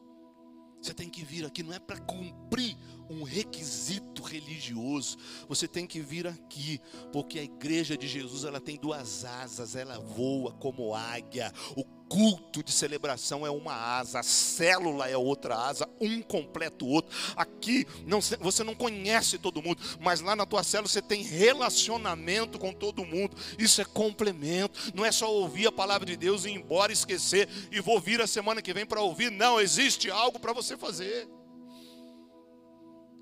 Você 0.81 0.93
tem 0.93 1.09
que 1.09 1.25
vir 1.25 1.47
aqui, 1.47 1.63
não 1.63 1.73
é 1.73 1.79
para 1.79 1.99
cumprir 1.99 2.77
um 3.11 3.23
requisito 3.23 4.23
religioso. 4.23 5.17
Você 5.49 5.69
tem 5.69 5.87
que 5.87 6.01
vir 6.01 6.27
aqui, 6.27 6.81
porque 7.13 7.39
a 7.39 7.43
igreja 7.43 7.97
de 7.97 8.07
Jesus 8.07 8.45
ela 8.45 8.61
tem 8.61 8.77
duas 8.77 9.25
asas, 9.25 9.77
ela 9.77 9.99
voa 9.99 10.53
como 10.53 10.95
águia. 10.95 11.53
O 11.77 11.85
culto 12.09 12.63
de 12.63 12.71
celebração 12.71 13.47
é 13.47 13.51
uma 13.51 13.75
asa, 13.75 14.21
a 14.21 14.23
célula 14.23 15.09
é 15.09 15.17
outra 15.17 15.57
asa, 15.57 15.89
um 16.01 16.23
completa 16.23 16.85
o 16.85 16.89
outro. 16.89 17.17
Aqui 17.37 17.87
não, 18.07 18.21
você 18.21 18.63
não 18.63 18.75
conhece 18.75 19.39
todo 19.39 19.63
mundo, 19.63 19.83
mas 20.01 20.21
lá 20.21 20.37
na 20.37 20.47
tua 20.47 20.63
célula 20.63 20.89
você 20.89 21.03
tem 21.03 21.23
relacionamento 21.23 22.59
com 22.59 22.73
todo 22.73 23.05
mundo. 23.05 23.37
Isso 23.59 23.81
é 23.81 23.85
complemento. 23.85 24.79
Não 24.95 25.05
é 25.05 25.13
só 25.13 25.33
ouvir 25.33 25.67
a 25.67 25.73
palavra 25.73 26.07
de 26.07 26.17
Deus 26.17 26.45
e 26.45 26.51
ir 26.51 26.55
embora 26.55 26.93
esquecer 26.93 27.49
e 27.71 27.81
vou 27.81 28.01
vir 28.01 28.21
a 28.21 28.27
semana 28.27 28.63
que 28.63 28.73
vem 28.73 28.87
para 28.87 29.01
ouvir. 29.01 29.31
Não, 29.31 29.61
existe 29.61 30.11
algo 30.11 30.39
para 30.39 30.53
você 30.53 30.77
fazer. 30.77 31.29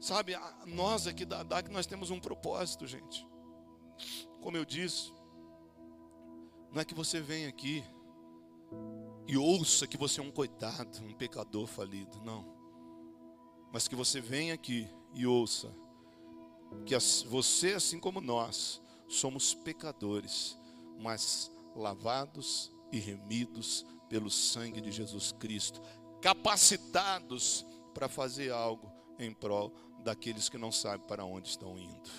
Sabe, 0.03 0.37
nós 0.67 1.07
aqui 1.07 1.25
da 1.25 1.45
DAC 1.45 1.71
nós 1.71 1.87
temos 1.87 2.11
um 2.11 2.19
propósito, 2.19 2.89
gente. 2.89 3.25
Como 4.41 4.57
eu 4.57 4.65
disse, 4.65 5.13
não 6.73 6.83
é 6.83 6.85
que 6.85 6.93
você 6.93 7.21
vem 7.21 7.47
aqui 7.47 7.85
e 9.29 9.37
ouça 9.37 9.87
que 9.87 9.97
você 9.97 10.19
é 10.19 10.25
um 10.25 10.33
coitado, 10.33 10.99
um 11.05 11.15
pecador 11.15 11.69
falido. 11.69 12.21
Não. 12.25 12.45
Mas 13.73 13.87
que 13.87 13.95
você 13.95 14.21
venha 14.21 14.55
aqui 14.55 14.89
e 15.15 15.25
ouça 15.25 15.73
que 16.85 16.99
você, 17.29 17.75
assim 17.75 18.01
como 18.01 18.21
nós, 18.21 18.83
somos 19.07 19.55
pecadores, 19.55 20.59
mas 20.99 21.49
lavados 21.77 22.73
e 22.91 22.99
remidos 22.99 23.87
pelo 24.09 24.33
sangue 24.33 24.81
de 24.81 24.91
Jesus 24.91 25.31
Cristo, 25.31 25.81
capacitados 26.21 27.65
para 27.95 28.09
fazer 28.09 28.51
algo 28.51 28.91
em 29.17 29.33
prol 29.33 29.73
daqueles 30.03 30.49
que 30.49 30.59
não 30.59 30.73
sabem 30.73 31.07
para 31.07 31.25
onde 31.25 31.49
estão 31.49 31.79
indo. 31.79 32.11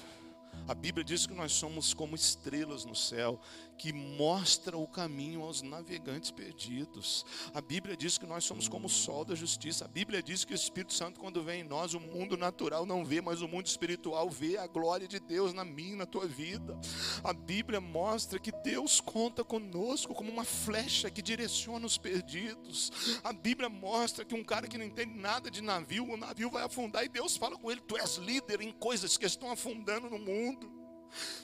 A 0.68 0.74
Bíblia 0.74 1.04
diz 1.04 1.28
que 1.28 1.34
nós 1.34 1.52
somos 1.52 1.94
como 1.94 2.16
estrelas 2.16 2.86
no 2.86 2.96
céu, 2.96 3.40
que 3.78 3.92
mostra 3.92 4.78
o 4.78 4.88
caminho 4.88 5.42
aos 5.42 5.62
navegantes 5.62 6.32
perdidos. 6.32 7.26
A 7.54 7.60
Bíblia 7.60 7.98
diz 7.98 8.18
que 8.18 8.26
nós 8.26 8.46
somos 8.46 8.68
como 8.70 8.88
o 8.88 8.90
sol 8.90 9.26
da 9.26 9.36
justiça. 9.36 9.84
A 9.84 9.88
Bíblia 9.88 10.24
diz 10.24 10.46
que 10.46 10.54
o 10.54 10.56
Espírito 10.56 10.94
Santo, 10.94 11.20
quando 11.20 11.44
vem 11.44 11.62
em 11.62 11.64
nós, 11.64 11.94
o 11.94 12.00
mundo 12.00 12.38
natural 12.38 12.86
não 12.86 13.04
vê, 13.04 13.20
mas 13.20 13.42
o 13.42 13.48
mundo 13.48 13.66
espiritual 13.66 14.30
vê 14.30 14.58
a 14.58 14.68
glória 14.68 15.08
de 15.08 15.20
Deus 15.20 15.54
na 15.54 15.66
minha, 15.66 15.98
na 15.98 16.06
tua 16.06 16.26
vida. 16.26 16.80
A 17.24 17.34
Bíblia 17.34 17.82
mostra 17.82 18.40
que 18.40 18.52
Deus 18.52 19.02
conta 19.02 19.44
conosco 19.44 20.14
como 20.14 20.32
uma 20.32 20.46
flecha 20.46 21.10
que 21.10 21.22
direciona 21.22 21.86
os 21.86 21.98
perdidos. 21.98 22.92
A 23.24 23.34
Bíblia 23.34 23.70
mostra 23.70 24.24
que 24.24 24.36
um 24.36 24.44
cara 24.44 24.68
que 24.68 24.78
não 24.78 24.86
entende 24.86 25.14
nada 25.14 25.52
de 25.52 25.62
navio, 25.62 26.10
o 26.10 26.18
navio 26.18 26.50
vai 26.50 26.64
afundar 26.64 27.04
e 27.04 27.10
Deus 27.10 27.36
fala 27.36 27.58
com 27.58 27.70
ele: 27.70 27.82
Tu 27.82 27.98
és 27.98 28.16
líder 28.18 28.62
em 28.62 28.72
coisas 28.72 29.18
que 29.18 29.26
estão 29.26 29.52
afundando 29.52 30.10
no 30.10 30.20
mundo. 30.20 30.53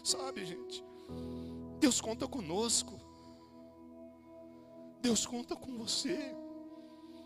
Sabe, 0.04 0.46
gente? 0.46 0.84
Deus 1.80 2.02
conta 2.02 2.28
conosco. 2.28 3.00
Deus 5.02 5.26
conta 5.26 5.56
com 5.56 5.78
você. 5.78 6.36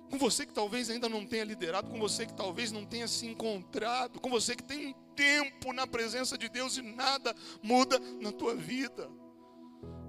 Com 0.10 0.18
você 0.18 0.46
que 0.46 0.54
talvez 0.54 0.90
ainda 0.90 1.10
não 1.10 1.26
tenha 1.26 1.44
liderado, 1.44 1.90
com 1.90 2.00
você 2.00 2.26
que 2.26 2.34
talvez 2.34 2.72
não 2.72 2.86
tenha 2.86 3.08
se 3.08 3.26
encontrado, 3.26 4.20
com 4.20 4.30
você 4.30 4.56
que 4.56 4.62
tem 4.64 4.90
um 4.90 4.94
tempo 5.16 5.74
na 5.74 5.88
presença 5.88 6.38
de 6.38 6.50
Deus 6.50 6.78
e 6.78 6.82
nada 6.82 7.36
muda 7.64 7.98
na 8.22 8.32
tua 8.32 8.56
vida. 8.56 9.10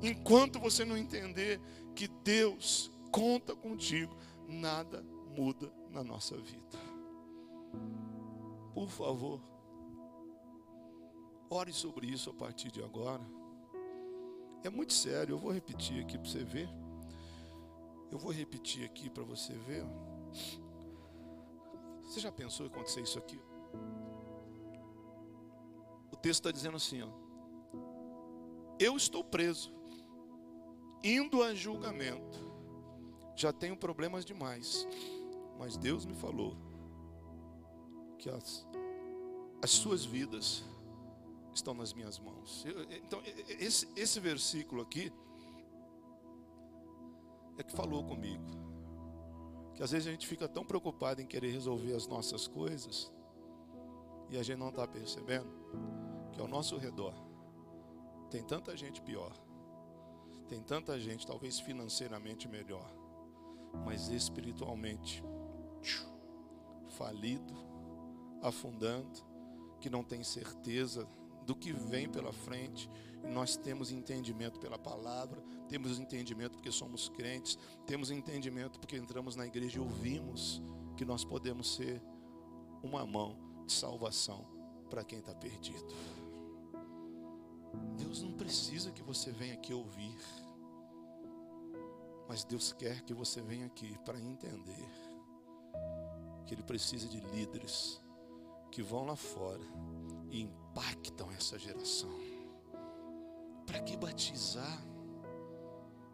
Enquanto 0.02 0.60
você 0.60 0.84
não 0.84 0.96
entender 0.96 1.58
que 1.94 2.06
Deus 2.06 2.90
conta 3.10 3.56
contigo, 3.56 4.14
nada 4.46 5.02
muda 5.34 5.72
na 5.90 6.04
nossa 6.04 6.36
vida. 6.36 6.78
Por 8.74 8.88
favor, 8.88 9.40
ore 11.54 11.72
sobre 11.72 12.06
isso 12.06 12.30
a 12.30 12.34
partir 12.34 12.70
de 12.70 12.82
agora. 12.82 13.22
É 14.62 14.70
muito 14.70 14.92
sério, 14.92 15.34
eu 15.34 15.38
vou 15.38 15.52
repetir 15.52 16.02
aqui 16.02 16.18
para 16.18 16.28
você 16.28 16.42
ver. 16.42 16.68
Eu 18.10 18.18
vou 18.18 18.32
repetir 18.32 18.84
aqui 18.84 19.08
para 19.08 19.22
você 19.22 19.52
ver. 19.52 19.84
Você 22.02 22.20
já 22.20 22.32
pensou 22.32 22.66
em 22.66 22.68
acontecer 22.68 23.02
isso 23.02 23.18
aqui? 23.18 23.40
O 26.12 26.16
texto 26.16 26.40
está 26.40 26.50
dizendo 26.50 26.76
assim: 26.76 27.02
ó, 27.02 27.08
Eu 28.78 28.96
estou 28.96 29.22
preso, 29.22 29.72
indo 31.02 31.42
a 31.42 31.54
julgamento. 31.54 32.52
Já 33.36 33.52
tenho 33.52 33.76
problemas 33.76 34.24
demais, 34.24 34.86
mas 35.58 35.76
Deus 35.76 36.06
me 36.06 36.14
falou 36.14 36.56
que 38.16 38.30
as, 38.30 38.64
as 39.60 39.70
suas 39.70 40.04
vidas 40.04 40.64
estão 41.58 41.74
nas 41.74 41.92
minhas 41.92 42.18
mãos. 42.18 42.64
Então, 43.04 43.22
esse, 43.58 43.88
esse 43.96 44.20
versículo 44.20 44.82
aqui 44.82 45.12
é 47.56 47.62
que 47.62 47.72
falou 47.72 48.04
comigo. 48.04 48.44
Que 49.74 49.82
às 49.82 49.90
vezes 49.90 50.06
a 50.06 50.10
gente 50.10 50.26
fica 50.26 50.48
tão 50.48 50.64
preocupado 50.64 51.20
em 51.20 51.26
querer 51.26 51.50
resolver 51.50 51.94
as 51.94 52.06
nossas 52.06 52.46
coisas 52.46 53.12
e 54.30 54.36
a 54.36 54.42
gente 54.42 54.58
não 54.58 54.68
está 54.68 54.86
percebendo 54.86 55.48
que 56.32 56.40
ao 56.40 56.48
nosso 56.48 56.76
redor 56.76 57.14
tem 58.30 58.42
tanta 58.42 58.76
gente 58.76 59.00
pior, 59.02 59.32
tem 60.48 60.60
tanta 60.62 60.98
gente 60.98 61.26
talvez 61.26 61.60
financeiramente 61.60 62.48
melhor, 62.48 62.90
mas 63.84 64.08
espiritualmente 64.08 65.22
falido, 66.88 67.54
afundando, 68.42 69.24
que 69.80 69.90
não 69.90 70.02
tem 70.02 70.22
certeza 70.24 71.06
do 71.46 71.54
que 71.54 71.72
vem 71.72 72.08
pela 72.08 72.32
frente. 72.32 72.90
Nós 73.22 73.56
temos 73.56 73.90
entendimento 73.90 74.60
pela 74.60 74.78
palavra, 74.78 75.42
temos 75.68 75.98
entendimento 75.98 76.52
porque 76.52 76.70
somos 76.70 77.08
crentes, 77.08 77.58
temos 77.86 78.10
entendimento 78.10 78.78
porque 78.78 78.96
entramos 78.96 79.34
na 79.36 79.46
igreja 79.46 79.78
e 79.78 79.80
ouvimos 79.80 80.62
que 80.96 81.04
nós 81.04 81.24
podemos 81.24 81.74
ser 81.74 82.02
uma 82.82 83.06
mão 83.06 83.38
de 83.66 83.72
salvação 83.72 84.46
para 84.90 85.04
quem 85.04 85.18
está 85.18 85.34
perdido. 85.34 85.94
Deus 87.96 88.22
não 88.22 88.32
precisa 88.32 88.92
que 88.92 89.02
você 89.02 89.32
venha 89.32 89.54
aqui 89.54 89.72
ouvir, 89.72 90.18
mas 92.28 92.44
Deus 92.44 92.72
quer 92.72 93.02
que 93.02 93.14
você 93.14 93.40
venha 93.40 93.66
aqui 93.66 93.98
para 94.04 94.20
entender 94.20 94.88
que 96.46 96.54
Ele 96.54 96.62
precisa 96.62 97.08
de 97.08 97.20
líderes 97.20 98.00
que 98.70 98.82
vão 98.82 99.06
lá 99.06 99.16
fora 99.16 99.64
e 100.34 100.42
impactam 100.42 101.30
essa 101.30 101.56
geração. 101.56 102.10
Para 103.64 103.80
que 103.80 103.96
batizar? 103.96 104.84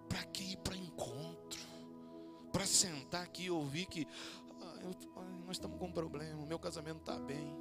Para 0.08 0.22
que 0.24 0.52
ir 0.52 0.56
para 0.58 0.76
encontro? 0.76 1.60
Para 2.52 2.66
sentar 2.66 3.22
aqui 3.22 3.44
e 3.44 3.50
ouvir 3.50 3.86
que 3.86 4.06
ah, 4.60 4.78
eu, 4.82 4.90
ah, 5.16 5.24
nós 5.46 5.56
estamos 5.56 5.78
com 5.78 5.86
um 5.86 5.92
problema, 5.92 6.44
meu 6.44 6.58
casamento 6.58 7.00
está 7.00 7.18
bem. 7.18 7.56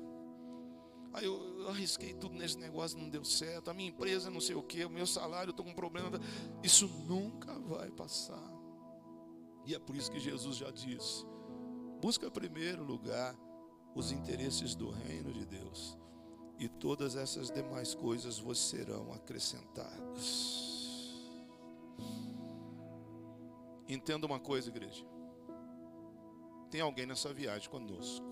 Aí 1.13 1.25
eu, 1.25 1.59
eu, 1.59 1.69
arrisquei 1.69 2.13
tudo 2.13 2.35
nesse 2.35 2.57
negócio, 2.57 2.99
não 2.99 3.09
deu 3.09 3.23
certo. 3.23 3.71
A 3.71 3.73
minha 3.73 3.89
empresa, 3.89 4.29
não 4.29 4.41
sei 4.41 4.55
o 4.55 4.61
que, 4.61 4.83
o 4.83 4.89
meu 4.89 5.07
salário, 5.07 5.49
eu 5.49 5.51
estou 5.51 5.65
com 5.65 5.71
um 5.71 5.75
problema. 5.75 6.19
Isso 6.61 6.87
nunca 7.07 7.57
vai 7.59 7.89
passar. 7.89 8.51
E 9.65 9.73
é 9.73 9.79
por 9.79 9.95
isso 9.95 10.11
que 10.11 10.19
Jesus 10.19 10.57
já 10.57 10.69
disse: 10.69 11.25
busca 12.01 12.29
primeiro 12.29 12.83
lugar 12.83 13.33
os 13.95 14.11
interesses 14.11 14.75
do 14.75 14.89
reino 14.89 15.33
de 15.33 15.45
Deus, 15.45 15.97
e 16.59 16.67
todas 16.67 17.15
essas 17.15 17.49
demais 17.49 17.95
coisas 17.95 18.37
vos 18.37 18.59
serão 18.59 19.13
acrescentadas. 19.13 20.67
Entenda 23.87 24.27
uma 24.27 24.39
coisa, 24.39 24.69
igreja. 24.69 25.05
Tem 26.69 26.81
alguém 26.81 27.05
nessa 27.05 27.33
viagem 27.33 27.69
conosco. 27.69 28.25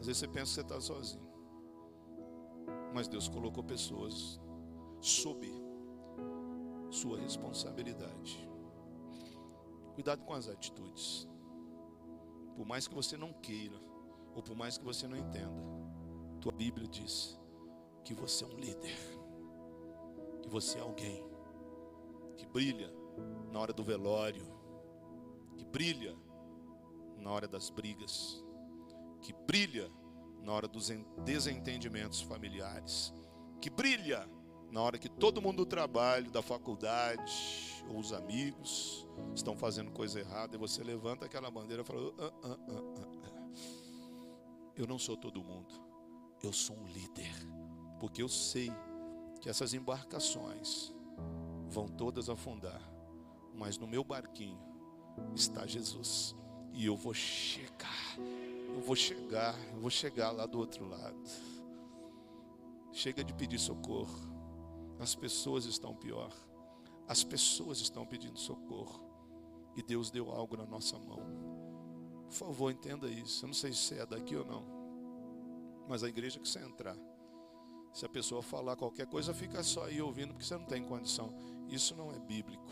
Às 0.00 0.06
vezes 0.06 0.18
você 0.18 0.28
pensa 0.28 0.44
que 0.46 0.54
você 0.54 0.60
está 0.60 0.80
sozinho. 0.80 1.28
Mas 2.92 3.06
Deus 3.06 3.28
colocou 3.28 3.62
pessoas 3.62 4.40
sob 5.00 5.48
sua 6.90 7.20
responsabilidade. 7.20 8.48
Cuidado 9.94 10.24
com 10.24 10.34
as 10.34 10.48
atitudes. 10.48 11.28
Por 12.56 12.66
mais 12.66 12.88
que 12.88 12.94
você 12.94 13.16
não 13.16 13.32
queira, 13.32 13.87
ou 14.38 14.42
por 14.42 14.54
mais 14.54 14.78
que 14.78 14.84
você 14.84 15.08
não 15.08 15.16
entenda, 15.16 15.60
tua 16.40 16.52
Bíblia 16.52 16.86
diz 16.86 17.36
que 18.04 18.14
você 18.14 18.44
é 18.44 18.46
um 18.46 18.56
líder, 18.56 18.96
que 20.40 20.48
você 20.48 20.78
é 20.78 20.80
alguém 20.80 21.28
que 22.36 22.46
brilha 22.46 22.88
na 23.50 23.58
hora 23.58 23.72
do 23.72 23.82
velório, 23.82 24.46
que 25.56 25.64
brilha 25.64 26.16
na 27.16 27.32
hora 27.32 27.48
das 27.48 27.68
brigas, 27.68 28.40
que 29.20 29.32
brilha 29.32 29.90
na 30.44 30.52
hora 30.52 30.68
dos 30.68 30.88
desentendimentos 31.24 32.20
familiares, 32.20 33.12
que 33.60 33.68
brilha 33.68 34.24
na 34.70 34.80
hora 34.80 34.98
que 34.98 35.08
todo 35.08 35.42
mundo 35.42 35.64
do 35.64 35.66
trabalho, 35.66 36.30
da 36.30 36.42
faculdade, 36.42 37.82
ou 37.88 37.98
os 37.98 38.12
amigos 38.12 39.04
estão 39.34 39.56
fazendo 39.56 39.90
coisa 39.90 40.20
errada, 40.20 40.54
e 40.54 40.58
você 40.60 40.84
levanta 40.84 41.26
aquela 41.26 41.50
bandeira 41.50 41.82
e 41.82 41.84
fala: 41.84 42.14
ah, 42.20 42.32
ah, 42.44 42.58
ah, 42.70 43.07
Eu 44.78 44.86
não 44.86 44.96
sou 44.96 45.16
todo 45.16 45.42
mundo, 45.42 45.74
eu 46.40 46.52
sou 46.52 46.76
um 46.76 46.86
líder, 46.86 47.34
porque 47.98 48.22
eu 48.22 48.28
sei 48.28 48.70
que 49.40 49.48
essas 49.48 49.74
embarcações 49.74 50.94
vão 51.68 51.88
todas 51.88 52.28
afundar, 52.30 52.80
mas 53.52 53.76
no 53.76 53.88
meu 53.88 54.04
barquinho 54.04 54.56
está 55.34 55.66
Jesus, 55.66 56.32
e 56.72 56.86
eu 56.86 56.96
vou 56.96 57.12
chegar, 57.12 58.16
eu 58.68 58.80
vou 58.80 58.94
chegar, 58.94 59.58
eu 59.74 59.80
vou 59.80 59.90
chegar 59.90 60.30
lá 60.30 60.46
do 60.46 60.60
outro 60.60 60.88
lado. 60.88 61.28
Chega 62.92 63.24
de 63.24 63.34
pedir 63.34 63.58
socorro. 63.58 64.16
As 65.00 65.14
pessoas 65.14 65.64
estão 65.64 65.94
pior. 65.94 66.32
As 67.06 67.24
pessoas 67.24 67.80
estão 67.80 68.06
pedindo 68.06 68.38
socorro. 68.38 69.00
E 69.76 69.82
Deus 69.82 70.10
deu 70.10 70.30
algo 70.30 70.56
na 70.56 70.66
nossa 70.66 70.98
mão. 70.98 71.47
Por 72.28 72.34
favor, 72.34 72.70
entenda 72.70 73.08
isso. 73.08 73.44
Eu 73.44 73.48
não 73.48 73.54
sei 73.54 73.72
se 73.72 73.98
é 73.98 74.06
daqui 74.06 74.36
ou 74.36 74.44
não. 74.44 74.64
Mas 75.88 76.04
a 76.04 76.08
igreja 76.08 76.38
que 76.38 76.46
você 76.46 76.58
entrar, 76.58 76.96
se 77.92 78.04
a 78.04 78.08
pessoa 78.08 78.42
falar 78.42 78.76
qualquer 78.76 79.06
coisa, 79.06 79.32
fica 79.32 79.62
só 79.62 79.84
aí 79.84 80.00
ouvindo, 80.00 80.34
porque 80.34 80.44
você 80.44 80.56
não 80.56 80.66
tem 80.66 80.84
condição. 80.84 81.34
Isso 81.68 81.96
não 81.96 82.12
é 82.12 82.18
bíblico. 82.18 82.66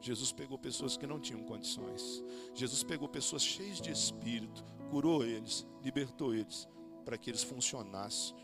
Jesus 0.00 0.32
pegou 0.32 0.58
pessoas 0.58 0.96
que 0.96 1.06
não 1.06 1.20
tinham 1.20 1.42
condições. 1.44 2.22
Jesus 2.54 2.82
pegou 2.82 3.08
pessoas 3.08 3.42
cheias 3.42 3.80
de 3.80 3.90
espírito, 3.90 4.64
curou 4.90 5.24
eles, 5.24 5.66
libertou 5.82 6.34
eles, 6.34 6.66
para 7.04 7.16
que 7.16 7.30
eles 7.30 7.42
funcionassem 7.42 8.34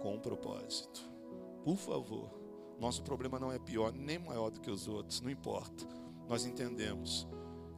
com 0.00 0.14
um 0.14 0.20
propósito. 0.20 1.10
Por 1.64 1.76
favor, 1.76 2.30
nosso 2.78 3.02
problema 3.02 3.38
não 3.38 3.52
é 3.52 3.58
pior 3.58 3.92
nem 3.92 4.18
maior 4.18 4.50
do 4.50 4.60
que 4.60 4.70
os 4.70 4.88
outros, 4.88 5.20
não 5.20 5.30
importa. 5.30 5.86
Nós 6.28 6.46
entendemos 6.46 7.26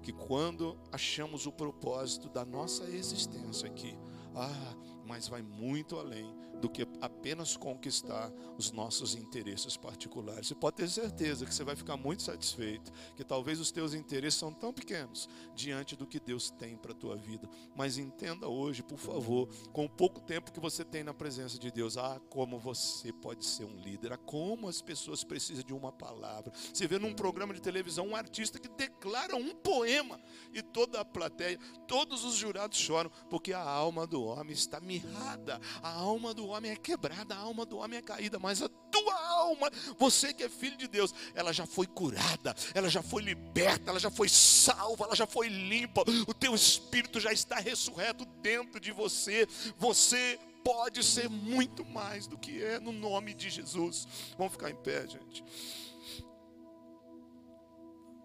que 0.05 0.13
quando 0.13 0.77
achamos 0.93 1.47
o 1.47 1.53
propósito 1.53 2.29
da 2.29 2.45
nossa 2.45 2.85
existência 2.85 3.67
aqui, 3.67 3.97
ah, 4.37 4.75
mas 5.07 5.27
vai 5.27 5.41
muito 5.41 5.99
além 5.99 6.31
do 6.61 6.69
que 6.69 6.87
apenas 7.01 7.57
conquistar 7.57 8.33
os 8.57 8.71
nossos 8.71 9.15
interesses 9.15 9.77
particulares. 9.77 10.49
Você 10.49 10.55
pode 10.55 10.77
ter 10.77 10.89
certeza 10.89 11.45
que 11.45 11.55
você 11.55 11.65
vai 11.65 11.77
ficar 11.77 11.97
muito 11.97 12.23
satisfeito, 12.23 12.93
que 13.17 13.25
talvez 13.25 13.61
os 13.61 13.71
teus 13.71 13.95
interesses 13.95 14.39
são 14.39 14.53
tão 14.53 14.73
pequenos 14.73 15.29
diante 15.55 15.97
do 15.97 16.07
que 16.07 16.19
Deus 16.21 16.51
tem 16.51 16.77
para 16.77 16.93
a 16.93 16.95
tua 16.95 17.17
vida. 17.17 17.49
Mas 17.75 17.99
entenda 17.99 18.49
hoje, 18.49 18.83
por 18.83 18.99
favor, 18.99 19.49
com 19.73 19.85
o 19.85 19.89
pouco 19.89 20.21
tempo 20.21 20.53
que 20.53 20.61
você 20.61 20.85
tem 20.85 21.03
na 21.03 21.15
presença 21.15 21.59
de 21.59 21.71
Deus, 21.71 21.97
ah, 21.97 22.21
como 22.31 22.59
você 22.59 23.13
pode 23.13 23.45
ser 23.45 23.65
um 23.65 23.77
líder, 23.81 24.13
ah, 24.13 24.19
como 24.19 24.69
as 24.69 24.81
pessoas 24.81 25.25
precisam 25.25 25.65
de 25.65 25.73
uma 25.73 25.93
palavra. 25.93 26.53
Você 26.73 26.87
vê 26.87 26.99
num 26.99 27.15
programa 27.15 27.55
de 27.55 27.61
televisão 27.61 28.09
um 28.09 28.17
artista 28.17 28.59
que 28.59 28.69
declara 28.69 29.37
um 29.37 29.55
poema 29.55 30.21
e 30.53 30.63
toda 30.63 31.01
a 31.01 31.05
plateia, 31.05 31.59
todos 31.87 32.25
os 32.25 32.35
jurados 32.35 32.79
choram, 32.79 33.11
porque 33.29 33.53
a 33.53 33.63
alma 33.63 34.07
do 34.07 34.23
homem 34.23 34.53
está 34.53 34.81
mirrada, 34.81 35.61
a 35.83 35.91
alma 35.91 36.35
do 36.45 36.51
homem 36.51 36.73
é 36.73 36.77
quebrada, 36.77 37.35
a 37.35 37.39
alma 37.39 37.65
do 37.65 37.79
homem 37.79 37.99
é 37.99 38.03
caída, 38.03 38.39
mas 38.39 38.61
a 38.61 38.69
tua 38.69 39.29
alma, 39.31 39.71
você 39.99 40.35
que 40.35 40.43
é 40.43 40.49
filho 40.49 40.77
de 40.77 40.87
Deus, 40.87 41.15
ela 41.35 41.55
já 41.55 41.65
foi 41.65 41.87
curada, 41.87 42.55
ela 42.75 42.91
já 42.91 43.03
foi 43.03 43.23
liberta, 43.23 43.91
ela 43.91 43.99
já 43.99 44.11
foi 44.11 44.29
salva, 44.29 45.07
ela 45.07 45.17
já 45.17 45.27
foi 45.27 45.49
limpa, 45.49 46.05
o 46.29 46.35
teu 46.35 46.55
espírito 46.55 47.19
já 47.19 47.33
está 47.33 47.57
ressurreto 47.57 48.27
dentro 48.43 48.79
de 48.79 48.93
você, 48.93 49.49
você 49.79 50.39
pode 50.63 51.03
ser 51.03 51.31
muito 51.31 51.83
mais 51.83 52.27
do 52.27 52.37
que 52.37 52.63
é 52.63 52.79
no 52.79 52.93
nome 52.93 53.33
de 53.33 53.49
Jesus. 53.49 54.07
Vamos 54.37 54.53
ficar 54.53 54.71
em 54.71 54.77
pé, 54.77 55.07
gente. 55.07 55.43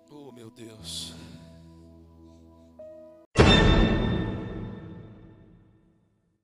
Oh, 0.10 0.32
meu 0.34 0.50
Deus. 0.50 1.14